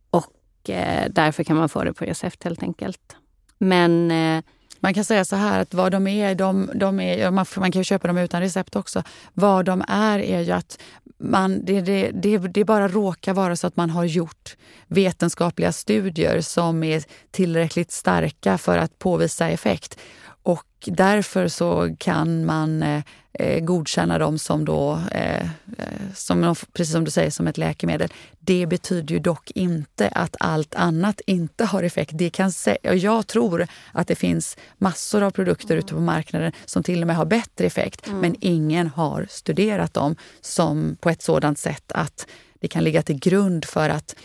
och 0.09 0.69
eh, 0.69 1.09
därför 1.09 1.43
kan 1.43 1.57
man 1.57 1.69
få 1.69 1.83
det 1.83 1.93
på 1.93 2.05
recept 2.05 2.43
helt 2.43 2.63
enkelt. 2.63 3.15
Men 3.57 4.11
eh, 4.11 4.43
man 4.79 4.93
kan 4.93 5.05
säga 5.05 5.25
så 5.25 5.35
här 5.35 5.59
att 5.59 5.73
vad 5.73 5.91
de 5.91 6.07
är, 6.07 6.35
de, 6.35 6.69
de 6.75 6.99
är 6.99 7.31
man, 7.31 7.45
man 7.57 7.71
kan 7.71 7.79
ju 7.79 7.83
köpa 7.83 8.07
dem 8.07 8.17
utan 8.17 8.41
recept 8.41 8.75
också. 8.75 9.03
Vad 9.33 9.65
de 9.65 9.83
är 9.87 10.19
är 10.19 10.41
ju 10.41 10.51
att 10.51 10.81
man, 11.17 11.65
det, 11.65 11.81
det, 11.81 12.11
det, 12.13 12.37
det 12.37 12.65
bara 12.65 12.87
råkar 12.87 13.33
vara 13.33 13.55
så 13.55 13.67
att 13.67 13.75
man 13.75 13.89
har 13.89 14.03
gjort 14.03 14.55
vetenskapliga 14.87 15.71
studier 15.71 16.41
som 16.41 16.83
är 16.83 17.03
tillräckligt 17.31 17.91
starka 17.91 18.57
för 18.57 18.77
att 18.77 18.99
påvisa 18.99 19.49
effekt. 19.49 19.99
Och 20.45 20.65
därför 20.85 21.47
så 21.47 21.95
kan 21.99 22.45
man 22.45 22.83
eh, 22.83 23.03
eh, 23.33 23.59
godkänna 23.59 24.17
dem 24.17 24.37
som 24.37 24.65
då, 24.65 24.99
eh, 25.11 25.43
eh, 25.77 26.13
som, 26.15 26.55
precis 26.73 26.93
som 26.93 27.03
du 27.03 27.11
säger, 27.11 27.29
som 27.29 27.47
ett 27.47 27.57
läkemedel. 27.57 28.13
Det 28.39 28.65
betyder 28.65 29.15
ju 29.15 29.19
dock 29.19 29.51
inte 29.51 30.07
att 30.09 30.35
allt 30.39 30.75
annat 30.75 31.21
inte 31.27 31.65
har 31.65 31.83
effekt. 31.83 32.11
Det 32.13 32.29
kan 32.29 32.51
jag 32.81 33.27
tror 33.27 33.67
att 33.91 34.07
det 34.07 34.15
finns 34.15 34.57
massor 34.77 35.23
av 35.23 35.31
produkter 35.31 35.71
mm. 35.71 35.79
ute 35.79 35.93
på 35.93 35.99
marknaden 35.99 36.51
som 36.65 36.83
till 36.83 37.01
och 37.01 37.07
med 37.07 37.15
har 37.15 37.25
bättre 37.25 37.65
effekt, 37.65 38.07
mm. 38.07 38.19
men 38.19 38.35
ingen 38.39 38.87
har 38.87 39.27
studerat 39.29 39.93
dem 39.93 40.15
som 40.41 40.97
på 40.99 41.09
ett 41.09 41.21
sådant 41.21 41.59
sätt 41.59 41.91
att 41.91 42.27
det 42.59 42.67
kan 42.67 42.83
ligga 42.83 43.01
till 43.01 43.19
grund 43.19 43.65
för 43.65 43.89
att 43.89 44.15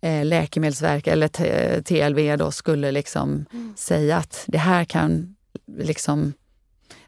eh, 0.00 0.24
Läkemedelsverket 0.24 1.12
eller 1.12 1.28
TLV 1.82 2.36
då 2.36 2.50
skulle 2.50 2.92
liksom 2.92 3.46
mm. 3.52 3.74
säga 3.76 4.16
att 4.16 4.44
det 4.46 4.58
här 4.58 4.84
kan 4.84 5.35
liksom 5.66 6.32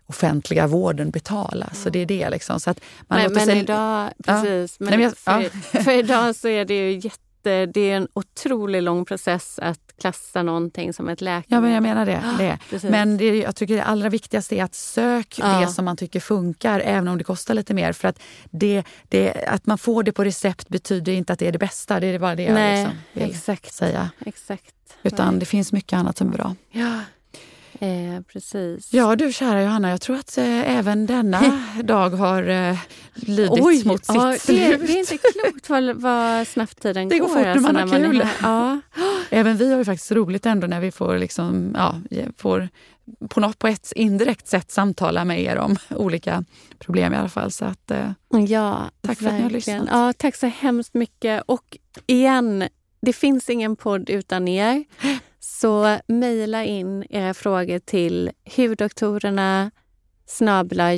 offentliga 0.07 0.67
vården 0.67 1.11
betala. 1.11 1.71
Så 1.73 1.91
det 1.91 1.99
är 1.99 2.07
det. 2.07 2.31
Liksom. 2.31 2.61
Så 2.61 2.71
att 2.71 2.81
man 3.01 3.23
men, 3.23 3.33
men 3.33 3.47
sig... 3.47 3.59
idag, 3.59 4.13
precis. 4.25 4.77
Ja. 4.81 4.85
Men 4.85 4.89
Nej, 4.89 4.99
men 4.99 5.01
jag, 5.01 5.51
för, 5.53 5.83
för, 5.83 5.93
idag 5.93 6.37
så 6.37 6.49
är 6.49 6.65
det 6.65 6.75
ju 6.75 6.99
jätte 6.99 7.19
det 7.67 7.81
är 7.81 7.97
en 7.97 8.09
otroligt 8.13 8.83
lång 8.83 9.05
process 9.05 9.59
att 9.63 9.81
klassa 10.01 10.43
någonting 10.43 10.93
som 10.93 11.09
ett 11.09 11.21
läkemedel. 11.21 11.57
Ja, 11.57 11.61
men 11.61 11.73
jag 11.73 11.83
menar 11.83 12.07
det. 12.07 12.59
det. 12.71 12.91
Men 12.91 13.17
det, 13.17 13.39
jag 13.39 13.57
tycker 13.57 13.77
det 13.77 13.85
allra 13.85 14.09
viktigaste 14.09 14.57
är 14.57 14.65
att 14.65 14.75
sök 14.75 15.39
ja. 15.39 15.61
det 15.61 15.67
som 15.67 15.85
man 15.85 15.97
tycker 15.97 16.21
funkar, 16.21 16.81
även 16.81 17.09
om 17.09 17.19
det 17.19 17.25
kostar 17.25 17.55
lite 17.55 17.75
mer. 17.75 17.93
För 17.93 18.09
att, 18.09 18.19
det, 18.51 18.85
det, 19.09 19.45
att 19.49 19.67
man 19.67 19.79
får 19.79 20.03
det 20.03 20.13
på 20.13 20.25
recept 20.25 20.69
betyder 20.69 21.13
inte 21.13 21.33
att 21.33 21.39
det 21.39 21.47
är 21.47 21.53
det 21.53 21.59
bästa. 21.59 22.01
Det 22.01 22.07
är 22.07 22.19
bara 22.19 22.35
det 22.35 22.53
Nej, 22.53 22.81
jag 22.81 22.89
liksom 22.89 22.99
vill 23.13 23.31
exakt. 23.31 23.75
säga. 23.75 24.11
Exakt. 24.27 24.75
Utan 25.03 25.31
Nej. 25.31 25.41
det 25.41 25.47
finns 25.47 25.73
mycket 25.73 25.99
annat 25.99 26.19
som 26.19 26.29
är 26.29 26.33
bra. 26.33 26.55
Ja. 26.71 27.01
Eh, 27.81 28.21
precis. 28.33 28.93
Ja 28.93 29.17
du 29.17 29.33
kära 29.33 29.63
Johanna, 29.63 29.91
jag 29.91 30.01
tror 30.01 30.17
att 30.17 30.39
eh, 30.39 30.77
även 30.79 31.07
denna 31.07 31.63
dag 31.85 32.11
har 32.11 32.49
eh, 32.49 32.79
lidit 33.15 33.51
Oj, 33.61 33.85
mot 33.85 34.05
sitt 34.05 34.15
ja, 34.15 34.37
slut. 34.39 34.59
Det, 34.61 34.87
det, 34.87 34.93
är 34.93 34.99
inte 34.99 35.19
klokt 35.19 35.71
vad, 35.71 35.97
vad 35.97 36.47
snabbt 36.47 36.83
tiden 36.83 37.09
går. 37.09 37.15
Det 37.15 37.19
går 37.19 37.29
fort 37.29 37.47
alltså, 37.47 37.73
när 37.73 37.87
man 37.87 37.91
har 37.91 37.99
kul. 37.99 38.19
Man 38.19 38.29
ja. 38.43 38.81
Även 39.31 39.57
vi 39.57 39.71
har 39.71 39.79
ju 39.79 39.85
faktiskt 39.85 40.13
roligt 40.13 40.47
ändå 40.47 40.67
när 40.67 40.81
vi 40.81 40.91
får, 40.91 41.19
liksom, 41.19 41.75
ja, 41.75 41.95
får 42.37 42.69
på, 43.29 43.41
något, 43.41 43.59
på 43.59 43.69
ett 43.69 43.93
indirekt 43.97 44.49
sätt 44.49 44.71
samtala 44.71 45.25
med 45.25 45.43
er 45.43 45.57
om 45.57 45.77
olika 45.91 46.45
problem 46.79 47.13
i 47.13 47.17
alla 47.17 47.29
fall. 47.29 47.51
Så 47.51 47.65
att, 47.65 47.91
eh, 47.91 48.11
ja, 48.49 48.91
tack 49.01 49.19
för 49.19 49.25
verkligen. 49.25 49.35
att 49.35 49.39
ni 49.39 49.43
har 49.43 49.51
lyssnat. 49.51 49.89
Ja, 49.91 50.13
tack 50.13 50.37
så 50.37 50.47
hemskt 50.47 50.95
mycket. 50.95 51.43
Och 51.47 51.79
igen, 52.07 52.65
det 53.01 53.13
finns 53.13 53.51
ingen 53.51 53.77
podd 53.77 54.11
utan 54.11 54.49
er. 54.49 54.85
Så 55.41 55.99
mejla 56.07 56.65
in 56.65 57.05
era 57.11 57.35
frågor 57.35 57.79
till 57.79 58.31
huvudoktorerna 58.45 59.71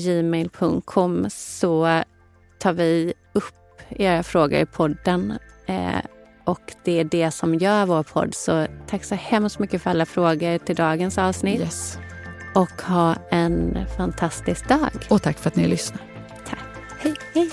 gmail.com 0.03 1.26
så 1.30 2.03
tar 2.59 2.72
vi 2.72 3.12
upp 3.32 3.55
era 3.88 4.22
frågor 4.22 4.59
i 4.59 4.66
podden. 4.66 5.38
Eh, 5.66 6.01
och 6.45 6.72
det 6.84 7.01
är 7.01 7.05
det 7.05 7.30
som 7.30 7.55
gör 7.55 7.86
vår 7.86 8.03
podd. 8.03 8.34
Så 8.34 8.66
tack 8.86 9.05
så 9.05 9.14
hemskt 9.14 9.59
mycket 9.59 9.82
för 9.82 9.91
alla 9.91 10.07
frågor 10.07 10.59
till 10.59 10.76
dagens 10.76 11.18
avsnitt. 11.18 11.61
Yes. 11.61 11.99
Och 12.55 12.82
ha 12.82 13.14
en 13.30 13.78
fantastisk 13.97 14.68
dag. 14.68 15.07
Och 15.11 15.22
tack 15.22 15.38
för 15.38 15.51
att 15.51 15.57
ni 15.57 15.68
lyssnar. 15.68 16.03
Tack. 16.47 16.64
Hej, 16.99 17.14
hej. 17.34 17.51